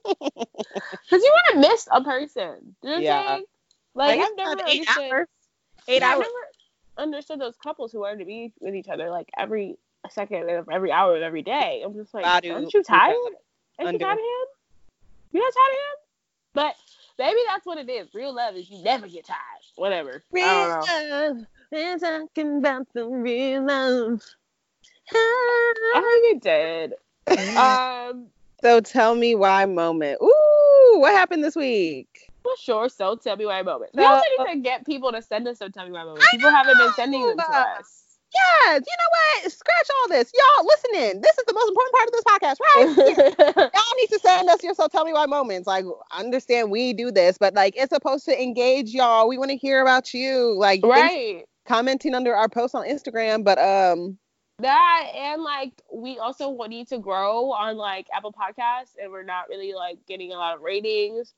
because 0.04 1.24
you 1.24 1.32
want 1.32 1.54
to 1.64 1.70
miss 1.70 1.88
a 1.92 2.04
person. 2.04 2.76
Do 2.82 2.90
you 2.90 3.02
know 3.02 3.02
Yeah. 3.02 3.38
Saying? 3.96 4.20
Like 4.20 4.20
Like, 4.20 4.28
I've 4.30 4.38
never 4.38 4.62
eight 4.68 4.80
understood. 4.82 5.12
hours. 5.12 5.28
Eight 5.88 6.02
yeah, 6.02 6.08
I've 6.08 6.18
hours. 6.18 6.28
never 6.98 7.10
understood 7.10 7.40
those 7.42 7.56
couples 7.62 7.92
who 7.92 8.00
wanted 8.02 8.20
to 8.20 8.26
be 8.26 8.54
with 8.62 8.76
each 8.76 8.88
other 8.88 9.10
like 9.10 9.30
every 9.38 9.78
second 10.10 10.50
of 10.50 10.70
every 10.72 10.92
hour 10.92 11.16
of 11.16 11.22
every 11.22 11.42
day. 11.42 11.82
I'm 11.86 11.94
just 11.94 12.14
like, 12.14 12.26
Badu, 12.26 12.54
aren't 12.54 12.74
you 12.74 12.84
tired? 12.84 13.16
Aren't 13.80 13.90
Undu. 13.90 13.94
you 13.94 14.00
tired 14.00 14.14
of 14.14 14.20
him? 14.20 14.48
You 15.32 15.40
not 15.42 15.54
tired 15.54 15.74
of 15.74 15.80
him? 15.80 15.98
But 16.54 16.76
maybe 17.18 17.40
that's 17.48 17.66
what 17.66 17.78
it 17.80 17.90
is. 17.90 18.14
Real 18.14 18.34
love 18.36 18.56
is 18.56 18.70
you 18.70 18.84
never 18.84 19.08
get 19.08 19.26
tired. 19.26 19.40
Whatever. 19.76 20.24
I 20.36 20.86
don't 20.86 21.10
know. 21.10 21.16
love. 21.18 21.46
We're 21.72 21.98
talking 21.98 22.58
about 22.60 22.88
the 22.94 23.08
real 23.08 23.66
love. 23.66 24.22
I 25.12 26.20
think 26.22 26.36
it 26.36 26.42
did. 26.44 26.94
Um, 27.58 28.28
so 28.62 28.80
tell 28.82 29.16
me 29.16 29.34
why 29.36 29.66
moment. 29.66 30.20
Ooh, 30.22 30.98
what 31.00 31.14
happened 31.14 31.44
this 31.44 31.56
week? 31.56 32.30
Well, 32.46 32.56
sure. 32.58 32.90
So 32.90 33.16
tell 33.16 33.36
me 33.38 33.46
why 33.46 33.62
moment. 33.62 33.92
We 33.94 34.04
So- 34.04 34.10
also 34.10 34.24
need 34.46 34.54
to 34.54 34.60
get 34.60 34.86
people 34.86 35.12
to 35.12 35.22
send 35.22 35.48
us 35.48 35.60
some 35.60 35.72
tell 35.72 35.86
me 35.86 35.92
why 35.92 36.04
moments. 36.04 36.28
People 36.32 36.50
haven't 36.50 36.78
been 36.78 36.94
sending 36.94 37.26
them 37.26 37.38
to 37.38 37.44
us. 37.52 38.00
Yes, 38.36 38.82
you 38.88 38.96
know 38.98 39.44
what? 39.44 39.52
Scratch 39.52 39.88
all 40.02 40.10
this. 40.10 40.32
Y'all 40.34 40.66
listening. 40.66 41.22
This 41.22 41.38
is 41.38 41.46
the 41.46 41.54
most 41.54 41.70
important 41.70 41.96
part 41.96 42.08
of 42.08 42.14
this 42.14 42.24
podcast, 42.24 42.58
right? 42.60 43.72
Y'all 43.76 43.98
need 44.00 44.08
to 44.10 44.20
send 44.20 44.50
us 44.50 44.64
your 44.64 44.74
so 44.74 44.88
tell 44.88 45.06
me 45.06 45.14
why 45.14 45.28
moments. 45.28 45.68
Like, 45.68 45.86
understand 46.12 46.72
we 46.72 46.94
do 46.94 47.12
this, 47.12 47.38
but 47.38 47.54
like 47.54 47.76
it's 47.78 47.94
supposed 47.94 48.26
to 48.26 48.42
engage 48.42 48.90
y'all. 48.90 49.28
We 49.28 49.38
want 49.38 49.52
to 49.52 49.58
hear 49.58 49.84
about 49.84 50.16
you. 50.16 50.56
Like 50.58 50.82
right. 50.84 51.44
commenting 51.68 52.16
under 52.16 52.34
our 52.36 52.50
post 52.50 52.74
on 52.74 52.88
Instagram. 52.88 53.44
But 53.44 53.60
um 53.60 54.18
That 54.58 55.12
and 55.16 55.44
like 55.44 55.74
we 55.94 56.18
also 56.18 56.50
wa- 56.50 56.66
need 56.66 56.88
to 56.88 56.98
grow 56.98 57.52
on 57.52 57.78
like 57.78 58.08
Apple 58.16 58.34
Podcasts, 58.34 58.96
and 59.00 59.12
we're 59.12 59.22
not 59.22 59.48
really 59.48 59.74
like 59.74 60.00
getting 60.08 60.32
a 60.32 60.38
lot 60.38 60.56
of 60.56 60.62
ratings. 60.64 61.36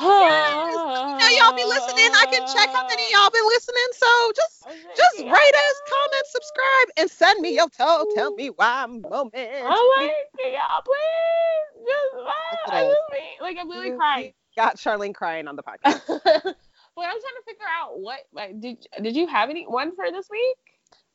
Yes, 0.00 0.74
now 0.74 1.28
y'all 1.28 1.56
be 1.56 1.64
listening. 1.64 2.10
I 2.14 2.26
can 2.30 2.42
check 2.54 2.68
how 2.72 2.86
many 2.88 3.02
y'all 3.12 3.30
been 3.30 3.46
listening. 3.46 3.88
So 3.92 4.06
just 4.36 4.66
just 4.96 5.18
rate 5.18 5.30
us, 5.32 5.82
comment, 5.88 6.26
subscribe, 6.26 6.88
and 6.98 7.10
send 7.10 7.40
me 7.40 7.54
your 7.54 7.68
tell 7.68 8.06
tell 8.14 8.34
me 8.34 8.48
why 8.48 8.86
moment. 8.86 9.32
Oh 9.34 9.94
my 9.96 10.12
god, 10.38 10.52
y'all 10.52 10.82
please 10.84 11.84
just 11.86 12.72
I 12.72 12.82
just 12.82 13.00
be, 13.10 13.42
like 13.42 13.56
I'm 13.60 13.68
really 13.70 13.96
crying. 13.96 14.32
Got 14.56 14.76
Charlene 14.76 15.14
crying 15.14 15.48
on 15.48 15.56
the 15.56 15.62
podcast. 15.68 16.06
but 16.06 16.16
I'm 16.16 16.54
trying 16.94 17.20
to 17.20 17.44
figure 17.46 17.66
out 17.80 17.98
what 18.00 18.20
like 18.32 18.60
did 18.60 18.86
did 19.02 19.16
you 19.16 19.26
have 19.26 19.50
any 19.50 19.64
one 19.64 19.94
for 19.96 20.10
this 20.10 20.28
week? 20.30 20.56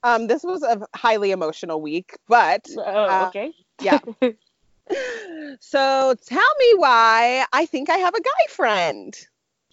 Um, 0.04 0.28
this 0.28 0.44
was 0.44 0.64
a 0.64 0.86
highly 0.96 1.32
emotional 1.32 1.82
week, 1.82 2.18
but 2.28 2.66
Oh, 2.78 2.82
Uh, 2.82 3.26
okay. 3.30 3.54
yeah. 3.82 4.00
so 5.60 6.16
tell 6.26 6.56
me 6.60 6.74
why 6.76 7.46
I 7.54 7.66
think 7.66 7.90
I 7.90 7.98
have 7.98 8.14
a 8.16 8.22
guy 8.22 8.30
friend. 8.50 9.14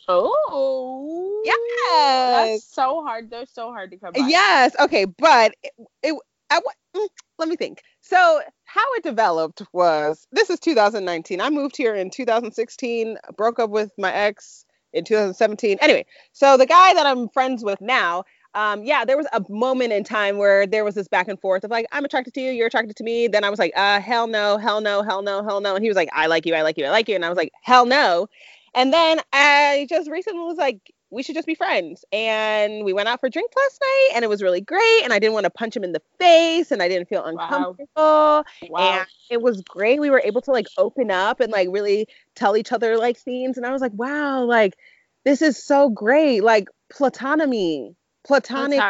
Oh. 0.09 1.43
Yes. 1.45 2.51
That's 2.51 2.75
so 2.75 3.03
hard. 3.03 3.31
They're 3.31 3.47
so 3.47 3.69
hard 3.69 3.91
to 3.93 3.97
come 3.97 4.13
by. 4.13 4.27
Yes. 4.27 4.75
Okay. 4.81 5.05
But 5.05 5.55
it, 5.63 5.73
it 6.03 6.15
I, 6.51 6.61
mm, 6.97 7.09
let 7.39 7.49
me 7.49 7.57
think. 7.57 7.83
So 8.01 8.41
how 8.65 8.95
it 8.95 9.05
developed 9.05 9.63
was 9.73 10.27
this 10.33 10.51
is 10.51 10.59
2019. 10.61 11.41
I 11.41 11.51
moved 11.51 11.77
here 11.77 11.95
in 11.95 12.11
2016. 12.11 13.19
Broke 13.37 13.59
up 13.59 13.71
with 13.71 13.93
my 13.99 14.13
ex 14.13 14.65
in 14.93 15.05
2017. 15.05 15.79
Anyway, 15.81 16.07
so 16.33 16.57
the 16.57 16.67
guy 16.67 16.95
that 16.95 17.07
I'm 17.07 17.29
friends 17.29 17.63
with 17.65 17.81
now. 17.81 18.25
Um, 18.55 18.83
yeah, 18.85 19.05
there 19.05 19.17
was 19.17 19.27
a 19.33 19.45
moment 19.49 19.93
in 19.93 20.03
time 20.03 20.39
where 20.39 20.67
there 20.67 20.85
was 20.85 20.95
this 20.95 21.09
back 21.09 21.29
and 21.29 21.41
forth 21.41 21.63
of 21.65 21.71
like, 21.71 21.87
I'm 21.93 22.05
attracted 22.05 22.35
to 22.35 22.41
you, 22.41 22.51
you're 22.51 22.67
attracted 22.67 22.97
to 22.97 23.05
me. 23.05 23.29
Then 23.29 23.45
I 23.45 23.51
was 23.51 23.59
like, 23.59 23.73
uh, 23.77 24.01
hell 24.01 24.27
no, 24.27 24.59
hell 24.59 24.81
no, 24.81 25.03
hell 25.03 25.23
no, 25.23 25.45
hell 25.45 25.61
no. 25.61 25.75
And 25.77 25.85
he 25.85 25.89
was 25.89 25.97
like, 25.97 26.09
I 26.13 26.27
like 26.27 26.47
you, 26.47 26.55
I 26.55 26.63
like 26.63 26.77
you, 26.77 26.85
I 26.85 26.91
like 26.91 27.09
you. 27.09 27.15
And 27.15 27.25
I 27.25 27.29
was 27.29 27.39
like, 27.39 27.53
hell 27.63 27.87
no. 27.87 28.29
And 28.75 28.93
then 28.93 29.21
I 29.33 29.87
just 29.89 30.11
recently 30.11 30.43
was 30.43 30.57
like, 30.57 30.93
we 31.11 31.23
should 31.23 31.35
just 31.35 31.47
be 31.47 31.55
friends. 31.55 32.05
And 32.13 32.85
we 32.85 32.93
went 32.93 33.09
out 33.09 33.21
for 33.21 33.29
drinks 33.29 33.55
last 33.57 33.81
night 33.81 34.11
and 34.15 34.25
it 34.25 34.29
was 34.29 34.43
really 34.43 34.61
great. 34.61 35.03
And 35.03 35.13
I 35.13 35.19
didn't 35.19 35.35
want 35.35 35.45
to 35.45 35.51
punch 35.51 35.77
him 35.77 35.83
in 35.83 35.93
the 35.93 36.03
face 36.19 36.71
and 36.71 36.83
I 36.83 36.89
didn't 36.89 37.09
feel 37.09 37.25
uncomfortable. 37.25 37.87
Wow. 37.97 38.45
wow. 38.69 38.99
And 38.99 39.07
it 39.29 39.43
was 39.43 39.61
great. 39.63 40.01
We 40.01 40.11
were 40.11 40.23
able 40.25 40.41
to 40.43 40.53
like 40.53 40.67
open 40.79 41.11
up 41.11 41.41
and 41.41 41.51
like 41.51 41.69
really 41.71 42.07
tell 42.37 42.57
each 42.57 42.73
other 42.73 42.97
like 42.97 43.19
things. 43.19 43.57
And 43.57 43.67
I 43.67 43.73
was 43.73 43.83
like, 43.83 43.93
wow, 43.95 44.45
like 44.45 44.77
this 45.25 45.43
is 45.43 45.63
so 45.63 45.89
great. 45.89 46.45
Like 46.45 46.69
platonymy. 46.93 47.95
Platonic. 48.25 48.81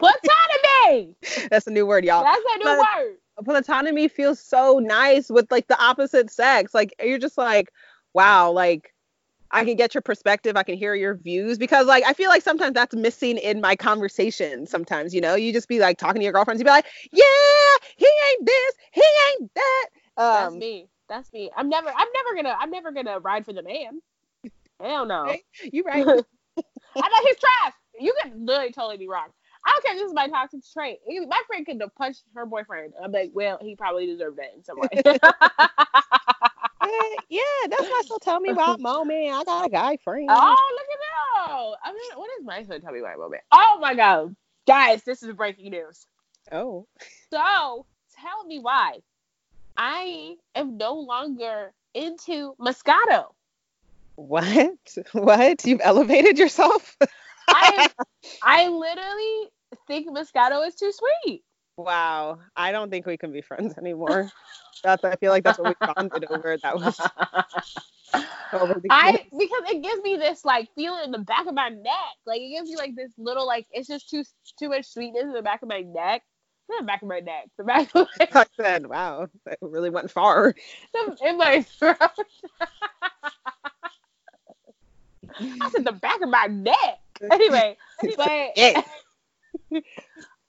Platonymy. 0.00 1.14
That's 1.50 1.66
a 1.66 1.70
new 1.70 1.86
word, 1.86 2.04
y'all. 2.04 2.22
That's 2.22 2.44
a 2.54 2.58
new 2.58 2.78
word. 2.78 3.16
platonymy 3.44 4.10
feels 4.10 4.40
so 4.40 4.78
nice 4.78 5.30
with 5.30 5.50
like 5.50 5.68
the 5.68 5.80
opposite 5.82 6.30
sex. 6.30 6.74
Like 6.74 6.94
you're 7.02 7.18
just 7.18 7.38
like, 7.38 7.72
wow, 8.14 8.50
like 8.50 8.92
I 9.50 9.64
can 9.64 9.76
get 9.76 9.94
your 9.94 10.02
perspective, 10.02 10.56
I 10.56 10.62
can 10.62 10.76
hear 10.76 10.94
your 10.94 11.16
views 11.16 11.58
because 11.58 11.86
like 11.86 12.04
I 12.06 12.14
feel 12.14 12.30
like 12.30 12.42
sometimes 12.42 12.74
that's 12.74 12.94
missing 12.94 13.36
in 13.38 13.60
my 13.60 13.76
conversation. 13.76 14.66
Sometimes, 14.66 15.14
you 15.14 15.20
know, 15.20 15.34
you 15.34 15.52
just 15.52 15.68
be 15.68 15.78
like 15.78 15.98
talking 15.98 16.20
to 16.20 16.24
your 16.24 16.32
girlfriends, 16.32 16.60
you 16.60 16.64
be 16.64 16.70
like, 16.70 16.86
yeah, 17.12 17.24
he 17.96 18.06
ain't 18.06 18.46
this, 18.46 18.74
he 18.92 19.02
ain't 19.30 19.50
that. 19.54 19.86
That's 20.16 20.52
Um, 20.52 20.58
me. 20.58 20.88
That's 21.08 21.32
me. 21.32 21.50
I'm 21.54 21.68
never. 21.68 21.88
I'm 21.88 22.08
never 22.14 22.34
gonna. 22.36 22.56
I'm 22.58 22.70
never 22.70 22.92
gonna 22.92 23.18
ride 23.18 23.44
for 23.44 23.52
the 23.52 23.62
man. 23.62 24.00
Hell 24.80 25.04
no. 25.04 25.24
Right. 25.24 25.42
you 25.72 25.84
right. 25.84 26.06
I 26.96 27.08
know 27.08 27.26
he's 27.26 27.36
trash. 27.38 27.72
You 27.98 28.14
could 28.22 28.46
literally 28.46 28.72
totally 28.72 28.96
be 28.96 29.08
wrong. 29.08 29.28
I 29.64 29.70
don't 29.70 29.84
care 29.84 29.94
if 29.94 30.00
this 30.00 30.08
is 30.08 30.14
my 30.14 30.28
toxic 30.28 30.60
trait. 30.72 30.98
My 31.06 31.40
friend 31.46 31.64
could 31.64 31.80
have 31.80 31.94
punched 31.94 32.24
her 32.34 32.46
boyfriend. 32.46 32.94
I'm 33.02 33.12
like, 33.12 33.30
well, 33.32 33.58
he 33.60 33.76
probably 33.76 34.06
deserved 34.06 34.38
that 34.38 34.54
in 34.56 34.64
some 34.64 34.78
way. 34.78 34.88
yeah, 37.28 37.40
that's 37.70 37.82
why. 37.82 38.02
So 38.06 38.18
tell 38.20 38.40
me 38.40 38.50
about 38.50 38.80
moment. 38.80 39.32
I 39.32 39.44
got 39.44 39.66
a 39.66 39.70
guy 39.70 39.96
friend. 40.02 40.28
oh, 40.30 40.74
look 40.74 40.86
at 40.92 40.98
that. 41.00 41.76
I 41.84 41.92
mean, 41.92 42.18
what 42.18 42.30
is 42.38 42.44
my 42.44 42.62
son? 42.64 42.80
Tell 42.80 42.92
me 42.92 43.02
why 43.02 43.14
moment. 43.14 43.42
Oh 43.52 43.78
my 43.80 43.94
god, 43.94 44.34
guys, 44.66 45.02
this 45.04 45.22
is 45.22 45.32
breaking 45.34 45.70
news. 45.70 46.06
Oh. 46.50 46.86
So 47.30 47.86
tell 48.20 48.44
me 48.46 48.58
why 48.58 48.98
I 49.76 50.36
am 50.54 50.76
no 50.76 50.94
longer 50.94 51.72
into 51.94 52.54
Moscato. 52.60 53.32
What? 54.26 54.78
What? 55.12 55.66
You've 55.66 55.80
elevated 55.82 56.38
yourself? 56.38 56.96
I 57.48 57.90
I 58.42 58.68
literally 58.68 59.50
think 59.86 60.08
Moscato 60.08 60.66
is 60.66 60.74
too 60.74 60.92
sweet. 60.92 61.42
Wow. 61.76 62.38
I 62.56 62.70
don't 62.70 62.90
think 62.90 63.06
we 63.06 63.16
can 63.16 63.32
be 63.32 63.42
friends 63.42 63.76
anymore. 63.78 64.30
That's 64.84 65.02
I 65.04 65.16
feel 65.16 65.32
like 65.32 65.42
that's 65.42 65.58
what 65.58 65.68
we 65.68 65.86
bonded 65.94 66.24
over. 66.30 66.56
That 66.62 66.76
was 66.76 67.00
over 68.52 68.74
the 68.74 68.88
I 68.90 69.12
because 69.12 69.70
it 69.70 69.82
gives 69.82 70.02
me 70.02 70.16
this 70.16 70.44
like 70.44 70.68
feeling 70.74 71.04
in 71.04 71.10
the 71.10 71.18
back 71.18 71.46
of 71.46 71.54
my 71.54 71.70
neck. 71.70 72.14
Like 72.24 72.40
it 72.40 72.50
gives 72.50 72.70
me 72.70 72.76
like 72.76 72.94
this 72.94 73.12
little 73.18 73.46
like 73.46 73.66
it's 73.72 73.88
just 73.88 74.08
too 74.08 74.22
too 74.58 74.68
much 74.68 74.86
sweetness 74.86 75.24
in 75.24 75.32
the 75.32 75.42
back 75.42 75.62
of 75.62 75.68
my 75.68 75.80
neck. 75.80 76.22
Not 76.68 76.82
the 76.82 76.86
back 76.86 77.02
of 77.02 77.08
my 77.08 77.20
neck. 77.20 77.48
The 77.58 77.64
back 77.64 77.94
of 77.94 78.06
my, 78.18 78.26
I 78.32 78.46
said, 78.56 78.86
wow, 78.86 79.26
that 79.46 79.58
really 79.60 79.90
went 79.90 80.10
far. 80.10 80.54
in 81.24 81.38
my 81.38 81.62
throat. 81.62 81.96
I 85.40 85.70
said 85.70 85.84
the 85.84 85.92
back 85.92 86.20
of 86.22 86.28
my 86.28 86.46
neck. 86.46 86.76
Anyway, 87.30 87.76
but 88.16 88.30
Yeah. 88.56 88.82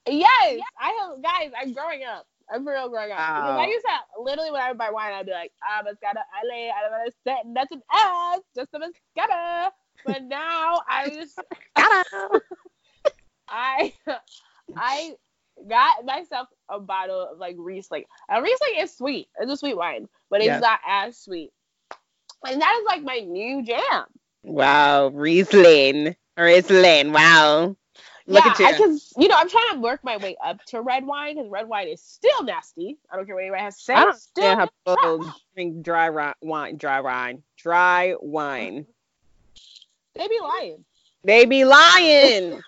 yes, 0.08 0.60
I 0.80 0.90
have 1.02 1.22
guys. 1.22 1.52
I'm 1.60 1.72
growing 1.72 2.02
up. 2.04 2.26
I'm 2.52 2.66
real 2.66 2.88
growing 2.88 3.12
up. 3.12 3.18
Because 3.36 3.56
I 3.58 3.66
used 3.66 3.86
to 3.86 4.22
literally 4.22 4.50
when 4.50 4.60
I 4.60 4.68
would 4.68 4.78
buy 4.78 4.90
wine, 4.90 5.12
I'd 5.12 5.26
be 5.26 5.32
like, 5.32 5.52
ah, 5.62 5.82
mascara, 5.84 6.14
ale, 6.44 6.72
I 6.76 6.82
don't 6.82 6.90
want 6.92 7.12
to 7.12 7.16
set 7.24 7.46
nothing 7.46 7.80
else, 7.94 8.44
just 8.56 8.70
a 8.74 8.78
mascara. 8.80 9.72
But 10.04 10.24
now 10.24 10.82
I 10.88 11.10
just 11.10 11.38
I 13.48 13.92
I 14.76 15.14
got 15.68 16.04
myself 16.04 16.48
a 16.68 16.80
bottle 16.80 17.28
of 17.32 17.38
like 17.38 17.56
Riesling. 17.58 18.04
And 18.28 18.42
Riesling 18.44 18.74
is 18.80 18.96
sweet. 18.96 19.28
It's 19.38 19.52
a 19.52 19.56
sweet 19.56 19.76
wine, 19.76 20.08
but 20.30 20.40
it's 20.40 20.48
Yeah. 20.48 20.60
not 20.60 20.80
as 20.86 21.16
sweet. 21.18 21.50
And 22.46 22.60
that 22.60 22.78
is 22.80 22.86
like 22.86 23.02
my 23.02 23.20
new 23.20 23.62
jam. 23.64 24.04
Wow, 24.44 25.08
Riesling. 25.08 26.14
Riesling. 26.36 27.12
Wow. 27.12 27.76
Look 28.26 28.44
yeah, 28.44 28.52
at 28.52 28.58
you. 28.58 28.66
I 28.66 28.72
can, 28.74 28.98
you 29.18 29.28
know, 29.28 29.36
I'm 29.36 29.48
trying 29.48 29.74
to 29.74 29.80
work 29.80 30.00
my 30.04 30.18
way 30.18 30.36
up 30.44 30.64
to 30.66 30.80
red 30.80 31.06
wine 31.06 31.36
because 31.36 31.50
red 31.50 31.68
wine 31.68 31.88
is 31.88 32.02
still 32.02 32.44
nasty. 32.44 32.98
I 33.10 33.16
don't 33.16 33.26
care 33.26 33.34
what 33.34 33.42
anybody 33.42 33.62
has 33.62 33.76
to 33.78 33.82
say. 33.82 33.94
I 33.94 34.04
don't 34.04 34.14
still 34.14 34.56
how 34.56 34.68
people 34.86 35.32
drink 35.54 35.82
dry 35.82 36.06
ri- 36.06 36.32
wine, 36.42 36.76
dry 36.76 37.00
wine, 37.00 37.42
dry 37.56 38.14
wine. 38.20 38.86
They 40.14 40.28
be 40.28 40.40
lying. 40.40 40.84
They 41.24 41.44
be 41.46 41.64
lying. 41.64 42.62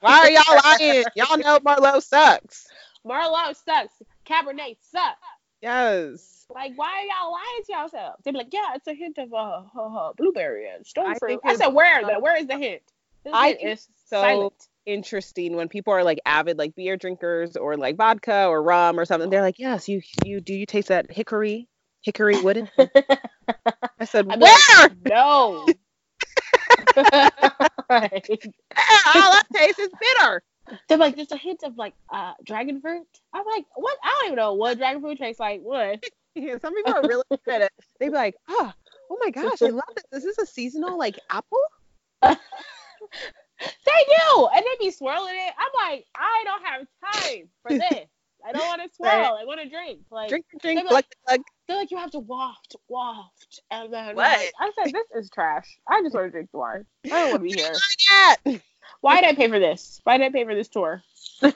Why 0.00 0.18
are 0.20 0.30
y'all 0.30 0.60
lying? 0.80 1.04
Y'all 1.14 1.38
know 1.38 1.58
Merlot 1.60 2.02
sucks. 2.02 2.68
Merlot 3.06 3.56
sucks. 3.56 3.94
Cabernet 4.26 4.76
sucks. 4.80 5.18
Yes. 5.62 6.46
Like, 6.52 6.72
why 6.76 6.86
are 6.86 7.04
y'all 7.04 7.32
lying 7.32 7.64
to 7.66 7.72
yourselves? 7.72 8.22
They 8.24 8.32
be 8.32 8.38
like, 8.38 8.52
yeah, 8.52 8.74
it's 8.74 8.86
a 8.88 8.94
hint 8.94 9.18
of 9.18 9.32
uh, 9.32 9.62
uh, 9.74 10.08
uh, 10.08 10.12
blueberry 10.14 10.68
and 10.68 10.84
stone 10.84 11.12
I 11.12 11.18
fruit. 11.18 11.40
I 11.44 11.54
said, 11.56 11.68
where? 11.68 12.02
Where 12.20 12.36
is 12.36 12.46
the 12.46 12.58
hint? 12.58 12.82
This 13.24 13.32
I 13.34 13.48
hint 13.48 13.60
is 13.62 13.88
so 14.08 14.20
silent. 14.20 14.68
interesting 14.84 15.56
when 15.56 15.68
people 15.68 15.94
are 15.94 16.02
like 16.02 16.20
avid 16.26 16.58
like 16.58 16.74
beer 16.74 16.96
drinkers 16.96 17.56
or 17.56 17.76
like 17.76 17.96
vodka 17.96 18.46
or 18.46 18.62
rum 18.62 18.98
or 18.98 19.04
something. 19.04 19.30
They're 19.30 19.40
like, 19.42 19.58
yes, 19.58 19.88
you 19.88 20.02
you 20.24 20.40
do 20.40 20.52
you 20.52 20.66
taste 20.66 20.88
that 20.88 21.10
hickory 21.10 21.68
hickory 22.02 22.40
wood? 22.42 22.68
I 22.78 24.04
said, 24.04 24.26
I'd 24.28 24.40
where? 24.40 24.58
like, 24.80 24.92
no. 25.06 25.66
All 26.96 27.04
I 27.94 29.42
taste 29.54 29.78
is 29.78 29.88
bitter. 30.00 30.42
They're 30.88 30.98
like, 30.98 31.16
there's 31.16 31.32
a 31.32 31.36
hint 31.36 31.62
of 31.64 31.76
like 31.76 31.94
uh 32.12 32.32
dragon 32.44 32.80
fruit. 32.80 33.06
I'm 33.34 33.44
like, 33.46 33.64
what? 33.74 33.96
I 34.02 34.08
don't 34.20 34.26
even 34.26 34.36
know 34.36 34.54
what 34.54 34.78
dragon 34.78 35.00
fruit 35.02 35.18
tastes 35.18 35.40
like. 35.40 35.60
What? 35.62 36.02
Yeah, 36.34 36.56
some 36.62 36.74
people 36.74 36.94
are 36.94 37.02
really 37.06 37.24
good 37.30 37.40
at 37.56 37.60
it. 37.60 37.72
They'd 38.00 38.08
be 38.08 38.14
like, 38.14 38.34
oh, 38.48 38.72
oh 39.10 39.18
my 39.22 39.28
gosh, 39.28 39.60
I 39.60 39.66
love 39.66 39.82
this. 39.94 40.04
This 40.10 40.24
Is 40.24 40.34
this 40.36 40.48
a 40.48 40.50
seasonal 40.50 40.96
like 40.98 41.18
apple? 41.28 41.58
They 43.60 44.04
do, 44.08 44.48
and 44.54 44.64
they 44.64 44.84
be 44.86 44.90
swirling 44.90 45.34
it. 45.36 45.52
I'm 45.58 45.90
like, 45.92 46.06
I 46.16 46.42
don't 46.44 46.64
have 46.64 46.86
time 47.12 47.48
for 47.62 47.70
this. 47.78 48.06
I 48.44 48.52
don't 48.52 48.66
want 48.66 48.82
to 48.88 48.88
swirl. 48.96 49.10
I 49.40 49.44
want 49.44 49.60
to 49.60 49.68
drink. 49.68 50.00
Like 50.10 50.30
Drink, 50.30 50.46
drink, 50.60 50.78
They'd 50.78 50.82
be 50.84 50.88
glug, 50.88 50.92
like- 50.92 51.06
glug. 51.26 51.40
they're 51.68 51.76
like, 51.76 51.90
you 51.90 51.96
have 51.98 52.10
to 52.12 52.18
waft, 52.18 52.74
waft, 52.88 53.60
and 53.70 53.92
then 53.92 54.16
What? 54.16 54.16
like, 54.16 54.52
I 54.58 54.72
said, 54.82 54.92
this 54.92 55.06
is 55.14 55.30
trash. 55.30 55.78
I 55.88 56.02
just 56.02 56.14
want 56.14 56.26
to 56.26 56.30
drink 56.30 56.50
the 56.50 56.58
wine. 56.58 56.86
I 57.04 57.08
don't 57.10 57.30
want 57.30 57.34
to 57.34 57.38
be 57.40 57.52
here. 57.52 58.62
Yeah. 58.92 58.98
Why 59.00 59.20
did 59.20 59.30
I 59.30 59.34
pay 59.34 59.48
for 59.48 59.58
this? 59.58 60.00
Why 60.04 60.18
did 60.18 60.26
I 60.26 60.30
pay 60.30 60.44
for 60.44 60.54
this 60.54 60.68
tour? 60.68 61.02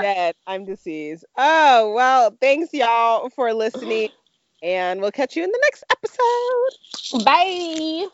Dead. 0.00 0.34
I'm 0.46 0.64
deceased. 0.64 1.24
Oh, 1.36 1.92
well, 1.94 2.36
thanks 2.40 2.72
y'all 2.72 3.28
for 3.30 3.52
listening. 3.52 4.10
And 4.62 5.00
we'll 5.00 5.12
catch 5.12 5.36
you 5.36 5.44
in 5.44 5.50
the 5.50 5.60
next 5.62 5.84
episode. 5.90 7.24
Bye. 7.24 8.06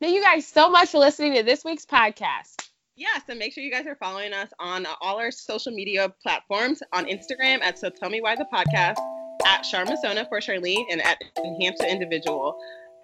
Thank 0.00 0.14
you 0.14 0.22
guys 0.22 0.46
so 0.46 0.68
much 0.68 0.90
for 0.90 0.98
listening 0.98 1.34
to 1.34 1.42
this 1.42 1.64
week's 1.64 1.86
podcast. 1.86 2.68
Yes, 2.94 3.22
and 3.28 3.38
make 3.38 3.54
sure 3.54 3.64
you 3.64 3.70
guys 3.70 3.86
are 3.86 3.96
following 3.96 4.34
us 4.34 4.50
on 4.58 4.86
all 5.00 5.18
our 5.18 5.30
social 5.30 5.72
media 5.72 6.12
platforms 6.22 6.82
on 6.92 7.06
Instagram 7.06 7.62
at 7.62 7.78
So 7.78 7.88
Tell 7.88 8.10
Me 8.10 8.20
Why 8.20 8.36
the 8.36 8.44
Podcast, 8.52 8.98
at 9.46 9.64
Sharmasona 9.64 10.28
for 10.28 10.40
Charlene, 10.40 10.84
and 10.90 11.00
at 11.00 11.18
Enhance 11.38 11.78
the 11.78 11.90
Individual 11.90 12.58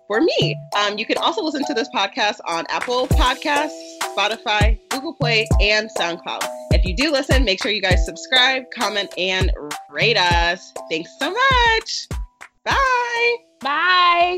for 0.08 0.20
me. 0.20 0.56
Um, 0.76 0.98
you 0.98 1.06
can 1.06 1.18
also 1.18 1.44
listen 1.44 1.64
to 1.66 1.74
this 1.74 1.88
podcast 1.94 2.40
on 2.46 2.64
Apple 2.70 3.06
Podcasts, 3.06 3.78
Spotify, 4.16 4.80
Google 4.88 5.14
Play, 5.14 5.46
and 5.60 5.88
SoundCloud. 5.96 6.42
If 6.72 6.84
you 6.84 6.96
do 6.96 7.12
listen, 7.12 7.44
make 7.44 7.62
sure 7.62 7.70
you 7.70 7.82
guys 7.82 8.04
subscribe, 8.04 8.64
comment, 8.76 9.14
and 9.16 9.52
rate 9.90 10.16
us. 10.16 10.72
Thanks 10.90 11.16
so 11.20 11.30
much. 11.30 12.08
Bye. 12.64 13.36
Bye. 13.60 14.36